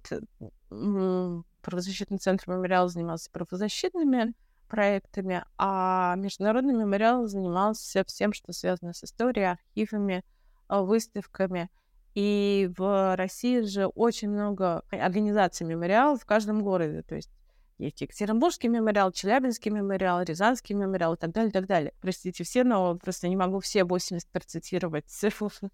правозащитный 1.64 2.18
центр 2.18 2.44
мемориал 2.50 2.88
занимался 2.88 3.31
правозащитными 3.31 4.35
проектами, 4.68 5.44
а 5.59 6.14
международный 6.16 6.74
мемориал 6.74 7.27
занимался 7.27 8.05
всем, 8.05 8.33
что 8.33 8.53
связано 8.53 8.92
с 8.92 9.05
историей, 9.05 9.53
архивами, 9.53 10.24
а, 10.68 10.83
выставками. 10.83 11.70
И 12.14 12.70
в 12.77 13.16
России 13.16 13.62
же 13.62 13.87
очень 13.87 14.31
много 14.31 14.85
организаций 14.90 15.66
мемориалов 15.66 16.22
в 16.22 16.27
каждом 16.27 16.62
городе. 16.62 17.03
То 17.03 17.16
есть 17.16 17.31
есть 17.79 18.00
Екатеринбургский 18.00 18.68
мемориал, 18.68 19.11
Челябинский 19.11 19.70
мемориал, 19.70 20.22
Рязанский 20.22 20.77
мемориал 20.77 21.14
и 21.14 21.16
так 21.16 21.33
далее, 21.33 21.50
и 21.50 21.53
так 21.53 21.66
далее. 21.66 21.92
Простите 22.00 22.44
все, 22.44 22.62
но 22.62 22.96
просто 22.96 23.29
не 23.29 23.37
могу 23.37 23.59
все 23.59 23.85
80 23.85 24.29
процитировать 24.29 25.07
а, 25.09 25.70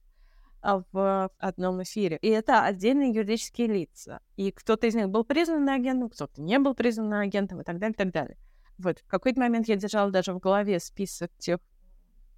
в 0.62 1.30
одном 1.38 1.82
эфире. 1.82 2.18
И 2.22 2.28
это 2.28 2.64
отдельные 2.64 3.10
юридические 3.10 3.68
лица. 3.68 4.20
И 4.36 4.50
кто-то 4.50 4.86
из 4.86 4.94
них 4.94 5.08
был 5.08 5.24
признан 5.24 5.68
агентом, 5.68 6.10
кто-то 6.10 6.40
не 6.40 6.58
был 6.58 6.74
признан 6.74 7.12
агентом 7.14 7.60
и 7.60 7.64
так 7.64 7.78
далее, 7.78 7.94
и 7.94 7.96
так 7.96 8.12
далее. 8.12 8.36
Вот. 8.78 8.98
В 9.00 9.06
какой-то 9.06 9.40
момент 9.40 9.68
я 9.68 9.76
держала 9.76 10.10
даже 10.10 10.32
в 10.32 10.38
голове 10.38 10.80
список 10.80 11.30
тех, 11.38 11.60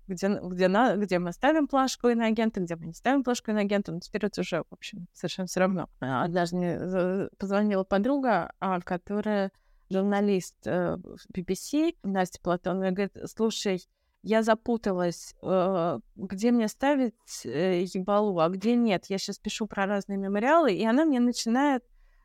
где, 0.08 0.28
где, 0.28 0.68
на, 0.68 0.96
где 0.96 1.18
мы 1.18 1.32
ставим 1.32 1.68
плашку 1.68 2.08
иноагента, 2.08 2.60
где 2.60 2.76
мы 2.76 2.86
не 2.86 2.94
ставим 2.94 3.22
плашку 3.22 3.50
иноагента, 3.50 3.92
но 3.92 4.00
теперь 4.00 4.26
это 4.26 4.40
уже, 4.40 4.64
в 4.68 4.72
общем, 4.72 5.06
совершенно 5.12 5.46
все 5.46 5.60
равно. 5.60 5.88
А, 6.00 6.24
Однажды 6.24 6.56
мне 6.56 6.78
э, 6.80 7.28
позвонила 7.38 7.84
подруга, 7.84 8.52
а, 8.58 8.80
которая 8.80 9.52
журналист 9.90 10.56
э, 10.66 10.96
BBC, 11.32 11.96
Настя 12.02 12.40
Платонова, 12.40 12.88
и 12.88 12.90
говорит, 12.90 13.16
слушай, 13.26 13.80
я 14.22 14.42
запуталась, 14.42 15.34
э, 15.42 15.98
где 16.16 16.52
мне 16.52 16.68
ставить 16.68 17.14
э, 17.44 17.82
ебалу, 17.82 18.38
а 18.38 18.48
где 18.48 18.76
нет. 18.76 19.06
Я 19.06 19.18
сейчас 19.18 19.38
пишу 19.38 19.66
про 19.66 19.86
разные 19.86 20.16
мемориалы, 20.16 20.72
и 20.72 20.84
она 20.84 21.04
мне 21.04 21.18
начинает 21.18 21.84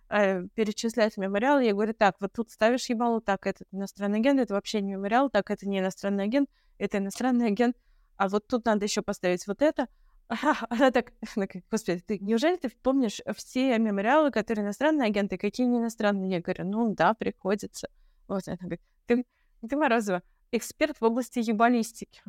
э, 0.10 0.44
перечислять 0.54 1.18
мемориалы. 1.18 1.64
Я 1.66 1.74
говорю, 1.74 1.94
так, 1.94 2.16
вот 2.20 2.34
тут 2.34 2.52
ставишь 2.52 2.90
ебалу, 2.90 3.20
так, 3.20 3.48
это 3.48 3.66
иностранный 3.72 4.20
агент, 4.20 4.40
это 4.40 4.54
вообще 4.54 4.82
не 4.82 4.94
мемориал, 4.94 5.30
так, 5.30 5.50
это 5.50 5.68
не 5.68 5.80
иностранный 5.80 6.26
агент, 6.26 6.50
это 6.78 7.00
иностранный 7.00 7.48
агент, 7.48 7.76
а 8.16 8.30
вот 8.30 8.48
тут 8.48 8.66
надо 8.66 8.86
еще 8.86 9.02
поставить 9.02 9.48
вот 9.48 9.62
это. 9.62 9.88
Она 10.70 10.92
так, 10.92 11.14
господи, 11.72 12.04
ты, 12.06 12.20
неужели 12.20 12.58
ты 12.58 12.70
помнишь 12.70 13.22
все 13.36 13.78
мемориалы, 13.80 14.30
которые 14.30 14.66
иностранные 14.66 15.08
агенты, 15.08 15.38
какие 15.38 15.66
не 15.66 15.80
иностранные? 15.80 16.30
Я 16.32 16.42
говорю, 16.42 16.66
ну 16.66 16.94
да, 16.94 17.14
приходится. 17.14 17.90
Вот 18.28 18.48
она 18.48 18.58
говорит, 18.60 18.82
ты, 19.06 19.26
ты 19.68 19.78
Морозова, 19.78 20.22
эксперт 20.52 20.98
в 21.00 21.04
области 21.04 21.40
ебалистики. 21.40 22.22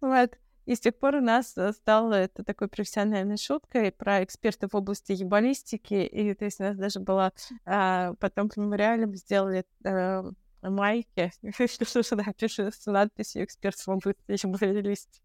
Вот. 0.00 0.38
И 0.64 0.76
с 0.76 0.80
тех 0.80 0.96
пор 0.96 1.16
у 1.16 1.20
нас 1.20 1.56
э, 1.56 1.72
стало 1.72 2.14
это 2.14 2.44
такой 2.44 2.68
профессиональной 2.68 3.36
шуткой 3.36 3.90
про 3.90 4.22
экспертов 4.22 4.72
в 4.72 4.76
области 4.76 5.12
ебалистики. 5.12 5.94
И 5.94 6.34
то 6.34 6.44
есть 6.44 6.60
у 6.60 6.64
нас 6.64 6.76
даже 6.76 7.00
была 7.00 7.32
а, 7.64 8.14
потом 8.20 8.48
к 8.48 8.56
мемориалам 8.56 9.14
сделали 9.16 9.64
а, 9.84 10.24
майки, 10.62 11.32
с 11.42 12.86
надписью 12.86 13.44
«Эксперт 13.44 13.76
в 13.76 13.88
области 13.88 14.20
ебалистики». 14.28 15.22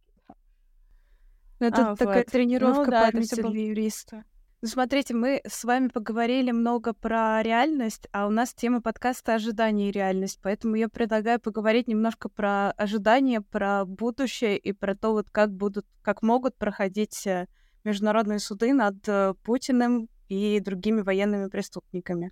Ну, 1.59 1.67
Это 1.67 1.91
А, 1.91 1.95
такая 1.95 2.23
вот. 2.23 2.31
тренировка 2.31 2.85
Ну 2.85 2.91
да, 2.91 3.11
памяти 3.11 3.41
для 3.41 3.67
юриста. 3.67 4.23
Ну, 4.59 4.67
смотрите, 4.67 5.13
мы 5.13 5.41
с 5.47 5.63
вами 5.63 5.89
поговорили 5.89 6.49
много 6.49 6.93
про 6.93 7.43
реальность, 7.43 8.07
а 8.11 8.25
у 8.25 8.31
нас 8.31 8.55
тема 8.55 8.81
подкаста 8.81 9.35
«Ожидание 9.35 9.89
и 9.89 9.91
реальность», 9.91 10.39
поэтому 10.41 10.75
я 10.75 10.89
предлагаю 10.89 11.39
поговорить 11.39 11.87
немножко 11.87 12.27
про 12.27 12.71
ожидания, 12.71 13.41
про 13.41 13.85
будущее 13.85 14.57
и 14.57 14.73
про 14.73 14.95
то, 14.95 15.11
вот 15.11 15.29
как 15.29 15.51
будут, 15.53 15.85
как 16.01 16.23
могут 16.23 16.57
проходить 16.57 17.27
э, 17.27 17.45
международные 17.83 18.39
суды 18.39 18.73
над 18.73 19.07
э, 19.07 19.35
Путиным 19.43 20.09
и 20.27 20.59
другими 20.59 21.01
военными 21.01 21.49
преступниками. 21.49 22.31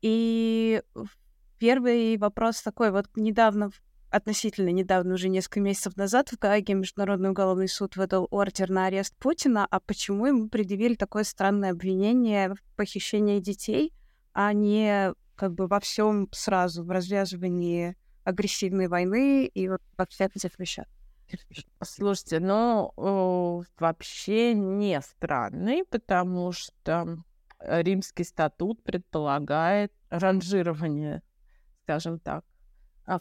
И 0.00 0.82
первый 1.58 2.16
вопрос 2.16 2.62
такой. 2.62 2.90
Вот 2.90 3.06
недавно, 3.16 3.70
относительно 4.10 4.70
недавно, 4.70 5.14
уже 5.14 5.28
несколько 5.28 5.60
месяцев 5.60 5.96
назад 5.96 6.30
в 6.30 6.38
Гааге 6.38 6.74
Международный 6.74 7.30
уголовный 7.30 7.68
суд 7.68 7.96
выдал 7.96 8.28
ордер 8.30 8.70
на 8.70 8.86
арест 8.86 9.14
Путина. 9.16 9.66
А 9.70 9.80
почему 9.80 10.26
ему 10.26 10.48
предъявили 10.48 10.94
такое 10.94 11.24
странное 11.24 11.72
обвинение 11.72 12.54
в 12.54 12.76
похищении 12.76 13.40
детей, 13.40 13.92
а 14.32 14.52
не 14.52 15.14
как 15.34 15.54
бы 15.54 15.66
во 15.66 15.80
всем 15.80 16.28
сразу, 16.32 16.84
в 16.84 16.90
развязывании 16.90 17.96
агрессивной 18.24 18.88
войны 18.88 19.46
и 19.46 19.68
вот 19.68 19.80
во 19.96 20.06
всех 20.06 20.34
этих 20.36 20.58
вещах? 20.58 20.86
Слушайте, 21.82 22.40
ну, 22.40 22.92
вообще 23.78 24.54
не 24.54 25.00
странный, 25.02 25.84
потому 25.84 26.52
что 26.52 27.18
римский 27.60 28.24
статут 28.24 28.82
предполагает 28.82 29.92
ранжирование, 30.10 31.22
скажем 31.82 32.18
так, 32.18 32.44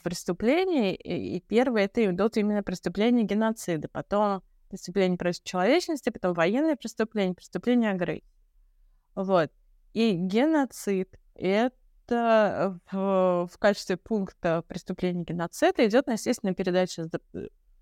преступлений. 0.04 0.94
И 0.94 1.40
первое 1.40 1.86
это 1.86 2.06
идут 2.06 2.36
именно 2.36 2.64
преступления 2.64 3.24
геноцида, 3.24 3.88
потом 3.88 4.44
преступления 4.70 5.18
против 5.18 5.44
человечности, 5.44 6.10
потом 6.10 6.34
военные 6.34 6.76
преступления, 6.76 7.34
преступления 7.34 7.92
агрессии. 7.92 8.26
Вот. 9.16 9.52
И 9.94 10.12
геноцид— 10.12 11.18
это 11.36 12.80
в, 12.92 13.50
в 13.52 13.58
качестве 13.58 13.98
пункта 13.98 14.64
преступления 14.68 15.24
геноцида 15.24 15.88
идет 15.88 16.08
насильственная 16.08 16.54
передача, 16.54 17.10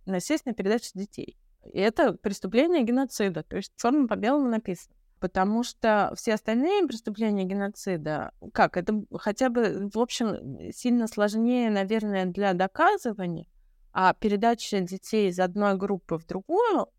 насильственная 0.06 0.56
передача 0.56 0.92
детей. 0.94 1.38
И 1.74 1.80
это 1.80 2.14
преступление 2.14 2.84
геноцида, 2.84 3.44
то 3.44 3.58
есть 3.58 3.74
черным 3.76 4.08
по 4.08 4.16
белому 4.16 4.48
написано. 4.48 4.96
Потому 5.26 5.64
что 5.64 6.14
все 6.16 6.36
остальные 6.36 6.86
преступления 6.86 7.46
геноцида, 7.46 8.32
как, 8.54 8.78
это 8.78 8.94
хотя 9.18 9.50
бы, 9.50 9.90
в 9.92 9.98
общем, 9.98 10.72
сильно 10.72 11.08
сложнее, 11.08 11.72
наверное, 11.72 12.28
для 12.28 12.54
доказывания, 12.54 13.48
а 13.92 14.14
передача 14.14 14.82
детей 14.82 15.30
из 15.30 15.40
одной 15.40 15.78
группы 15.78 16.20
в 16.20 16.28
другую, 16.28 16.90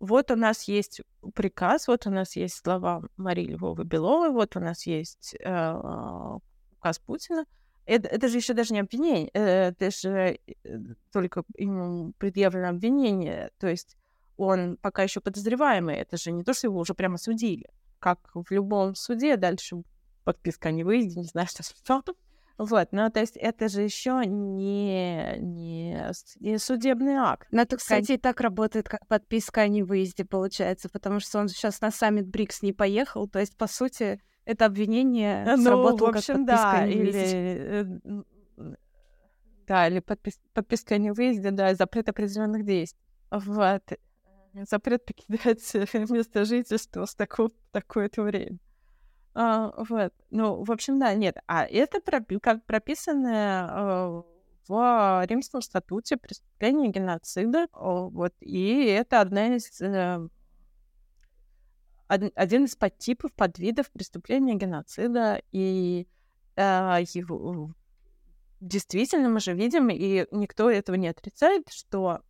вот 0.00 0.30
у 0.30 0.36
нас 0.36 0.68
есть 0.68 1.02
приказ, 1.34 1.86
вот 1.86 2.06
у 2.06 2.10
нас 2.10 2.34
есть 2.34 2.54
слова 2.64 3.02
Марии 3.18 3.48
Львовой 3.48 3.84
Беловой, 3.84 4.30
вот 4.30 4.56
у 4.56 4.60
нас 4.60 4.86
есть 4.86 5.36
э, 5.38 6.38
указ 6.78 6.98
Путина. 7.00 7.44
Это, 7.84 8.08
это 8.08 8.28
же 8.28 8.38
еще 8.38 8.54
даже 8.54 8.72
не 8.72 8.80
обвинение, 8.80 9.28
э, 9.34 9.68
это 9.68 9.90
же 9.90 10.38
э, 10.64 10.78
только 11.12 11.42
ему 11.58 12.14
предъявлено 12.16 12.70
обвинение. 12.70 13.50
То 13.58 13.66
есть 13.66 13.98
он 14.38 14.76
пока 14.76 15.02
еще 15.02 15.20
подозреваемый, 15.20 15.96
это 15.96 16.16
же 16.16 16.32
не 16.32 16.44
то, 16.44 16.54
что 16.54 16.68
его 16.68 16.78
уже 16.78 16.94
прямо 16.94 17.18
судили. 17.18 17.68
Как 17.98 18.30
в 18.32 18.50
любом 18.50 18.94
суде, 18.94 19.36
дальше 19.36 19.82
подписка 20.24 20.70
не 20.70 20.84
выйдет, 20.84 21.16
не 21.16 21.24
знаю, 21.24 21.48
что 21.50 21.62
что. 21.62 22.02
Вот, 22.56 22.88
ну, 22.90 23.08
то 23.08 23.20
есть 23.20 23.36
это 23.36 23.68
же 23.68 23.82
еще 23.82 24.22
не, 24.26 25.36
не, 25.38 26.10
не 26.40 26.58
судебный 26.58 27.14
акт. 27.14 27.46
Ну, 27.52 27.62
это, 27.62 27.76
кстати, 27.76 28.12
и 28.12 28.16
так 28.16 28.40
работает, 28.40 28.88
как 28.88 29.06
подписка 29.06 29.60
о 29.60 29.68
невыезде, 29.68 30.24
получается, 30.24 30.88
потому 30.88 31.20
что 31.20 31.38
он 31.38 31.48
сейчас 31.48 31.80
на 31.80 31.92
саммит 31.92 32.26
БРИКС 32.26 32.62
не 32.62 32.72
поехал, 32.72 33.28
то 33.28 33.38
есть, 33.38 33.56
по 33.56 33.68
сути, 33.68 34.20
это 34.44 34.66
обвинение 34.66 35.44
ну, 35.56 35.62
сработало 35.62 36.12
в 36.12 36.16
общем, 36.16 36.46
как 36.46 36.46
подписка 36.46 36.72
да, 36.72 36.78
о 36.80 36.88
невыезде. 36.88 37.20
Или, 37.20 38.22
э, 38.58 38.74
да, 39.68 39.88
или 39.88 40.00
подпис, 40.00 40.40
подписка 40.52 40.94
о 40.96 40.98
невыезде, 40.98 41.50
да, 41.52 41.74
запрет 41.76 42.08
определенных 42.08 42.64
действий. 42.64 42.98
Вот. 43.30 43.82
Запрет 44.68 45.04
покидать 45.04 45.74
место 46.10 46.44
жительства 46.44 47.04
с 47.04 47.14
такого, 47.14 47.50
такое-то 47.72 48.22
время. 48.22 48.58
А, 49.34 49.72
вот. 49.76 50.12
Ну, 50.30 50.64
в 50.64 50.72
общем, 50.72 50.98
да, 50.98 51.14
нет. 51.14 51.36
А 51.46 51.64
это 51.64 52.00
пропи- 52.00 52.40
как 52.40 52.64
прописано 52.64 54.24
э, 54.26 54.38
в 54.68 55.26
Римском 55.26 55.62
статуте 55.62 56.16
преступления 56.16 56.88
геноцида. 56.88 57.68
Вот. 57.72 58.34
И 58.40 58.84
это 58.86 59.20
одна 59.20 59.54
из 59.54 59.80
э, 59.80 60.28
один 62.08 62.64
из 62.64 62.74
подтипов, 62.74 63.32
подвидов 63.32 63.90
преступления 63.90 64.54
геноцида. 64.54 65.42
И 65.52 66.08
э, 66.56 66.98
его, 67.12 67.70
действительно 68.60 69.28
мы 69.28 69.40
же 69.40 69.54
видим, 69.54 69.88
и 69.90 70.26
никто 70.32 70.70
этого 70.70 70.96
не 70.96 71.08
отрицает, 71.08 71.68
что 71.68 72.22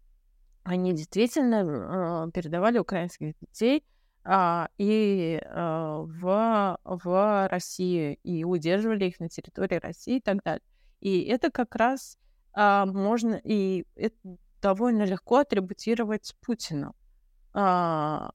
они 0.64 0.92
действительно 0.94 2.26
э, 2.26 2.30
передавали 2.32 2.78
украинских 2.78 3.34
детей 3.40 3.84
а, 4.24 4.68
и 4.76 5.40
а, 5.44 6.02
в, 6.02 6.78
в 6.84 7.48
Россию, 7.48 8.18
и 8.22 8.44
удерживали 8.44 9.06
их 9.06 9.20
на 9.20 9.28
территории 9.28 9.76
России 9.76 10.16
и 10.16 10.20
так 10.20 10.42
далее. 10.44 10.62
И 11.00 11.22
это 11.22 11.50
как 11.50 11.74
раз 11.76 12.18
а, 12.52 12.86
можно, 12.86 13.40
и 13.42 13.86
это 13.94 14.16
довольно 14.60 15.04
легко 15.04 15.36
атрибутировать 15.36 16.34
Путину, 16.40 16.94
а, 17.54 18.32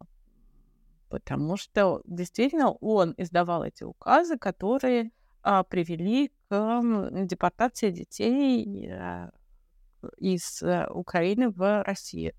потому 1.09 1.57
что 1.57 2.01
действительно 2.05 2.71
он 2.71 3.13
издавал 3.17 3.63
эти 3.63 3.83
указы, 3.83 4.38
которые 4.38 5.12
а, 5.43 5.63
привели 5.63 6.31
к 6.49 6.81
депортации 7.25 7.91
детей 7.91 8.89
а, 8.91 9.31
из 10.17 10.61
а, 10.63 10.87
Украины 10.91 11.49
в 11.49 11.83
Россию. 11.83 12.33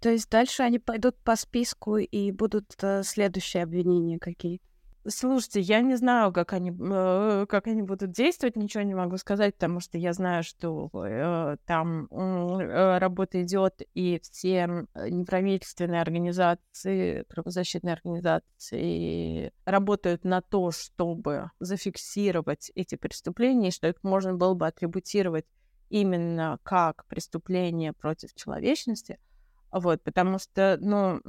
То 0.00 0.10
есть 0.10 0.28
дальше 0.28 0.62
они 0.62 0.78
пойдут 0.78 1.16
по 1.18 1.36
списку 1.36 1.96
и 1.96 2.32
будут 2.32 2.74
э, 2.82 3.02
следующие 3.04 3.62
обвинения 3.62 4.18
какие-то? 4.18 4.64
Слушайте, 5.08 5.60
я 5.60 5.80
не 5.80 5.96
знаю, 5.96 6.32
как 6.32 6.52
они, 6.52 6.70
э, 6.70 7.46
как 7.48 7.66
они 7.66 7.82
будут 7.82 8.12
действовать, 8.12 8.54
ничего 8.54 8.84
не 8.84 8.94
могу 8.94 9.16
сказать, 9.16 9.54
потому 9.54 9.80
что 9.80 9.98
я 9.98 10.12
знаю, 10.12 10.44
что 10.44 10.90
э, 10.94 11.56
там 11.66 12.06
э, 12.06 12.98
работа 12.98 13.42
идет, 13.42 13.82
и 13.94 14.20
все 14.22 14.86
неправительственные 14.94 16.00
организации, 16.00 17.22
правозащитные 17.22 17.94
организации 17.94 19.52
работают 19.64 20.22
на 20.24 20.40
то, 20.40 20.70
чтобы 20.70 21.50
зафиксировать 21.58 22.70
эти 22.76 22.94
преступления, 22.94 23.72
что 23.72 23.88
их 23.88 23.96
можно 24.04 24.34
было 24.34 24.54
бы 24.54 24.68
атрибутировать 24.68 25.46
именно 25.92 26.58
как 26.62 27.04
преступление 27.06 27.92
против 27.92 28.34
человечности— 28.34 29.18
вот, 29.72 30.02
потому 30.02 30.38
что, 30.38 30.76
ну, 30.80 31.20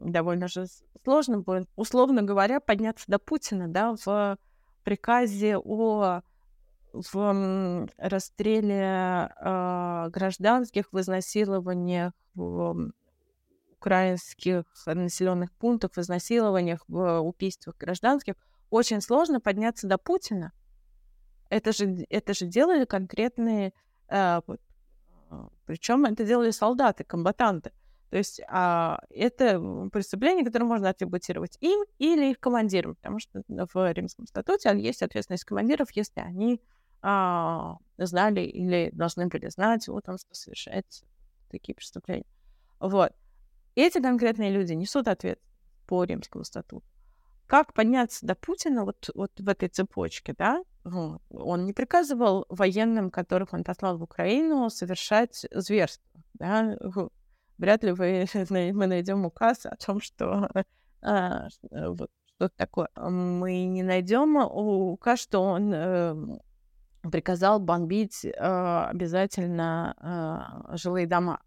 довольно 0.00 0.48
же 0.48 0.64
сложно 1.04 1.40
будет, 1.40 1.68
условно 1.76 2.22
говоря, 2.22 2.58
подняться 2.58 3.04
до 3.08 3.18
Путина, 3.18 3.68
да, 3.68 3.94
в 4.04 4.38
приказе 4.84 5.58
о 5.58 6.22
в 6.92 7.88
расстреле 7.98 9.28
э, 9.36 10.08
гражданских, 10.10 10.92
в 10.92 11.00
изнасилованиях 11.00 12.12
в 12.36 12.92
украинских 13.72 14.64
населенных 14.86 15.52
пунктах, 15.54 15.90
в 15.94 15.98
изнасилованиях, 15.98 16.84
в 16.86 17.20
убийствах 17.20 17.76
гражданских, 17.78 18.36
очень 18.70 19.00
сложно 19.00 19.40
подняться 19.40 19.88
до 19.88 19.98
Путина. 19.98 20.52
Это 21.50 21.72
же, 21.72 22.06
это 22.10 22.32
же 22.32 22.46
делали 22.46 22.84
конкретные 22.84 23.72
э, 24.08 24.40
а, 25.30 25.48
Причем 25.66 26.04
это 26.04 26.24
делали 26.24 26.50
солдаты, 26.50 27.04
комбатанты. 27.04 27.72
То 28.10 28.18
есть 28.18 28.40
а, 28.48 29.00
это 29.10 29.58
преступление, 29.92 30.44
которое 30.44 30.66
можно 30.66 30.88
атрибутировать 30.88 31.58
им 31.60 31.84
или 31.98 32.30
их 32.30 32.38
командирам, 32.38 32.94
потому 32.94 33.18
что 33.18 33.42
в 33.48 33.92
Римском 33.92 34.26
статуте 34.26 34.78
есть 34.78 35.02
ответственность 35.02 35.44
командиров, 35.44 35.90
если 35.92 36.20
они 36.20 36.60
а, 37.02 37.78
знали 37.98 38.40
или 38.40 38.90
должны 38.92 39.26
были 39.26 39.48
знать, 39.48 39.88
вот 39.88 40.08
он 40.08 40.18
совершает 40.30 40.86
такие 41.50 41.74
преступления. 41.74 42.26
Вот. 42.78 43.12
Эти 43.74 44.00
конкретные 44.00 44.52
люди 44.52 44.74
несут 44.74 45.08
ответ 45.08 45.40
по 45.86 46.04
Римскому 46.04 46.44
статуту. 46.44 46.86
Как 47.54 47.72
подняться 47.72 48.26
до 48.26 48.34
Путина 48.34 48.84
вот, 48.84 49.10
вот 49.14 49.30
в 49.38 49.48
этой 49.48 49.68
цепочке, 49.68 50.34
да? 50.36 50.64
Он 50.82 51.64
не 51.64 51.72
приказывал 51.72 52.46
военным, 52.48 53.12
которых 53.12 53.52
он 53.52 53.62
послал 53.62 53.96
в 53.96 54.02
Украину, 54.02 54.68
совершать 54.70 55.46
зверство. 55.52 56.20
Да? 56.32 56.76
Вряд 57.56 57.84
ли 57.84 57.92
вы, 57.92 58.26
мы 58.50 58.86
найдем 58.88 59.24
указ 59.24 59.66
о 59.66 59.76
том, 59.76 60.00
что 60.00 60.50
а, 61.00 61.46
вот, 61.70 62.10
что 62.34 62.48
такое. 62.48 62.88
Мы 62.96 63.66
не 63.66 63.84
найдем 63.84 64.34
указ, 64.34 65.20
что 65.20 65.44
он 65.44 65.72
э, 65.72 66.16
приказал 67.08 67.60
бомбить 67.60 68.24
э, 68.24 68.30
обязательно 68.90 69.94
э, 70.72 70.76
жилые 70.76 71.06
дома. 71.06 71.40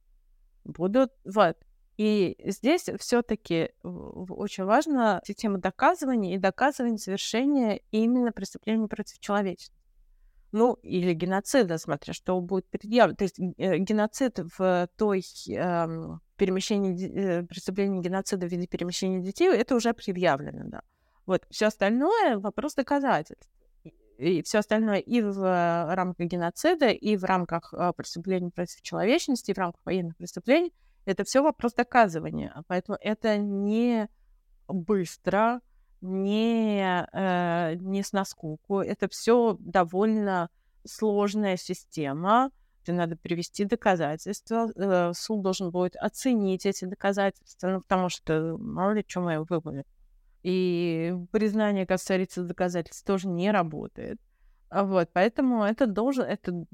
Будут 0.63 1.11
вот. 1.25 1.57
И 1.97 2.37
здесь 2.45 2.89
все-таки 2.99 3.71
очень 3.81 4.65
важна 4.65 5.19
система 5.25 5.57
доказывания 5.57 6.35
и 6.35 6.37
доказывания 6.37 6.97
совершения 6.97 7.81
именно 7.89 8.31
преступлений 8.31 8.87
против 8.87 9.19
человечества. 9.19 9.75
Ну, 10.51 10.75
или 10.75 11.13
геноцида, 11.13 11.77
смотря 11.77 12.13
что 12.13 12.39
будет 12.39 12.69
предъявлено. 12.69 13.17
То 13.17 13.23
есть 13.23 13.39
э, 13.39 13.77
геноцид 13.79 14.39
в 14.57 14.87
той 14.95 15.19
э, 15.19 15.87
перемещении, 16.37 17.39
э, 17.39 17.43
преступлении 17.43 17.99
геноцида 17.99 18.47
в 18.47 18.51
виде 18.51 18.67
перемещения 18.67 19.19
детей, 19.19 19.49
это 19.49 19.75
уже 19.75 19.93
предъявлено, 19.93 20.63
да. 20.65 20.81
Вот, 21.25 21.45
все 21.49 21.65
остальное— 21.65 22.37
вопрос 22.39 22.75
доказательств. 22.75 23.49
И 24.17 24.41
все 24.43 24.59
остальное 24.59 24.99
и 24.99 25.21
в 25.21 25.93
рамках 25.95 26.27
геноцида, 26.27 26.89
и 26.89 27.17
в 27.17 27.23
рамках 27.23 27.73
э, 27.73 27.91
преступлений 27.97 28.51
против 28.51 28.81
человечности, 28.83 29.51
и 29.51 29.53
в 29.53 29.57
рамках 29.57 29.81
военных 29.83 30.15
преступлений— 30.15 30.73
это 31.07 31.23
все 31.23 31.41
вопрос 31.41 31.73
доказывания. 31.73 32.53
Поэтому 32.67 32.97
это 33.01 33.37
не 33.37 34.09
быстро, 34.67 35.61
не, 36.01 37.07
э, 37.13 37.75
не 37.75 38.03
с 38.03 38.11
наскуку. 38.11 38.81
Это 38.81 39.07
все 39.07 39.55
довольно 39.59 40.49
сложная 40.85 41.55
система. 41.55 42.51
это 42.83 42.93
надо 42.93 43.15
привести 43.17 43.65
доказательства, 43.65 44.69
э, 44.75 45.11
суд 45.13 45.41
должен 45.41 45.71
будет 45.71 45.95
оценить 45.97 46.65
эти 46.65 46.85
доказательства, 46.85 47.67
ну, 47.69 47.81
потому 47.81 48.09
что 48.09 48.57
мало 48.57 48.91
ли 48.91 49.05
что 49.07 49.21
мы 49.21 49.43
выбрали. 49.43 49.85
И 50.43 51.13
признание 51.31 51.85
касается 51.85 52.43
доказательств 52.43 53.05
тоже 53.05 53.27
не 53.27 53.51
работает. 53.51 54.19
А 54.69 54.83
вот, 54.83 55.09
поэтому 55.13 55.63
это 55.63 55.85
должен, 55.87 56.25
это 56.25 56.65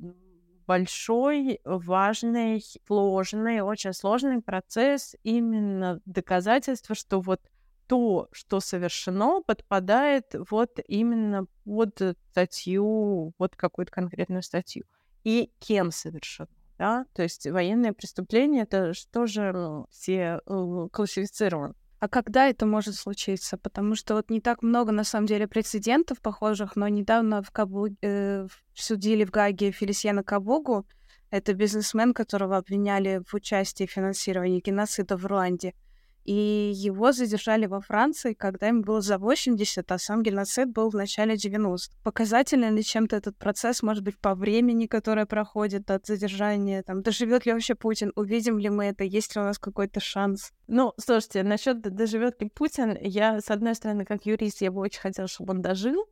большой, 0.65 1.59
важный, 1.63 2.63
сложный, 2.87 3.61
очень 3.61 3.93
сложный 3.93 4.41
процесс 4.41 5.15
именно 5.23 5.99
доказательства, 6.05 6.95
что 6.95 7.21
вот 7.21 7.41
то, 7.87 8.27
что 8.31 8.59
совершено, 8.59 9.41
подпадает 9.41 10.35
вот 10.49 10.79
именно 10.87 11.45
под 11.65 12.17
статью, 12.31 13.33
вот 13.37 13.55
какую-то 13.55 13.91
конкретную 13.91 14.43
статью. 14.43 14.85
И 15.23 15.51
кем 15.59 15.91
совершено. 15.91 16.49
Да? 16.77 17.05
То 17.13 17.23
есть 17.23 17.47
военное 17.47 17.93
преступление 17.93 18.63
это 18.63 18.93
же 18.93 19.51
ну, 19.53 19.87
все 19.89 20.41
э, 20.45 20.87
классифицировано. 20.91 21.75
А 22.03 22.09
когда 22.09 22.49
это 22.49 22.65
может 22.65 22.95
случиться? 22.95 23.57
Потому 23.57 23.95
что 23.95 24.15
вот 24.15 24.29
не 24.29 24.41
так 24.41 24.61
много, 24.61 24.91
на 24.91 25.05
самом 25.05 25.25
деле, 25.25 25.47
прецедентов 25.47 26.19
похожих, 26.19 26.75
но 26.75 26.89
недавно 26.89 27.41
в 27.41 27.49
Кабу... 27.51 27.87
э, 28.01 28.45
судили 28.73 29.23
в 29.23 29.31
Гаге 29.31 29.71
Фелисьяна 29.71 30.21
Кабугу. 30.21 30.85
Это 31.31 31.53
бизнесмен, 31.53 32.13
которого 32.13 32.57
обвиняли 32.57 33.21
в 33.25 33.33
участии 33.33 33.85
в 33.85 33.91
финансировании 33.91 34.59
геноцида 34.59 35.15
в 35.15 35.25
Руанде 35.25 35.75
и 36.23 36.71
его 36.73 37.11
задержали 37.11 37.65
во 37.65 37.81
Франции, 37.81 38.33
когда 38.33 38.67
ему 38.67 38.81
было 38.81 39.01
за 39.01 39.17
80, 39.17 39.91
а 39.91 39.97
сам 39.97 40.23
геноцид 40.23 40.71
был 40.71 40.89
в 40.89 40.95
начале 40.95 41.35
90. 41.35 41.97
Показателен 42.03 42.75
ли 42.75 42.83
чем-то 42.83 43.15
этот 43.15 43.37
процесс, 43.37 43.83
может 43.83 44.03
быть, 44.03 44.17
по 44.19 44.33
времени, 44.35 44.87
которое 44.87 45.25
проходит 45.25 45.91
от 45.91 46.05
задержания, 46.05 46.83
там, 46.83 47.01
доживет 47.01 47.45
ли 47.45 47.53
вообще 47.53 47.75
Путин, 47.75 48.11
увидим 48.15 48.57
ли 48.57 48.69
мы 48.69 48.85
это, 48.85 49.03
есть 49.03 49.35
ли 49.35 49.41
у 49.41 49.45
нас 49.45 49.59
какой-то 49.59 49.99
шанс? 49.99 50.51
Ну, 50.67 50.93
слушайте, 50.97 51.43
насчет 51.43 51.81
доживет 51.81 52.41
ли 52.41 52.49
Путин, 52.49 52.97
я, 53.01 53.41
с 53.41 53.51
одной 53.51 53.75
стороны, 53.75 54.05
как 54.05 54.25
юрист, 54.25 54.61
я 54.61 54.71
бы 54.71 54.81
очень 54.81 55.01
хотела, 55.01 55.27
чтобы 55.27 55.51
он 55.51 55.61
дожил, 55.61 56.05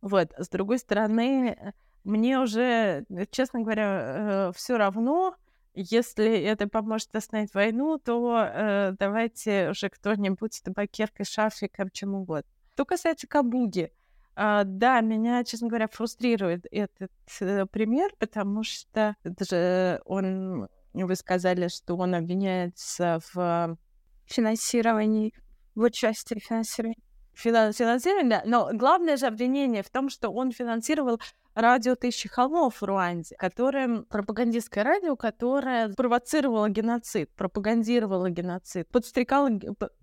вот, 0.00 0.32
с 0.38 0.48
другой 0.48 0.78
стороны, 0.78 1.74
мне 2.04 2.38
уже, 2.38 3.04
честно 3.32 3.62
говоря, 3.62 4.50
э, 4.50 4.52
все 4.54 4.76
равно, 4.76 5.34
если 5.76 6.40
это 6.40 6.68
поможет 6.68 7.14
остановить 7.14 7.52
войну, 7.52 7.98
то 7.98 8.38
э, 8.38 8.92
давайте 8.98 9.70
уже 9.70 9.90
кто-нибудь 9.90 10.62
табакеркой, 10.64 11.26
шарфиком, 11.26 11.90
чем 11.90 12.14
угодно. 12.14 12.50
Что 12.74 12.86
касается 12.86 13.26
Кабуги, 13.26 13.92
э, 14.36 14.62
да, 14.64 15.00
меня, 15.02 15.44
честно 15.44 15.68
говоря, 15.68 15.86
фрустрирует 15.86 16.66
этот 16.70 17.12
э, 17.40 17.66
пример, 17.66 18.10
потому 18.18 18.62
что 18.62 19.16
это 19.22 19.44
же 19.44 20.00
он, 20.06 20.68
вы 20.94 21.14
сказали, 21.14 21.68
что 21.68 21.94
он 21.96 22.14
обвиняется 22.14 23.20
в 23.34 23.76
финансировании, 24.24 25.34
в 25.74 25.82
участии 25.82 26.38
в 26.40 26.44
финансировании. 26.44 27.02
Финансирование, 27.34 28.30
да. 28.30 28.42
Но 28.46 28.70
главное 28.72 29.18
же 29.18 29.26
обвинение 29.26 29.82
в 29.82 29.90
том, 29.90 30.08
что 30.08 30.30
он 30.30 30.52
финансировал 30.52 31.20
радио 31.56 31.96
«Тысячи 31.96 32.28
холмов» 32.28 32.80
в 32.80 32.84
Руанде, 32.84 33.34
которое 33.36 34.02
пропагандистское 34.02 34.84
радио, 34.84 35.16
которое 35.16 35.88
провоцировало 35.94 36.68
геноцид, 36.68 37.30
пропагандировало 37.34 38.30
геноцид, 38.30 38.88
подстрекало, 38.88 39.50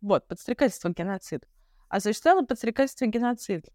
вот, 0.02 0.28
подстрекательство 0.28 0.90
геноцида, 0.90 1.46
осуществляло 1.90 2.42
подстрекательство 2.42 3.06
геноцида. 3.06 3.70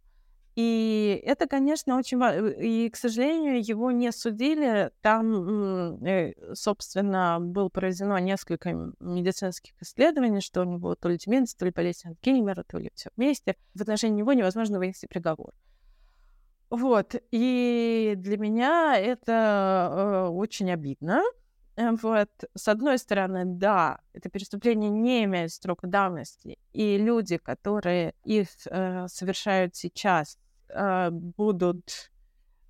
И 0.56 1.22
это, 1.24 1.46
конечно, 1.46 1.96
очень 1.96 2.18
важно. 2.18 2.48
И, 2.48 2.90
к 2.90 2.96
сожалению, 2.96 3.64
его 3.64 3.92
не 3.92 4.10
судили. 4.10 4.90
Там, 5.02 6.04
э, 6.04 6.32
собственно, 6.54 7.38
было 7.40 7.68
проведено 7.68 8.18
несколько 8.18 8.72
медицинских 8.98 9.80
исследований, 9.80 10.40
что 10.40 10.62
у 10.62 10.64
него 10.64 10.96
то 10.96 11.08
ли 11.10 11.16
деменция, 11.16 11.56
то 11.58 11.64
ли 11.64 11.70
болезнь 11.70 12.08
Альцгеймера, 12.08 12.64
то 12.64 12.78
ли 12.78 12.90
все 12.92 13.10
вместе. 13.16 13.54
В 13.72 13.82
отношении 13.82 14.18
него 14.18 14.32
невозможно 14.32 14.78
вынести 14.78 15.06
приговор. 15.06 15.52
Вот, 16.70 17.14
и 17.30 18.14
для 18.16 18.36
меня 18.36 18.96
это 18.98 19.90
э, 19.90 20.28
очень 20.28 20.70
обидно. 20.70 21.22
Э, 21.76 21.92
вот, 21.92 22.28
с 22.54 22.68
одной 22.68 22.98
стороны, 22.98 23.44
да, 23.46 24.00
это 24.12 24.28
преступление 24.28 24.90
не 24.90 25.24
имеет 25.24 25.52
срока 25.52 25.86
давности, 25.86 26.58
и 26.72 26.98
люди, 26.98 27.38
которые 27.38 28.14
их 28.24 28.48
э, 28.66 29.06
совершают 29.08 29.76
сейчас, 29.76 30.38
э, 30.68 31.10
будут 31.10 32.10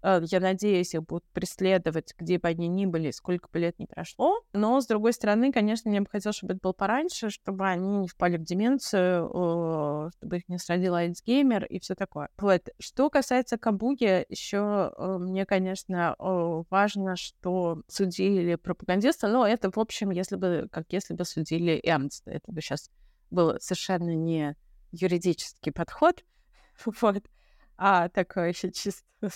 я 0.02 0.40
надеюсь, 0.40 0.94
их 0.94 1.04
будут 1.04 1.24
преследовать, 1.32 2.14
где 2.16 2.38
бы 2.38 2.48
они 2.48 2.68
ни 2.68 2.86
были, 2.86 3.10
сколько 3.10 3.48
бы 3.52 3.58
лет 3.58 3.78
ни 3.78 3.86
прошло. 3.86 4.40
Но, 4.52 4.80
с 4.80 4.86
другой 4.86 5.12
стороны, 5.12 5.52
конечно, 5.52 5.90
мне 5.90 6.00
бы 6.00 6.08
хотелось, 6.10 6.36
чтобы 6.36 6.54
это 6.54 6.60
было 6.62 6.72
пораньше, 6.72 7.30
чтобы 7.30 7.66
они 7.66 7.98
не 7.98 8.08
впали 8.08 8.36
в 8.36 8.44
деменцию, 8.44 10.10
чтобы 10.16 10.36
их 10.36 10.48
не 10.48 10.58
сродил 10.58 10.94
Альцгеймер 10.94 11.64
и 11.64 11.80
все 11.80 11.94
такое. 11.94 12.28
Вот. 12.38 12.68
Что 12.78 13.10
касается 13.10 13.58
Кабуги, 13.58 14.24
еще 14.28 14.92
э, 14.96 15.18
мне, 15.18 15.44
конечно, 15.46 16.14
важно, 16.18 17.16
что 17.16 17.82
судили 17.88 18.54
пропагандиста, 18.54 19.28
но 19.28 19.46
это, 19.46 19.70
в 19.70 19.78
общем, 19.78 20.10
если 20.10 20.36
бы, 20.36 20.68
как 20.70 20.86
если 20.90 21.14
бы 21.14 21.24
судили 21.24 21.80
Эмста. 21.82 22.30
Это 22.30 22.52
бы 22.52 22.60
сейчас 22.60 22.90
был 23.30 23.56
совершенно 23.60 24.14
не 24.14 24.56
юридический 24.92 25.72
подход, 25.72 26.24
вот, 27.00 27.24
а 27.76 28.08
такой 28.08 28.50
еще 28.50 28.72
чисто 28.72 29.04
Э, 29.20 29.28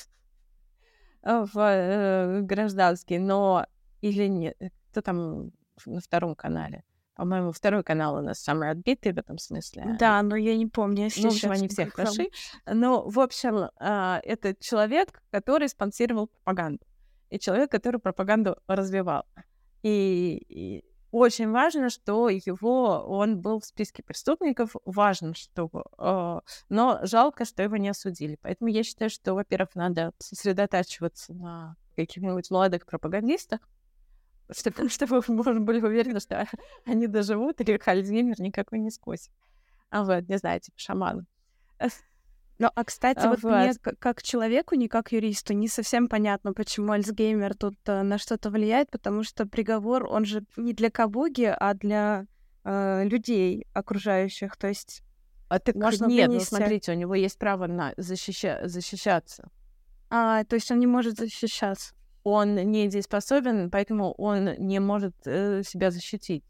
в 1.22 1.58
э, 1.58 2.40
гражданский, 2.42 3.18
но 3.18 3.66
или 4.00 4.26
нет, 4.26 4.56
э, 4.61 4.70
кто 4.90 5.00
там 5.00 5.52
на 5.87 6.00
втором 6.00 6.35
канале? 6.35 6.85
По-моему, 7.14 7.52
второй 7.52 7.85
канал 7.85 8.16
у 8.16 8.20
нас 8.20 8.40
самый 8.40 8.70
отбитый 8.70 9.12
в 9.12 9.18
этом 9.18 9.38
смысле. 9.38 9.96
Да, 9.98 10.22
но 10.22 10.35
я 10.35 10.56
не 10.56 10.66
помню, 10.66 11.04
если 11.04 11.22
Ну, 11.22 11.30
в 11.30 11.35
общем, 11.35 11.50
они 11.50 11.68
все 11.68 11.87
хороши. 11.87 12.28
Но, 12.66 13.08
в 13.08 13.20
общем, 13.20 13.68
это 13.78 14.56
человек, 14.58 15.22
который 15.30 15.68
спонсировал 15.68 16.28
пропаганду. 16.28 16.85
И 17.28 17.38
человек, 17.38 17.70
который 17.70 18.00
пропаганду 18.00 18.56
развивал. 18.66 19.24
И, 19.82 20.42
и 20.48 20.85
очень 21.12 21.51
важно, 21.51 21.90
что 21.90 22.31
его, 22.31 23.05
он 23.07 23.40
был 23.40 23.61
в 23.61 23.66
списке 23.66 24.03
преступников, 24.03 24.75
важно, 24.87 25.35
что... 25.35 25.70
Э, 25.98 26.40
но 26.70 27.01
жалко, 27.03 27.44
что 27.44 27.62
его 27.62 27.77
не 27.77 27.90
осудили. 27.90 28.38
Поэтому 28.40 28.70
я 28.70 28.83
считаю, 28.83 29.11
что, 29.11 29.35
во-первых, 29.35 29.75
надо 29.75 30.12
сосредотачиваться 30.18 31.35
на 31.35 31.77
каких-нибудь 31.96 32.51
молодых 32.51 32.87
пропагандистах, 32.87 33.61
чтобы, 34.51 34.88
чтобы 34.88 35.22
мы 35.29 35.61
были 35.61 35.83
уверены, 35.83 36.18
что 36.18 36.48
они 36.87 37.07
доживут, 37.07 37.61
или 37.61 37.79
Альцгеймер 37.85 38.40
никакой 38.40 38.79
не 38.79 38.90
скосит. 38.90 39.31
А 39.90 40.05
вот, 40.05 40.27
не 40.29 40.38
знаю, 40.38 40.61
типа 40.61 40.79
шаман. 40.79 41.27
Ну, 42.58 42.68
а, 42.74 42.84
кстати, 42.84 43.20
а, 43.20 43.30
вот, 43.30 43.42
вот 43.42 43.52
мне 43.52 43.72
как 43.98 44.22
человеку, 44.22 44.74
не 44.74 44.88
как 44.88 45.12
юристу, 45.12 45.52
не 45.52 45.68
совсем 45.68 46.08
понятно, 46.08 46.52
почему 46.52 46.92
Альцгеймер 46.92 47.54
тут 47.54 47.76
э, 47.86 48.02
на 48.02 48.18
что-то 48.18 48.50
влияет, 48.50 48.90
потому 48.90 49.24
что 49.24 49.46
приговор, 49.46 50.06
он 50.08 50.24
же 50.24 50.44
не 50.56 50.72
для 50.72 50.90
Кабуги, 50.90 51.52
а 51.58 51.74
для 51.74 52.26
э, 52.64 53.04
людей 53.04 53.66
окружающих, 53.72 54.56
то 54.56 54.68
есть 54.68 55.02
а 55.48 55.58
так 55.58 55.74
можно 55.74 56.06
нет, 56.06 56.28
вынести... 56.28 56.52
ну 56.52 56.58
смотрите, 56.58 56.92
у 56.92 56.94
него 56.94 57.14
есть 57.14 57.38
право 57.38 57.66
на 57.66 57.92
защища... 57.98 58.60
защищаться. 58.64 59.50
А, 60.08 60.44
то 60.44 60.54
есть 60.56 60.70
он 60.70 60.78
не 60.78 60.86
может 60.86 61.18
защищаться. 61.18 61.94
Он 62.24 62.54
не 62.54 62.88
дееспособен, 62.88 63.70
поэтому 63.70 64.12
он 64.12 64.54
не 64.58 64.78
может 64.78 65.14
э, 65.26 65.62
себя 65.62 65.90
защитить. 65.90 66.44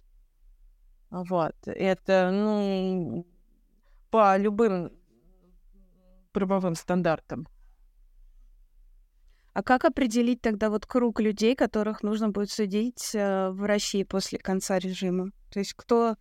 Вот. 1.10 1.54
Это, 1.66 2.30
ну, 2.32 3.26
по 4.10 4.36
любым 4.36 4.92
правовым 6.32 6.74
стандартам. 6.74 7.46
А 9.54 9.62
как 9.62 9.84
определить 9.84 10.40
тогда 10.40 10.70
вот 10.70 10.86
круг 10.86 11.20
людей, 11.20 11.54
которых 11.54 12.02
нужно 12.02 12.30
будет 12.30 12.50
судить 12.50 13.14
э, 13.14 13.50
в 13.50 13.64
России 13.64 14.02
после 14.02 14.38
конца 14.38 14.78
режима? 14.78 15.30
То 15.50 15.58
есть 15.58 15.74
кто 15.74 16.16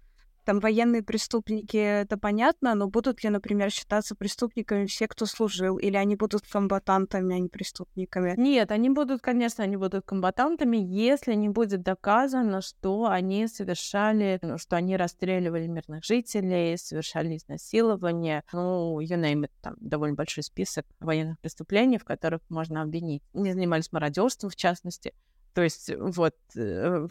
там 0.51 0.59
военные 0.59 1.01
преступники, 1.01 1.77
это 1.77 2.17
понятно, 2.17 2.75
но 2.75 2.89
будут 2.89 3.23
ли, 3.23 3.29
например, 3.29 3.71
считаться 3.71 4.15
преступниками 4.15 4.85
все, 4.85 5.07
кто 5.07 5.25
служил, 5.25 5.77
или 5.77 5.95
они 5.95 6.17
будут 6.17 6.45
комбатантами, 6.45 7.37
а 7.37 7.39
не 7.39 7.47
преступниками? 7.47 8.33
Нет, 8.35 8.69
они 8.71 8.89
будут, 8.89 9.21
конечно, 9.21 9.63
они 9.63 9.77
будут 9.77 10.05
комбатантами, 10.05 10.75
если 10.75 11.35
не 11.35 11.47
будет 11.47 11.83
доказано, 11.83 12.59
что 12.59 13.05
они 13.05 13.47
совершали, 13.47 14.39
ну, 14.41 14.57
что 14.57 14.75
они 14.75 14.97
расстреливали 14.97 15.67
мирных 15.67 16.03
жителей, 16.03 16.77
совершали 16.77 17.37
изнасилование, 17.37 18.43
ну, 18.51 18.99
you 18.99 19.17
name 19.17 19.43
it, 19.43 19.51
там 19.61 19.75
довольно 19.79 20.15
большой 20.15 20.43
список 20.43 20.85
военных 20.99 21.39
преступлений, 21.39 21.97
в 21.97 22.03
которых 22.03 22.41
можно 22.49 22.81
обвинить. 22.81 23.23
Не 23.31 23.53
занимались 23.53 23.93
мародерством, 23.93 24.49
в 24.49 24.57
частности. 24.57 25.13
То 25.53 25.61
есть 25.61 25.89
вот 25.97 26.35
э, 26.57 27.07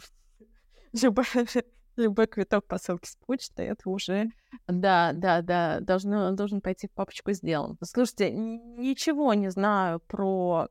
любой 1.95 2.27
квиток 2.27 2.65
посылки 2.65 3.07
с 3.07 3.15
почты, 3.15 3.63
это 3.63 3.89
уже, 3.89 4.29
да, 4.67 5.11
да, 5.13 5.41
да, 5.41 5.79
должно, 5.79 6.31
должен 6.31 6.61
пойти 6.61 6.87
в 6.87 6.91
папочку 6.91 7.31
сделан. 7.31 7.77
Слушайте, 7.83 8.31
ничего 8.31 9.33
не 9.33 9.49
знаю 9.49 9.99
про 10.01 10.67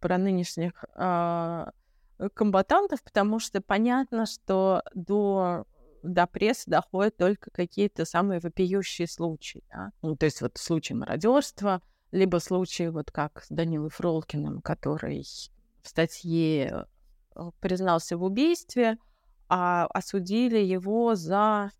про 0.00 0.16
нынешних 0.16 0.84
э, 0.96 1.66
комбатантов, 2.32 3.02
потому 3.02 3.38
что 3.38 3.60
понятно, 3.60 4.24
что 4.24 4.82
до 4.94 5.66
до 6.02 6.26
прессы 6.26 6.70
доходят 6.70 7.16
только 7.16 7.50
какие-то 7.50 8.04
самые 8.04 8.40
вопиющие 8.40 9.08
случаи. 9.08 9.64
Да? 9.70 9.90
Ну, 10.02 10.16
то 10.16 10.26
есть 10.26 10.42
вот 10.42 10.58
случай 10.58 10.94
мародерства, 10.94 11.80
либо 12.12 12.38
случай 12.38 12.88
вот 12.88 13.10
как 13.10 13.42
с 13.42 13.48
Данилой 13.48 13.90
Фролкиным, 13.90 14.60
который 14.60 15.24
в 15.82 15.88
статье 15.88 16.86
э, 17.34 17.50
признался 17.60 18.16
в 18.16 18.22
убийстве, 18.22 18.98
а 19.56 19.86
осудили 19.86 20.58
его 20.58 21.14
за 21.14 21.70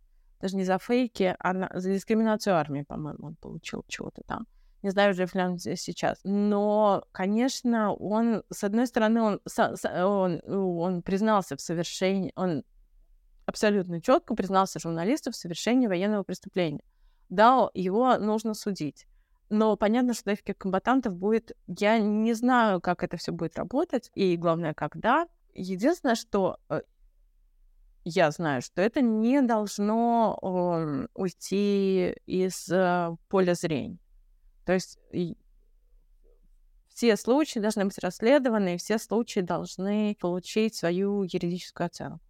даже 0.41 0.57
не 0.57 0.65
за 0.65 0.79
фейки, 0.79 1.35
а 1.41 1.53
на, 1.53 1.71
за 1.75 1.93
дискриминацию 1.93 2.55
армии, 2.55 2.83
по-моему, 2.83 3.27
он 3.27 3.35
получил 3.35 3.85
чего-то 3.89 4.23
там. 4.27 4.47
Не 4.83 4.91
знаю, 4.91 5.11
уже 5.11 5.27
он 5.35 5.59
сейчас. 5.59 6.21
Но, 6.23 7.05
конечно, 7.11 7.93
он, 7.95 8.45
с 8.53 8.63
одной 8.63 8.87
стороны, 8.87 9.23
он, 9.23 9.41
он, 9.83 10.41
он 10.47 11.03
признался 11.03 11.57
в 11.57 11.61
совершении, 11.61 12.33
он 12.37 12.63
абсолютно 13.47 14.01
четко 14.01 14.37
признался 14.37 14.79
журналисту 14.79 15.33
в 15.33 15.37
совершении 15.37 15.89
военного 15.89 16.23
преступления. 16.23 16.85
Да, 17.29 17.71
его 17.75 18.17
нужно 18.19 18.55
судить. 18.55 19.07
Но 19.51 19.77
понятно, 19.77 20.15
что 20.15 20.31
этих 20.31 20.57
комбатантов 20.59 21.17
будет... 21.17 21.57
Я 21.67 21.99
не 21.99 22.35
знаю, 22.35 22.81
как 22.81 23.03
это 23.03 23.17
все 23.17 23.33
будет 23.33 23.59
работать, 23.59 24.13
и 24.15 24.37
главное, 24.37 24.75
когда. 24.75 25.27
Единственное, 25.55 26.15
что 26.15 26.59
э, 26.69 26.83
я 28.05 28.31
знаю, 28.31 28.63
что 28.63 28.83
это 28.83 29.01
не 29.01 29.41
должно 29.41 30.39
э, 30.41 31.07
уйти 31.15 32.15
из 32.27 32.69
э, 32.71 33.17
поля 33.29 33.55
зрения. 33.55 33.99
То 34.67 34.75
есть 34.75 34.99
все 36.89 37.17
случаи 37.17 37.59
должны 37.59 37.87
быть 37.87 37.99
расследованы, 37.99 38.75
и 38.75 38.79
все 38.79 38.99
случаи 38.99 39.41
должны 39.41 40.17
получить 40.21 40.75
свою 40.75 41.23
юридическую 41.23 41.87
оценку. 41.87 42.21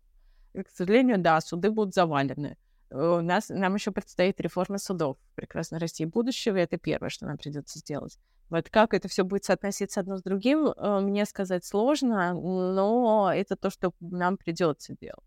И, 0.55 0.62
к 0.62 0.70
сожалению, 0.70 1.18
да, 1.18 1.41
суды 1.41 1.70
будут 1.70 1.95
завалены. 1.95 2.57
У 2.91 3.20
нас, 3.20 3.49
нам 3.49 3.75
еще 3.75 3.91
предстоит 3.91 4.41
реформа 4.41 4.79
судов 4.79 5.18
в 5.33 5.35
прекрасной 5.35 5.81
России 5.81 6.05
будущего, 6.05 6.57
и 6.57 6.61
это 6.61 6.79
первое, 6.79 7.11
что 7.11 7.27
нам 7.27 7.37
придется 7.37 7.81
сделать. 7.81 8.18
Вот 8.51 8.70
как 8.70 8.95
это 8.95 9.09
все 9.09 9.25
будет 9.25 9.45
соотноситься 9.45 10.01
одно 10.01 10.16
с 10.16 10.22
другим, 10.22 10.68
э, 10.68 11.01
мне 11.01 11.25
сказать 11.25 11.64
сложно, 11.64 12.35
но 12.35 13.33
это 13.35 13.57
то, 13.57 13.70
что 13.70 13.93
нам 14.01 14.37
придется 14.37 14.95
делать. 14.95 15.25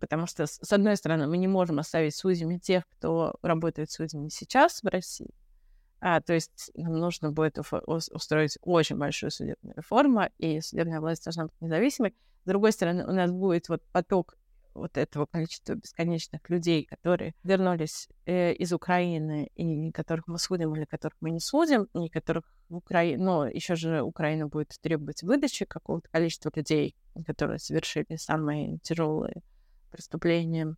Потому 0.00 0.26
что, 0.26 0.46
с 0.46 0.72
одной 0.72 0.96
стороны, 0.96 1.26
мы 1.26 1.36
не 1.36 1.46
можем 1.46 1.78
оставить 1.78 2.16
судьями 2.16 2.56
тех, 2.58 2.84
кто 2.88 3.34
работает 3.42 3.90
судьями 3.90 4.28
сейчас 4.28 4.82
в 4.82 4.86
России, 4.86 5.30
а, 6.00 6.20
то 6.22 6.32
есть 6.32 6.70
нам 6.74 6.94
нужно 6.94 7.30
будет 7.30 7.58
устроить 7.86 8.58
очень 8.62 8.96
большую 8.96 9.30
судебную 9.30 9.76
реформу, 9.76 10.28
и 10.38 10.60
судебная 10.60 11.00
власть 11.00 11.24
должна 11.24 11.44
быть 11.44 11.60
независимой. 11.60 12.14
С 12.44 12.48
другой 12.48 12.72
стороны, 12.72 13.06
у 13.06 13.12
нас 13.12 13.30
будет 13.30 13.68
вот 13.68 13.82
поток 13.92 14.36
вот 14.72 14.96
этого 14.96 15.26
количества 15.26 15.74
бесконечных 15.74 16.48
людей, 16.48 16.84
которые 16.84 17.34
вернулись 17.42 18.08
э, 18.24 18.54
из 18.54 18.72
Украины, 18.72 19.50
и 19.56 19.90
которых 19.90 20.26
мы 20.26 20.38
судим 20.38 20.74
или 20.74 20.84
которых 20.84 21.16
мы 21.20 21.30
не 21.30 21.40
судим, 21.40 21.84
и 21.92 22.08
которых 22.08 22.44
в 22.68 22.76
Украине, 22.76 23.22
но 23.22 23.46
еще 23.46 23.74
же 23.74 24.00
Украина 24.00 24.46
будет 24.46 24.78
требовать 24.80 25.22
выдачи 25.22 25.64
какого-то 25.64 26.08
количества 26.08 26.50
людей, 26.54 26.96
которые 27.26 27.58
совершили 27.58 28.16
самые 28.16 28.78
тяжелые 28.78 29.42
преступления. 29.90 30.76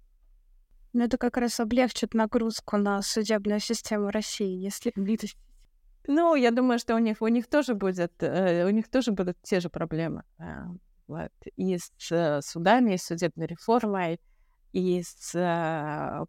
Но 0.93 1.05
это 1.05 1.17
как 1.17 1.37
раз 1.37 1.59
облегчит 1.61 2.15
нагрузку 2.15 2.77
на 2.77 3.01
судебную 3.03 3.61
систему 3.61 4.11
России, 4.11 4.63
если 4.63 4.93
ну, 6.07 6.35
я 6.35 6.51
думаю, 6.51 6.79
что 6.79 6.97
у 6.97 6.99
них 6.99 7.23
у 7.23 7.29
них 7.29 7.47
тоже 7.47 7.75
будет 7.75 8.13
э, 8.23 8.67
у 8.67 8.71
них 8.71 8.89
тоже 8.91 9.13
будут 9.13 9.37
те 9.43 9.61
же 9.61 9.69
проблемы. 9.69 10.25
Э, 10.39 10.65
вот, 11.07 11.31
и 11.57 11.79
с 11.79 11.93
э, 12.11 12.41
судами, 12.43 12.95
и 12.95 12.99
с 12.99 13.05
судебной 13.05 13.47
реформой, 13.47 14.21
и 14.73 15.03
с 15.03 15.35
э, 15.35 15.39
э, 15.39 16.25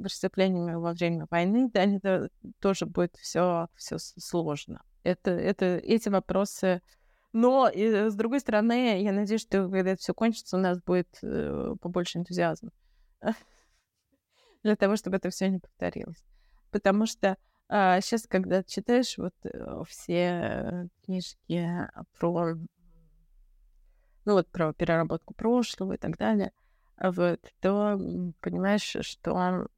преступлениями 0.00 0.74
во 0.74 0.92
время 0.92 1.26
войны, 1.30 1.70
да, 1.72 1.84
это 1.84 2.28
тоже 2.60 2.86
будет 2.86 3.16
все 3.16 3.68
все 3.74 3.98
сложно. 3.98 4.82
Это, 5.02 5.30
это, 5.30 5.64
эти 5.78 6.08
вопросы... 6.08 6.82
Но, 7.38 7.68
и, 7.68 8.08
с 8.08 8.14
другой 8.14 8.40
стороны, 8.40 9.02
я 9.02 9.12
надеюсь, 9.12 9.42
что 9.42 9.68
когда 9.68 9.90
это 9.90 10.00
все 10.00 10.14
кончится, 10.14 10.56
у 10.56 10.60
нас 10.60 10.80
будет 10.80 11.18
э, 11.20 11.74
побольше 11.82 12.16
энтузиазма 12.16 12.70
для 14.62 14.74
того, 14.74 14.96
чтобы 14.96 15.18
это 15.18 15.28
все 15.28 15.50
не 15.50 15.58
повторилось. 15.58 16.24
Потому 16.70 17.04
что 17.04 17.36
а, 17.68 18.00
сейчас, 18.00 18.26
когда 18.26 18.62
читаешь 18.62 19.18
вот 19.18 19.34
э, 19.44 19.82
все 19.86 20.88
книжки 21.04 21.68
про 22.18 22.54
ну 24.24 24.32
вот 24.32 24.48
про 24.48 24.72
переработку 24.72 25.34
прошлого 25.34 25.92
и 25.92 25.98
так 25.98 26.16
далее, 26.16 26.52
вот, 26.98 27.40
то 27.60 28.00
понимаешь, 28.40 28.96
что, 29.02 29.68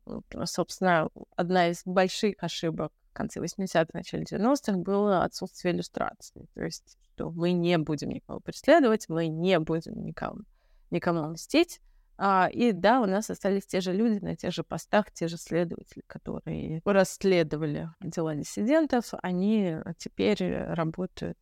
собственно, 0.44 1.09
одна 1.34 1.70
из 1.70 1.82
больших 1.84 2.36
ошибок 2.38 2.92
конце 3.18 3.40
80-х, 3.40 3.86
начале 3.92 4.24
90-х 4.24 4.78
было 4.78 5.24
отсутствие 5.24 5.74
иллюстрации. 5.74 6.46
То 6.54 6.64
есть, 6.64 6.96
что 7.14 7.30
мы 7.30 7.52
не 7.52 7.76
будем 7.78 8.10
никого 8.10 8.40
преследовать, 8.40 9.08
мы 9.08 9.28
не 9.28 9.58
будем 9.58 10.02
никому, 10.04 10.42
никому 10.90 11.28
мстить. 11.28 11.80
А, 12.16 12.48
и 12.52 12.72
да, 12.72 13.00
у 13.00 13.06
нас 13.06 13.30
остались 13.30 13.66
те 13.66 13.80
же 13.80 13.92
люди 13.92 14.18
на 14.24 14.34
тех 14.34 14.52
же 14.52 14.64
постах, 14.64 15.12
те 15.12 15.28
же 15.28 15.36
следователи, 15.36 16.02
которые 16.06 16.82
расследовали 16.84 17.90
дела 18.00 18.34
диссидентов, 18.34 19.14
они 19.22 19.76
теперь 19.98 20.38
работают 20.72 21.38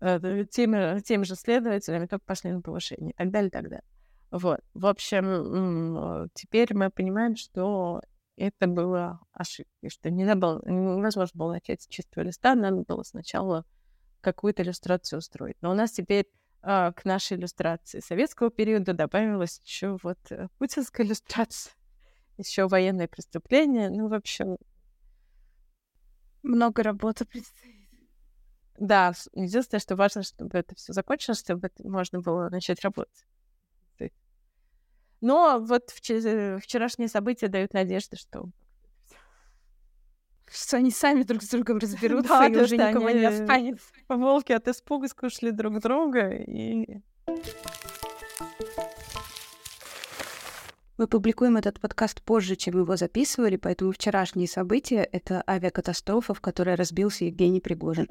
Э, 0.00 0.44
теми, 0.50 1.00
теми 1.00 1.24
же 1.24 1.34
следователями, 1.34 2.06
только 2.06 2.24
пошли 2.24 2.50
на 2.52 2.62
повышение 2.62 3.12
и 3.12 3.16
так 3.16 3.30
далее, 3.30 3.48
и 3.48 3.50
так 3.50 3.64
далее. 3.64 3.84
Вот. 4.30 4.60
В 4.72 4.86
общем, 4.86 6.30
теперь 6.34 6.74
мы 6.74 6.90
понимаем, 6.90 7.36
что 7.36 8.00
это 8.40 8.66
было 8.66 9.20
ошибкой, 9.32 9.90
что 9.90 10.10
не 10.10 10.34
было, 10.34 10.60
невозможно 10.64 11.38
было 11.38 11.52
начать 11.52 11.82
с 11.82 11.86
чистого 11.86 12.24
листа, 12.24 12.54
надо 12.54 12.84
было 12.86 13.02
сначала 13.02 13.64
какую-то 14.20 14.62
иллюстрацию 14.62 15.18
устроить. 15.18 15.56
Но 15.60 15.70
у 15.70 15.74
нас 15.74 15.92
теперь 15.92 16.26
а, 16.62 16.92
к 16.92 17.04
нашей 17.04 17.36
иллюстрации 17.36 18.00
советского 18.00 18.50
периода 18.50 18.92
добавилась 18.92 19.60
еще 19.64 19.96
вот 20.02 20.18
э, 20.30 20.48
путинская 20.58 21.06
иллюстрация, 21.06 21.72
еще 22.36 22.66
военные 22.66 23.08
преступления. 23.08 23.90
Ну, 23.90 24.08
в 24.08 24.14
общем... 24.14 24.56
Много 26.42 26.82
работы 26.82 27.26
предстоит. 27.26 27.80
Да, 28.78 29.12
единственное, 29.34 29.80
что 29.80 29.94
важно, 29.94 30.22
чтобы 30.22 30.56
это 30.56 30.74
все 30.74 30.94
закончилось, 30.94 31.40
чтобы 31.40 31.70
можно 31.84 32.20
было 32.20 32.48
начать 32.48 32.80
работать. 32.80 33.26
Но 35.20 35.58
вот 35.60 35.90
вчерашние 35.90 37.08
события 37.08 37.48
дают 37.48 37.74
надежду, 37.74 38.16
что 38.16 38.48
что 40.52 40.78
они 40.78 40.90
сами 40.90 41.22
друг 41.22 41.42
с 41.42 41.48
другом 41.48 41.78
разберутся, 41.78 42.28
да, 42.30 42.46
и 42.46 42.56
уже 42.56 42.76
никого 42.76 43.10
не 43.10 43.24
останется. 43.24 43.86
Волки 44.08 44.52
от 44.52 44.66
испуга 44.66 45.06
скушали 45.06 45.50
друг 45.50 45.78
друга, 45.78 46.30
и... 46.30 47.00
Мы 50.98 51.06
публикуем 51.06 51.56
этот 51.56 51.80
подкаст 51.80 52.20
позже, 52.20 52.56
чем 52.56 52.78
его 52.78 52.96
записывали, 52.96 53.56
поэтому 53.56 53.92
вчерашние 53.92 54.48
события— 54.48 55.08
это 55.12 55.42
авиакатастрофа, 55.48 56.34
в 56.34 56.40
которой 56.42 56.74
разбился 56.74 57.24
Евгений 57.24 57.60
Пригожин. 57.60 58.06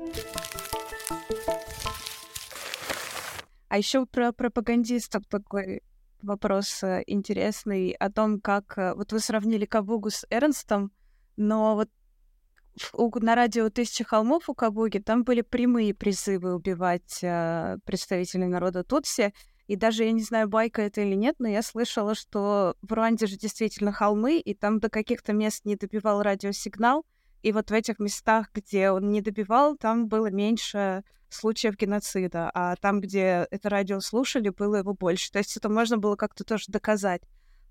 А 3.68 3.78
еще 3.78 4.08
про 4.08 4.32
пропагандистов 4.32 5.28
такой 5.28 5.84
вопрос 6.22 6.84
э, 6.84 7.04
интересный 7.08 7.92
о 7.92 8.12
том, 8.12 8.40
как... 8.40 8.78
Э, 8.78 8.94
вот 8.96 9.12
вы 9.12 9.20
сравнили 9.20 9.66
Кабугу 9.66 10.10
с 10.10 10.26
Эрнстом, 10.30 10.92
но 11.38 11.76
вот 11.76 11.90
на 13.22 13.36
радио 13.36 13.70
«Тысяча 13.70 14.04
холмов» 14.04 14.50
у 14.50 14.54
Кабуги 14.54 15.00
там 15.00 15.24
были 15.24 15.42
прямые 15.42 15.94
призывы 15.94 16.56
убивать 16.56 17.20
э, 17.22 17.78
представителей 17.86 18.48
народа 18.48 18.84
Тутси. 18.84 19.34
И 19.68 19.76
даже, 19.76 20.04
я 20.04 20.12
не 20.12 20.24
знаю, 20.24 20.48
байка 20.48 20.82
это 20.82 21.02
или 21.02 21.16
нет, 21.16 21.36
но 21.40 21.48
я 21.48 21.62
слышала, 21.62 22.16
что 22.16 22.76
в 22.82 22.92
Руанде 22.92 23.28
же 23.28 23.38
действительно 23.38 23.92
холмы, 23.92 24.40
и 24.40 24.54
там 24.56 24.80
до 24.80 24.90
каких-то 24.90 25.34
мест 25.34 25.66
не 25.66 25.76
добивал 25.76 26.24
радиосигнал. 26.24 27.06
И 27.44 27.52
вот 27.52 27.70
в 27.70 27.74
этих 27.74 28.00
местах, 28.00 28.50
где 28.54 28.92
он 28.92 29.12
не 29.12 29.22
добивал, 29.22 29.78
там 29.78 30.08
было 30.08 30.32
меньше 30.32 31.04
случаев 31.30 31.76
геноцида, 31.76 32.50
а 32.54 32.76
там, 32.76 33.02
где 33.02 33.48
это 33.52 33.70
радио 33.70 34.00
слушали, 34.00 34.50
было 34.50 34.78
его 34.78 34.94
больше. 34.94 35.32
То 35.32 35.40
есть 35.40 35.56
это 35.58 35.70
можно 35.70 35.98
было 35.98 36.16
как-то 36.16 36.44
тоже 36.44 36.66
доказать. 36.68 37.22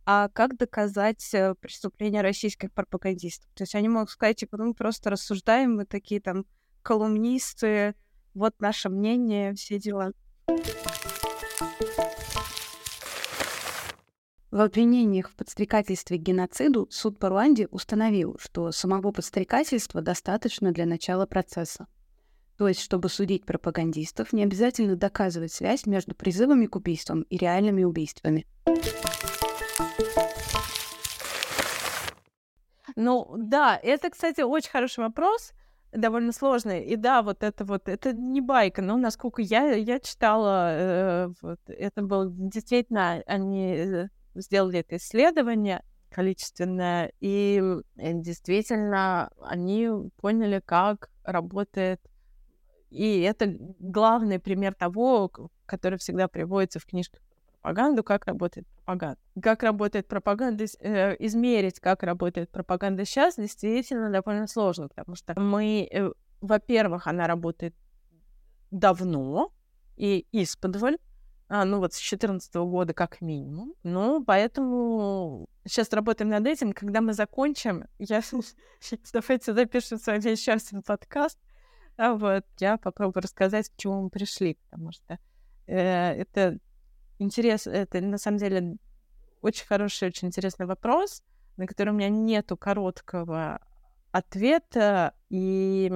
А 0.07 0.29
как 0.31 0.57
доказать 0.57 1.35
э, 1.35 1.55
преступления 1.61 2.23
российских 2.23 2.73
пропагандистов? 2.73 3.51
То 3.55 3.65
есть 3.65 3.75
они 3.75 3.89
могут 3.91 4.11
сказать, 4.11 4.39
типа, 4.39 4.57
ну, 4.57 4.67
мы 4.69 4.75
просто 4.75 5.11
рассуждаем, 5.11 5.77
мы 5.77 5.85
такие 5.85 6.21
там 6.21 6.47
колумнисты, 6.83 7.95
вот 8.33 8.55
наше 8.61 8.89
мнение, 8.89 9.53
все 9.53 9.79
дела. 9.79 10.13
В 14.51 14.61
обвинениях 14.61 15.29
в 15.31 15.35
подстрекательстве 15.35 16.17
к 16.17 16.23
геноциду 16.23 16.89
суд 16.91 17.19
по 17.19 17.29
Руанде 17.29 17.67
установил, 17.71 18.39
что 18.41 18.73
самого 18.73 19.13
подстрекательства 19.13 20.01
достаточно 20.01 20.73
для 20.73 20.87
начала 20.87 21.27
процесса. 21.27 21.87
То 22.59 22.67
есть, 22.67 22.81
чтобы 22.81 23.09
судить 23.09 23.47
пропагандистов, 23.47 24.33
не 24.33 24.43
обязательно 24.43 24.97
доказывать 24.97 25.53
связь 25.53 25.87
между 25.87 26.17
призывами 26.17 26.67
к 26.67 26.75
убийствам 26.75 27.23
и 27.23 27.37
реальными 27.37 27.85
убийствами. 27.85 28.47
Ну 32.97 33.33
да, 33.37 33.79
это, 33.81 34.11
кстати, 34.11 34.41
очень 34.41 34.71
хороший 34.71 35.05
вопрос, 35.05 35.53
довольно 35.93 36.33
сложный. 36.33 36.85
И 36.85 36.97
да, 36.97 37.23
вот 37.23 37.45
это 37.45 37.65
вот, 37.65 37.89
это 37.89 38.13
не 38.13 38.41
байка, 38.41 38.83
но 38.83 38.97
насколько 38.97 39.41
я, 39.41 39.75
я 39.75 40.01
читала, 40.01 40.71
э, 40.73 41.29
вот, 41.41 41.61
это 41.69 42.03
было 42.03 42.29
действительно, 42.29 43.23
они 43.27 43.73
э, 43.77 44.09
сделали 44.35 44.81
это 44.81 44.97
исследование 44.97 45.85
количественное, 46.11 47.13
и 47.21 47.63
действительно 47.95 49.31
они 49.41 49.91
поняли, 50.17 50.61
как 50.65 51.09
работает 51.23 52.01
и 52.91 53.21
это 53.21 53.57
главный 53.79 54.39
пример 54.39 54.75
того, 54.75 55.31
который 55.67 55.99
всегда 55.99 56.29
приводится 56.29 56.79
в 56.79 56.87
книжках 56.87 57.21
пропаганду, 57.61 58.03
как 58.03 58.27
работает 58.27 58.67
пропаганда. 58.69 59.19
Как 59.43 59.63
работает 59.63 60.09
пропаганда, 60.09 60.65
э, 60.81 61.17
измерить, 61.19 61.81
как 61.81 62.03
работает 62.03 62.51
пропаганда 62.51 63.05
сейчас, 63.05 63.37
действительно 63.37 64.11
довольно 64.11 64.47
сложно, 64.47 64.89
потому 64.89 65.17
что 65.17 65.39
мы, 65.39 65.89
э, 65.91 66.11
во-первых, 66.41 67.07
она 67.07 67.27
работает 67.27 67.75
давно 68.71 69.53
и 69.97 70.27
исподволь, 70.33 70.99
а, 71.51 71.65
ну 71.65 71.79
вот 71.79 71.95
с 71.95 71.97
2014 71.97 72.55
года 72.67 72.93
как 72.93 73.23
минимум. 73.23 73.75
Ну, 73.83 74.23
поэтому 74.23 75.49
сейчас 75.67 75.91
работаем 75.93 76.29
над 76.29 76.47
этим. 76.47 76.75
Когда 76.75 77.01
мы 77.01 77.15
закончим, 77.15 77.87
я 77.99 78.21
давайте 79.13 79.55
запишем 79.55 79.99
с 79.99 80.07
вами 80.07 80.31
еще 80.31 80.53
один 80.53 80.83
подкаст. 80.83 81.39
Вот 81.99 82.45
я 82.61 82.79
попробую 82.79 83.23
рассказать, 83.23 83.69
к 83.69 83.77
чему 83.77 84.03
мы 84.03 84.11
пришли, 84.11 84.57
потому 84.71 84.93
что 84.93 85.19
э, 85.67 86.13
это 86.13 86.59
интересно, 87.19 87.71
это 87.73 88.01
на 88.01 88.19
самом 88.19 88.39
деле 88.39 88.77
очень 89.43 89.67
хороший, 89.67 90.09
очень 90.09 90.29
интересный 90.29 90.67
вопрос, 90.67 91.23
на 91.57 91.67
который 91.67 91.91
у 91.91 91.97
меня 91.97 92.09
нету 92.09 92.57
короткого 92.57 93.61
ответа, 94.13 95.15
и 95.29 95.91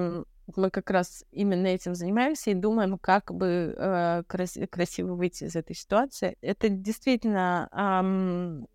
мы 0.57 0.70
как 0.70 0.90
раз 0.90 1.24
именно 1.30 1.68
этим 1.68 1.94
занимаемся 1.94 2.50
и 2.50 2.55
думаем, 2.55 2.98
как 2.98 3.32
бы 3.32 3.74
э, 3.76 4.22
крас- 4.26 4.59
красиво 4.70 5.14
выйти 5.14 5.44
из 5.44 5.57
этой 5.57 5.74
ситуации. 5.74 6.36
Это 6.40 6.68
действительно 6.68 7.68
эм, 7.72 8.66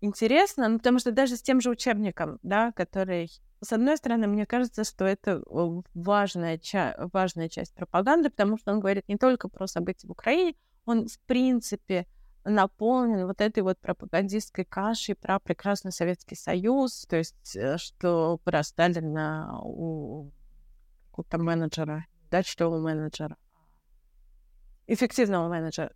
интересно, 0.00 0.68
ну, 0.68 0.78
потому 0.78 0.98
что 0.98 1.12
даже 1.12 1.36
с 1.36 1.42
тем 1.42 1.60
же 1.60 1.70
учебником, 1.70 2.38
да, 2.42 2.72
который, 2.72 3.30
с 3.60 3.72
одной 3.72 3.96
стороны, 3.96 4.26
мне 4.26 4.46
кажется, 4.46 4.84
что 4.84 5.04
это 5.04 5.42
важная, 5.94 6.58
ча- 6.58 7.08
важная 7.12 7.48
часть 7.48 7.74
пропаганды, 7.74 8.30
потому 8.30 8.58
что 8.58 8.72
он 8.72 8.80
говорит 8.80 9.08
не 9.08 9.16
только 9.16 9.48
про 9.48 9.66
события 9.66 10.06
в 10.06 10.10
Украине, 10.10 10.54
он, 10.84 11.08
в 11.08 11.18
принципе, 11.20 12.06
наполнен 12.44 13.26
вот 13.26 13.40
этой 13.40 13.62
вот 13.62 13.78
пропагандистской 13.78 14.64
кашей 14.64 15.14
про 15.14 15.40
прекрасный 15.40 15.92
Советский 15.92 16.36
Союз, 16.36 17.06
то 17.08 17.16
есть 17.16 17.56
э, 17.56 17.78
что 17.78 18.38
про 18.44 18.62
Сталина 18.62 19.58
у 19.62 20.30
какого-то 21.10 21.38
менеджера, 21.38 22.04
дачного 22.30 22.78
менеджера, 22.78 23.36
эффективного 24.86 25.48
менеджера, 25.48 25.92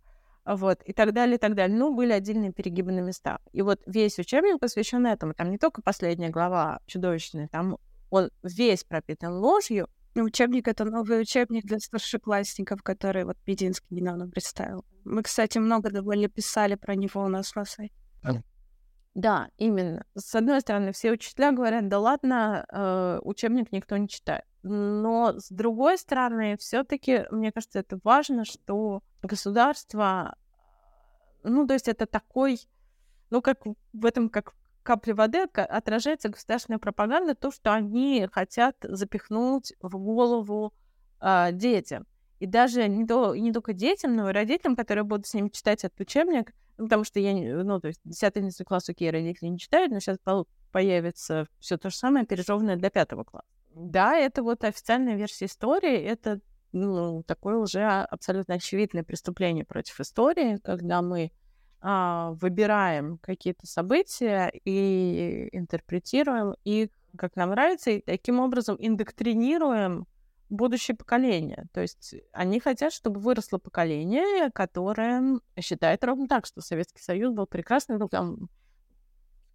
вот, 0.55 0.81
и 0.83 0.93
так 0.93 1.13
далее, 1.13 1.35
и 1.35 1.39
так 1.39 1.55
далее. 1.55 1.77
Ну, 1.77 1.93
были 1.93 2.11
отдельные 2.11 2.51
перегибы 2.51 2.91
на 2.91 2.99
местах. 2.99 3.39
И 3.51 3.61
вот 3.61 3.81
весь 3.85 4.17
учебник 4.19 4.59
посвящен 4.59 5.05
этому. 5.05 5.33
Там 5.33 5.51
не 5.51 5.57
только 5.57 5.81
последняя 5.81 6.29
глава 6.29 6.79
чудовищная, 6.85 7.47
там 7.47 7.77
он 8.09 8.31
весь 8.43 8.83
пропитан 8.83 9.33
ложью, 9.33 9.87
Учебник— 10.15 10.67
это 10.67 10.85
новый 10.85 11.21
учебник 11.21 11.65
для 11.65 11.79
старшеклассников, 11.79 12.81
который 12.81 13.25
вот 13.25 13.37
Бединский 13.45 13.95
недавно 13.95 14.27
представил. 14.27 14.83
Мы, 15.05 15.23
кстати, 15.23 15.59
много 15.59 15.91
довольно 15.91 16.27
писали 16.27 16.75
про 16.75 16.95
него 16.95 17.21
у 17.23 17.27
нас 17.27 17.55
на 17.55 17.63
сайте. 17.63 17.93
Да, 19.15 19.49
именно. 19.57 20.05
С 20.15 20.33
одной 20.35 20.61
стороны, 20.61 20.93
все 20.93 21.11
учителя 21.11 21.51
говорят, 21.51 21.89
да 21.89 21.99
ладно, 21.99 22.65
э, 22.71 23.19
учебник 23.23 23.71
никто 23.71 23.97
не 23.97 24.07
читает. 24.07 24.43
Но 24.61 25.33
с 25.37 25.49
другой 25.49 25.97
стороны, 25.97 26.57
все-таки, 26.57 27.25
мне 27.31 27.51
кажется, 27.51 27.79
это 27.79 27.99
важно, 28.03 28.45
что 28.45 29.01
государство, 29.21 30.35
ну, 31.43 31.67
то 31.67 31.73
есть 31.73 31.87
это 31.87 32.05
такой, 32.05 32.59
ну, 33.29 33.41
как 33.41 33.61
в 33.93 34.05
этом, 34.05 34.29
как 34.29 34.53
капли 34.83 35.11
воды 35.11 35.43
отражается 35.53 36.29
государственная 36.29 36.79
пропаганда, 36.79 37.35
то, 37.35 37.51
что 37.51 37.73
они 37.73 38.27
хотят 38.31 38.75
запихнуть 38.81 39.73
в 39.81 39.97
голову 39.97 40.73
э, 41.21 41.49
детям. 41.51 42.07
И 42.39 42.45
даже 42.45 42.87
не, 42.87 43.05
то, 43.05 43.35
не 43.35 43.51
только 43.51 43.73
детям, 43.73 44.15
но 44.15 44.29
и 44.29 44.33
родителям, 44.33 44.75
которые 44.75 45.03
будут 45.03 45.27
с 45.27 45.33
ними 45.33 45.49
читать 45.49 45.83
этот 45.83 45.99
учебник, 45.99 46.53
ну, 46.77 46.85
потому 46.85 47.03
что 47.03 47.19
я, 47.19 47.33
ну, 47.63 47.79
то 47.81 47.89
есть 47.89 47.99
10-11 48.05 48.63
класс, 48.63 48.89
окей, 48.89 49.11
родители 49.11 49.49
не 49.49 49.59
читают, 49.59 49.91
но 49.91 49.99
сейчас 49.99 50.17
появится 50.71 51.47
все 51.59 51.77
то 51.77 51.89
же 51.89 51.95
самое, 51.97 52.25
пережеванное 52.25 52.77
для 52.77 52.89
пятого 52.89 53.25
класса. 53.25 53.47
Да, 53.75 54.15
это 54.15 54.43
вот 54.43 54.63
официальная 54.63 55.15
версия 55.15 55.45
истории, 55.45 55.97
это 55.97 56.39
ну, 56.71 57.23
такое 57.23 57.57
уже 57.57 57.83
абсолютно 57.83 58.55
очевидное 58.55 59.03
преступление 59.03 59.65
против 59.65 59.99
истории, 59.99 60.57
когда 60.63 61.01
мы 61.01 61.31
а, 61.81 62.31
выбираем 62.33 63.17
какие-то 63.19 63.65
события 63.65 64.51
и 64.65 65.49
интерпретируем 65.51 66.55
их, 66.63 66.89
как 67.17 67.35
нам 67.35 67.51
нравится, 67.51 67.91
и 67.91 68.01
таким 68.01 68.39
образом 68.39 68.75
индоктринируем 68.79 70.05
будущее 70.49 70.97
поколение. 70.97 71.67
То 71.73 71.81
есть 71.81 72.15
они 72.33 72.59
хотят, 72.59 72.91
чтобы 72.91 73.19
выросло 73.19 73.59
поколение, 73.59 74.51
которое 74.51 75.39
считает 75.59 76.03
ровно 76.03 76.27
так, 76.27 76.45
что 76.45 76.61
Советский 76.61 77.01
Союз 77.01 77.33
был 77.33 77.45
прекрасный, 77.45 77.97
ну, 77.97 78.09
там, 78.09 78.49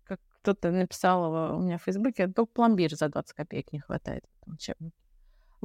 как 0.04 0.20
кто-то 0.40 0.70
написал 0.70 1.56
у 1.56 1.60
меня 1.60 1.78
в 1.78 1.82
Фейсбуке, 1.82 2.28
только 2.28 2.52
пломбир 2.52 2.94
за 2.94 3.08
20 3.08 3.32
копеек 3.34 3.72
не 3.72 3.80
хватает 3.80 4.24
в 4.46 4.52
учебнике. 4.52 5.03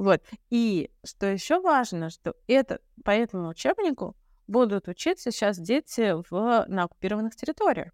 Вот. 0.00 0.22
И 0.48 0.90
что 1.04 1.26
еще 1.26 1.60
важно, 1.60 2.08
что 2.08 2.34
это 2.46 2.80
по 3.04 3.10
этому 3.10 3.48
учебнику 3.48 4.16
будут 4.46 4.88
учиться 4.88 5.30
сейчас 5.30 5.58
дети 5.58 6.14
в, 6.30 6.64
на 6.68 6.84
оккупированных 6.84 7.36
территориях, 7.36 7.92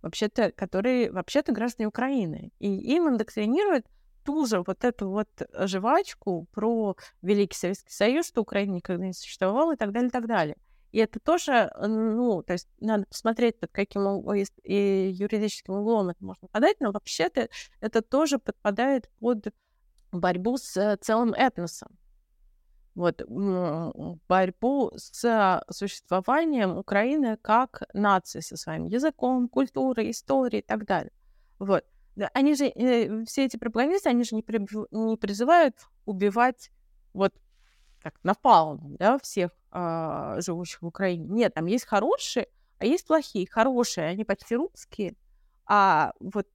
вообще-то, 0.00 0.52
которые 0.52 1.10
вообще-то 1.10 1.50
граждане 1.50 1.88
Украины. 1.88 2.52
И 2.60 2.68
им 2.68 3.08
индоктринируют 3.08 3.84
ту 4.24 4.46
же 4.46 4.62
вот 4.64 4.84
эту 4.84 5.10
вот 5.10 5.28
жвачку 5.52 6.46
про 6.52 6.96
Великий 7.20 7.56
Советский 7.56 7.92
Союз, 7.92 8.28
что 8.28 8.42
Украина 8.42 8.74
никогда 8.74 9.06
не 9.06 9.12
существовала 9.12 9.74
и 9.74 9.76
так 9.76 9.90
далее, 9.90 10.10
и 10.10 10.12
так 10.12 10.28
далее. 10.28 10.56
И 10.92 10.98
это 10.98 11.18
тоже, 11.18 11.72
ну, 11.80 12.44
то 12.44 12.52
есть 12.52 12.68
надо 12.78 13.06
посмотреть, 13.06 13.58
под 13.58 13.72
каким 13.72 14.22
и 14.62 15.10
юридическим 15.12 15.74
углом 15.74 16.10
это 16.10 16.24
можно 16.24 16.46
подать, 16.46 16.78
но 16.78 16.92
вообще-то 16.92 17.48
это 17.80 18.02
тоже 18.02 18.38
подпадает 18.38 19.10
под 19.18 19.48
борьбу 20.12 20.56
с 20.56 20.96
целым 21.00 21.32
этносом 21.34 21.98
вот, 22.98 23.22
борьбу 24.28 24.90
с 24.96 25.62
существованием 25.70 26.76
Украины 26.76 27.36
как 27.36 27.84
нации 27.94 28.40
со 28.40 28.56
своим 28.56 28.86
языком, 28.86 29.48
культурой, 29.48 30.10
историей 30.10 30.62
и 30.62 30.66
так 30.66 30.84
далее. 30.84 31.12
Вот. 31.60 31.84
Они 32.34 32.56
же, 32.56 32.66
э, 32.66 33.24
все 33.24 33.44
эти 33.44 33.56
пропагандисты, 33.56 34.08
они 34.08 34.24
же 34.24 34.34
не, 34.34 34.42
при, 34.42 34.58
не 34.90 35.16
призывают 35.16 35.76
убивать 36.06 36.72
вот 37.12 37.32
так, 38.02 38.14
напалм, 38.24 38.96
да, 38.96 39.18
всех 39.18 39.52
э, 39.70 40.40
живущих 40.40 40.82
в 40.82 40.86
Украине. 40.86 41.28
Нет, 41.28 41.54
там 41.54 41.66
есть 41.66 41.84
хорошие, 41.84 42.48
а 42.78 42.86
есть 42.86 43.06
плохие. 43.06 43.46
Хорошие, 43.48 44.08
они 44.08 44.24
почти 44.24 44.56
русские, 44.56 45.14
а 45.66 46.12
вот 46.18 46.48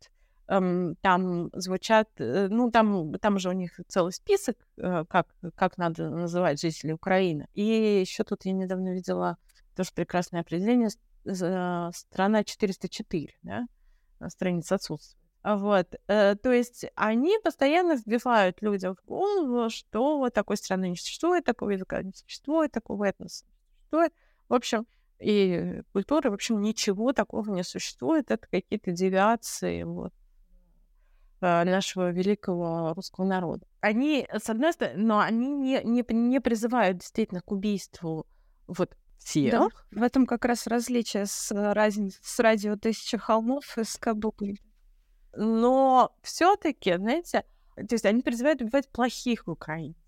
там 0.46 1.50
звучат, 1.54 2.10
э, 2.18 2.48
ну, 2.50 2.70
там, 2.70 3.14
там 3.14 3.40
же 3.40 3.50
у 3.50 3.54
них 3.54 3.80
целый 3.88 4.12
список, 4.12 4.58
э, 4.78 5.06
как, 5.08 5.28
как 5.56 5.78
надо 5.78 6.10
называть 6.10 6.60
жителей 6.60 6.94
Украины. 6.94 7.48
И 7.54 7.64
еще 8.02 8.24
тут 8.24 8.46
я 8.46 8.52
недавно 8.52 8.94
видела 8.94 9.38
тоже 9.76 9.92
прекрасное 9.96 10.42
определение 10.42 10.90
э, 11.26 11.92
страна 11.94 12.44
404, 12.44 13.34
да, 13.44 13.66
страница 14.28 14.76
отсутствует. 14.76 15.18
Вот, 15.44 15.96
э, 16.08 16.36
то 16.36 16.52
есть 16.52 16.86
они 16.96 17.38
постоянно 17.44 17.96
вбивают 17.96 18.62
людям 18.62 18.96
в 18.96 19.06
голову, 19.06 19.70
что 19.70 20.18
вот 20.18 20.34
такой 20.34 20.58
страны 20.58 20.90
не 20.90 20.96
существует, 20.96 21.46
такого 21.46 21.72
языка 21.72 22.02
не 22.02 22.14
существует, 22.14 22.72
такого 22.72 23.06
этноса 23.06 23.46
не 23.46 23.78
существует. 23.78 24.14
В 24.50 24.54
общем, 24.54 24.88
и 25.20 25.82
культуры, 25.94 26.32
в 26.32 26.34
общем, 26.34 26.62
ничего 26.62 27.14
такого 27.14 27.50
не 27.50 27.64
существует, 27.64 28.30
это 28.30 28.46
какие-то 28.50 28.92
девиации, 28.92 29.84
вот, 29.84 30.14
Э, 30.14 30.23
нашего 31.44 32.12
великого 32.12 32.94
русского 32.94 33.26
народа. 33.26 33.66
Они, 33.82 34.28
с 34.32 34.50
одной 34.50 34.74
стороны, 34.74 35.04
но 35.04 35.20
они 35.20 35.50
не, 35.50 35.82
не, 35.84 36.06
не 36.10 36.40
призывают 36.40 37.00
действительно 37.00 37.42
к 37.42 37.52
убийству 37.52 38.26
вот 38.68 38.96
всех. 39.18 39.52
Да, 39.52 39.68
в 39.92 40.02
этом 40.02 40.26
как 40.26 40.46
раз 40.46 40.68
различие 40.68 41.26
с, 41.26 41.52
э, 41.52 41.90
с 42.22 42.40
радио 42.40 42.76
«Тысяча 42.76 43.18
холмов» 43.18 43.78
и 43.78 43.84
с 43.84 43.98
Кабулой. 43.98 44.62
Но 45.36 46.16
все 46.22 46.56
таки 46.56 46.96
знаете, 46.96 47.46
то 47.76 47.94
есть 47.94 48.06
они 48.06 48.22
призывают 48.22 48.62
убивать 48.62 48.90
плохих 48.90 49.48
украинцев. 49.48 50.02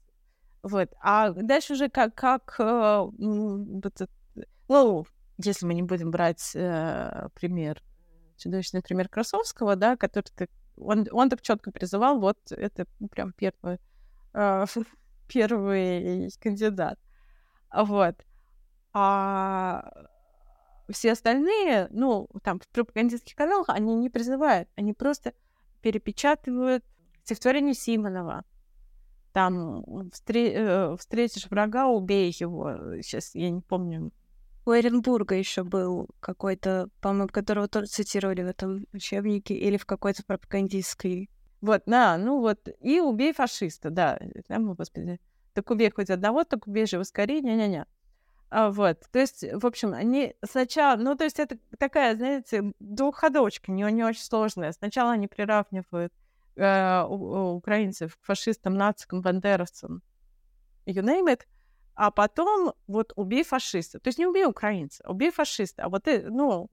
Вот. 0.63 0.89
А 1.01 1.31
дальше 1.31 1.73
уже 1.73 1.89
как, 1.89 2.15
как 2.15 2.55
э, 2.59 3.07
ну, 4.67 5.05
если 5.37 5.65
мы 5.65 5.73
не 5.73 5.83
будем 5.83 6.11
брать 6.11 6.51
э, 6.55 7.27
пример, 7.33 7.81
чудовищный 8.37 8.81
пример 8.81 9.09
Красовского, 9.09 9.75
да, 9.75 9.95
который 9.95 10.31
ты, 10.35 10.49
он, 10.77 11.07
он 11.11 11.29
так 11.29 11.41
четко 11.41 11.71
призывал, 11.71 12.19
вот 12.19 12.37
это 12.51 12.85
прям 13.11 13.33
первый, 13.33 13.79
э, 14.33 14.65
первый 15.27 16.31
кандидат. 16.41 16.99
Вот. 17.73 18.15
А 18.93 19.91
все 20.89 21.13
остальные, 21.13 21.87
ну, 21.91 22.29
там, 22.43 22.59
в 22.59 22.67
пропагандистских 22.69 23.35
каналах, 23.35 23.69
они 23.69 23.95
не 23.95 24.09
призывают, 24.09 24.69
они 24.75 24.93
просто 24.93 25.33
перепечатывают 25.81 26.83
стихотворение 27.23 27.73
Симонова. 27.73 28.43
Там 29.33 29.83
встре- 30.11 30.53
э, 30.53 30.97
встретишь 30.97 31.49
врага, 31.49 31.87
убей 31.87 32.33
его. 32.39 33.01
Сейчас 33.01 33.35
я 33.35 33.49
не 33.49 33.61
помню. 33.61 34.11
У 34.65 34.71
Оренбурга 34.71 35.35
еще 35.35 35.63
был 35.63 36.09
какой-то, 36.19 36.89
по-моему, 36.99 37.27
которого 37.27 37.67
тоже 37.67 37.85
цитировали 37.85 38.41
в 38.41 38.47
этом 38.47 38.87
учебнике 38.93 39.53
или 39.53 39.77
в 39.77 39.85
какой-то 39.85 40.23
пропагандистской. 40.23 41.29
Вот, 41.61 41.83
да, 41.85 42.17
ну 42.17 42.39
вот, 42.39 42.67
и 42.81 42.99
убей 42.99 43.31
фашиста, 43.31 43.91
да. 43.91 44.19
Там, 44.47 44.73
господи, 44.73 45.19
так 45.53 45.69
убей 45.69 45.91
хоть 45.91 46.09
одного, 46.09 46.43
так 46.43 46.65
убей 46.67 46.87
же 46.87 46.99
ускорение, 46.99 47.55
не-не. 47.55 47.85
А, 48.49 48.71
вот, 48.71 49.01
то 49.11 49.19
есть, 49.19 49.43
в 49.43 49.65
общем, 49.65 49.93
они 49.93 50.35
сначала, 50.43 50.97
ну, 50.97 51.15
то 51.15 51.25
есть 51.25 51.39
это 51.39 51.57
такая, 51.77 52.15
знаете, 52.15 52.71
двухходочка, 52.79 53.71
не, 53.71 53.83
не 53.91 54.03
очень 54.03 54.21
сложная. 54.21 54.71
Сначала 54.71 55.11
они 55.11 55.27
приравнивают 55.27 56.13
э, 56.55 57.03
у, 57.03 57.13
у 57.13 57.55
украинцев 57.55 58.15
к 58.15 58.23
фашистам, 58.23 58.75
нацикам, 58.75 59.21
бандеровцам, 59.21 60.01
you 60.85 61.03
name 61.03 61.27
it, 61.27 61.41
а 61.95 62.11
потом 62.11 62.73
вот 62.87 63.13
убей 63.15 63.43
фашиста. 63.43 63.99
То 63.99 64.09
есть 64.09 64.19
не 64.19 64.27
убей 64.27 64.45
украинца, 64.45 65.03
а 65.05 65.11
убей 65.11 65.31
фашиста. 65.31 65.83
А 65.83 65.89
вот 65.89 66.03
ты, 66.03 66.29
ну... 66.29 66.69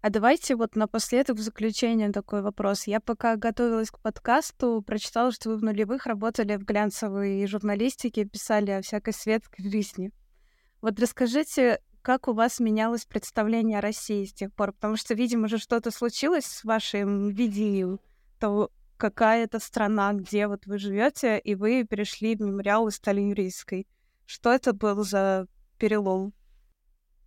А 0.00 0.10
давайте 0.10 0.54
вот 0.54 0.76
напоследок 0.76 1.36
в 1.36 1.40
заключение 1.40 2.12
такой 2.12 2.40
вопрос. 2.40 2.86
Я 2.86 3.00
пока 3.00 3.34
готовилась 3.34 3.90
к 3.90 3.98
подкасту, 3.98 4.80
прочитала, 4.86 5.32
что 5.32 5.50
вы 5.50 5.56
в 5.56 5.64
нулевых 5.64 6.06
работали 6.06 6.54
в 6.54 6.64
глянцевой 6.64 7.44
журналистике, 7.48 8.24
писали 8.24 8.70
о 8.70 8.82
всякой 8.82 9.12
светской 9.12 9.68
жизни. 9.68 10.12
Вот 10.80 11.00
расскажите, 11.00 11.80
как 12.02 12.28
у 12.28 12.32
вас 12.32 12.60
менялось 12.60 13.06
представление 13.06 13.78
о 13.78 13.82
России 13.82 14.24
с 14.24 14.32
тех 14.32 14.54
пор? 14.54 14.72
Потому 14.72 14.96
что, 14.96 15.14
видимо, 15.14 15.48
же 15.48 15.58
что-то 15.58 15.90
случилось 15.90 16.46
с 16.46 16.62
вашим 16.62 17.30
видением 17.30 17.98
того, 18.38 18.70
какая 18.96 19.44
это 19.44 19.58
страна, 19.58 20.12
где 20.12 20.46
вот 20.46 20.66
вы 20.66 20.78
живете, 20.78 21.40
и 21.40 21.56
вы 21.56 21.82
перешли 21.82 22.36
в 22.36 22.40
мемориал 22.40 22.86
и 22.86 22.92
стали 22.92 23.20
юристской. 23.20 23.88
Что 24.28 24.52
это 24.52 24.74
был 24.74 25.04
за 25.04 25.46
перелом? 25.78 26.34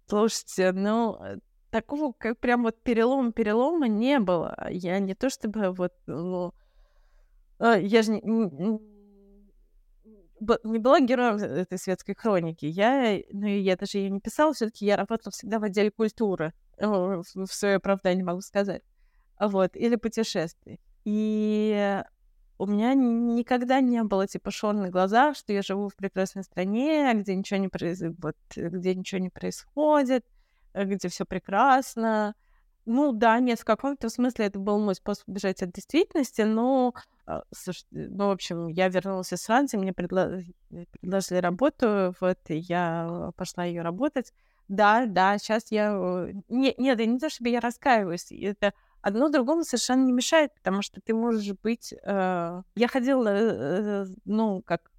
Слушайте, 0.06 0.72
ну, 0.72 1.16
э, 1.16 1.40
такого, 1.72 2.14
как 2.14 2.38
прям 2.38 2.62
вот 2.62 2.80
перелома-перелома 2.84 3.88
не 3.88 4.20
было. 4.20 4.56
Я 4.70 5.00
не 5.00 5.16
то 5.16 5.32
чтобы 5.32 5.72
вот, 5.72 5.94
ну, 6.06 6.54
э, 7.58 7.80
я 7.82 8.04
же 8.04 8.12
не, 8.12 8.22
не 10.64 10.78
была 10.78 11.00
героем 11.00 11.38
э, 11.38 11.62
этой 11.62 11.80
светской 11.80 12.14
хроники. 12.14 12.66
Я, 12.68 13.20
ну, 13.32 13.48
я 13.48 13.76
даже 13.78 13.98
ее 13.98 14.12
не 14.12 14.20
писала, 14.20 14.54
все 14.54 14.66
таки 14.68 14.86
я 14.86 14.96
работала 14.96 15.32
всегда 15.32 15.58
в 15.58 15.64
отделе 15.64 15.90
культуры. 15.90 16.54
В 16.78 17.48
свое 17.48 17.78
оправдание 17.78 18.24
могу 18.24 18.42
сказать. 18.42 18.84
Вот, 19.40 19.76
или 19.76 19.96
путешествий. 19.96 20.80
И 21.04 22.04
у 22.62 22.68
меня 22.68 22.94
никогда 22.94 23.82
не 23.82 24.04
было 24.04 24.28
типа 24.28 24.52
шон 24.52 24.82
на 24.82 24.90
глазах, 24.90 25.36
что 25.36 25.52
я 25.52 25.64
живу 25.64 25.90
в 25.90 25.96
прекрасной 25.96 26.44
стране, 26.44 27.12
где 27.16 27.36
ничего 27.36 27.60
не, 27.60 27.70
произ... 27.70 28.04
вот, 28.20 28.36
где 28.56 28.94
ничего 28.94 29.20
не 29.20 29.30
происходит, 29.30 30.24
э, 30.74 30.84
где 30.86 31.08
все 31.08 31.26
прекрасно. 31.26 32.36
Ну 32.86 33.14
да, 33.14 33.40
нет, 33.40 33.60
в 33.60 33.66
каком-то 33.66 34.10
смысле 34.10 34.46
это 34.46 34.60
был 34.60 34.78
мой 34.78 34.94
способ 34.94 35.28
бежать 35.28 35.64
от 35.64 35.72
действительности, 35.72 36.44
но, 36.44 36.94
а, 37.26 37.42
ну, 37.90 38.28
в 38.28 38.32
общем, 38.32 38.68
я 38.68 38.90
вернулась 38.90 39.34
из 39.34 39.44
Франции, 39.44 39.78
мне 39.78 39.92
предло... 39.92 40.42
предложили 40.70 41.40
работу, 41.40 42.14
вот, 42.22 42.38
я 42.48 43.32
пошла 43.38 43.66
ее 43.66 43.82
работать. 43.82 44.34
Да, 44.68 45.08
да, 45.08 45.40
сейчас 45.40 45.72
я... 45.72 45.94
Э, 45.96 46.32
нет, 46.48 46.78
нет, 46.78 47.00
не 47.00 47.18
то, 47.18 47.32
чтобы 47.32 47.50
я 47.50 47.60
раскаиваюсь, 47.60 48.32
это 48.32 48.74
одно 49.02 49.30
другому 49.30 49.64
совершенно 49.64 50.06
не 50.06 50.14
мешает, 50.14 50.54
потому 50.56 50.82
что 50.82 51.02
ты 51.02 51.14
можешь 51.14 51.54
быть... 51.62 51.94
Э, 52.04 52.62
я 52.76 52.88
ходила, 52.88 53.28
э, 53.30 54.06
ну, 54.26 54.62
как 54.62 54.92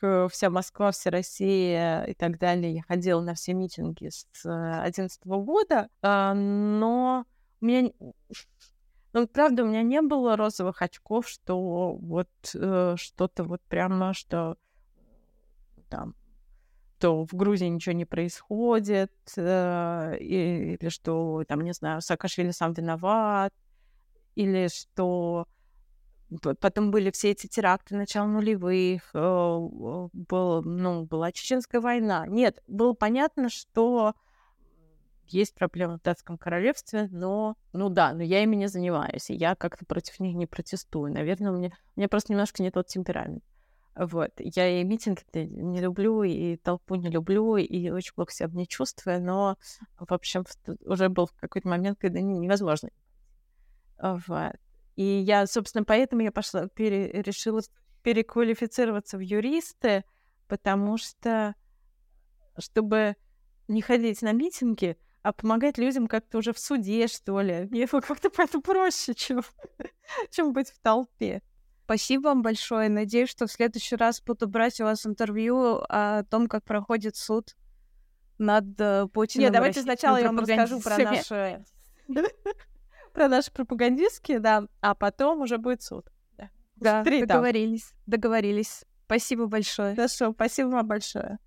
вся 0.00 0.48
Москва, 0.48 0.92
вся 0.92 1.10
Россия 1.10 2.04
и 2.04 2.14
так 2.14 2.38
далее. 2.38 2.74
Я 2.74 2.82
ходила 2.82 3.20
на 3.20 3.34
все 3.34 3.52
митинги 3.52 4.08
с 4.10 4.26
2011 4.44 5.26
года, 5.26 5.88
э, 6.02 6.32
но 6.34 7.24
у 7.60 7.64
меня... 7.64 7.90
Ну, 9.14 9.26
правда, 9.26 9.64
у 9.64 9.66
меня 9.66 9.82
не 9.82 10.02
было 10.02 10.36
розовых 10.36 10.82
очков, 10.82 11.26
что 11.28 11.94
вот 11.94 12.28
э, 12.54 12.94
что-то 12.96 13.44
вот 13.44 13.62
прямо, 13.62 14.12
что 14.12 14.56
там 15.88 16.14
что 16.98 17.24
в 17.24 17.34
Грузии 17.34 17.66
ничего 17.66 17.94
не 17.94 18.04
происходит, 18.04 19.12
э, 19.36 20.16
или 20.18 20.88
что, 20.88 21.44
там, 21.46 21.60
не 21.60 21.72
знаю, 21.72 22.00
Саакашвили 22.00 22.50
сам 22.50 22.72
виноват, 22.72 23.54
или 24.34 24.68
что 24.68 25.46
потом 26.60 26.90
были 26.90 27.10
все 27.12 27.30
эти 27.30 27.46
теракты 27.46 27.94
начала 27.94 28.26
нулевых, 28.26 29.10
э, 29.14 29.18
был, 30.12 30.62
ну, 30.64 31.04
была 31.04 31.30
Чеченская 31.30 31.80
война. 31.80 32.26
Нет, 32.26 32.62
было 32.66 32.94
понятно, 32.94 33.48
что 33.48 34.14
есть 35.28 35.54
проблемы 35.54 35.98
в 35.98 36.02
датском 36.02 36.36
королевстве, 36.36 37.08
но, 37.12 37.56
ну 37.72 37.90
да, 37.90 38.12
но 38.12 38.24
я 38.24 38.42
ими 38.42 38.56
не 38.56 38.66
занимаюсь, 38.66 39.30
и 39.30 39.34
я 39.34 39.54
как-то 39.54 39.84
против 39.86 40.18
них 40.18 40.34
не 40.34 40.46
протестую. 40.46 41.12
Наверное, 41.12 41.52
у 41.52 41.56
меня, 41.56 41.70
у 41.94 42.00
меня 42.00 42.08
просто 42.08 42.32
немножко 42.32 42.60
не 42.60 42.72
тот 42.72 42.88
темперамент. 42.88 43.44
Вот. 43.98 44.30
Я 44.38 44.80
и 44.80 44.84
митинг 44.84 45.18
не 45.34 45.80
люблю, 45.80 46.22
и 46.22 46.56
толпу 46.56 46.94
не 46.94 47.10
люблю, 47.10 47.56
и 47.56 47.90
очень 47.90 48.14
плохо 48.14 48.32
себя 48.32 48.48
не 48.52 48.68
чувствую, 48.68 49.20
но, 49.20 49.56
в 49.98 50.12
общем, 50.12 50.44
уже 50.86 51.08
был 51.08 51.28
какой-то 51.40 51.68
момент, 51.68 51.98
когда 52.00 52.20
невозможно. 52.20 52.90
Вот. 54.00 54.54
И 54.94 55.02
я, 55.02 55.48
собственно, 55.48 55.84
поэтому 55.84 56.22
я 56.22 56.30
пошла, 56.30 56.68
пере, 56.68 57.10
решила 57.22 57.60
переквалифицироваться 58.02 59.18
в 59.18 59.20
юристы, 59.20 60.04
потому 60.46 60.96
что, 60.96 61.56
чтобы 62.56 63.16
не 63.66 63.82
ходить 63.82 64.22
на 64.22 64.30
митинги, 64.30 64.96
а 65.22 65.32
помогать 65.32 65.76
людям 65.76 66.06
как-то 66.06 66.38
уже 66.38 66.52
в 66.52 66.60
суде, 66.60 67.08
что 67.08 67.40
ли. 67.40 67.66
Мне 67.68 67.88
как-то 67.88 68.30
это 68.42 68.60
проще, 68.60 69.14
чем, 69.14 69.42
чем 70.30 70.52
быть 70.52 70.70
в 70.70 70.78
толпе. 70.78 71.42
Спасибо 71.88 72.24
вам 72.24 72.42
большое. 72.42 72.90
Надеюсь, 72.90 73.30
что 73.30 73.46
в 73.46 73.50
следующий 73.50 73.96
раз 73.96 74.20
буду 74.20 74.46
брать 74.46 74.78
у 74.78 74.84
вас 74.84 75.06
интервью 75.06 75.80
о 75.88 76.22
том, 76.24 76.46
как 76.46 76.62
проходит 76.62 77.16
суд 77.16 77.56
над 78.36 78.78
э, 78.78 79.06
Путиным. 79.10 79.44
Нет, 79.44 79.54
давайте 79.54 79.80
сначала 79.80 80.18
я 80.18 80.26
вам 80.26 80.38
расскажу 80.38 80.82
про 80.82 80.98
наши 80.98 81.64
про 83.14 83.28
наши 83.28 83.50
пропагандистские, 83.50 84.38
да, 84.38 84.64
а 84.82 84.94
потом 84.94 85.40
уже 85.40 85.56
будет 85.56 85.80
суд. 85.80 86.04
Да, 86.76 87.02
договорились, 87.02 87.94
договорились. 88.06 88.84
Спасибо 89.06 89.46
большое. 89.46 89.94
Хорошо, 89.94 90.32
спасибо 90.34 90.68
вам 90.68 90.86
большое. 90.86 91.38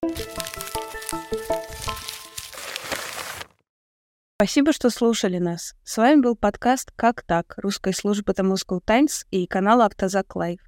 Спасибо, 4.42 4.74
что 4.74 4.90
слушали 4.90 5.38
нас. 5.38 5.76
С 5.84 5.98
вами 5.98 6.20
был 6.20 6.36
подкаст 6.36 6.92
«Как 6.96 7.22
так?» 7.22 7.54
русской 7.58 7.94
службы 7.94 8.34
The 8.34 8.44
Moscow 8.44 8.82
Times 8.84 9.28
и 9.30 9.46
канала 9.46 9.86
Автозак 9.86 10.36
Лайв. 10.36 10.60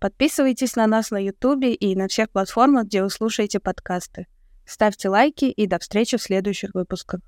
Подписывайтесь 0.00 0.74
на 0.74 0.88
нас 0.88 1.12
на 1.12 1.24
Ютубе 1.24 1.74
и 1.74 1.94
на 1.94 2.08
всех 2.08 2.28
платформах, 2.30 2.86
где 2.86 3.04
вы 3.04 3.10
слушаете 3.10 3.60
подкасты. 3.60 4.26
Ставьте 4.66 5.10
лайки 5.10 5.44
и 5.44 5.68
до 5.68 5.78
встречи 5.78 6.16
в 6.16 6.22
следующих 6.22 6.74
выпусках. 6.74 7.20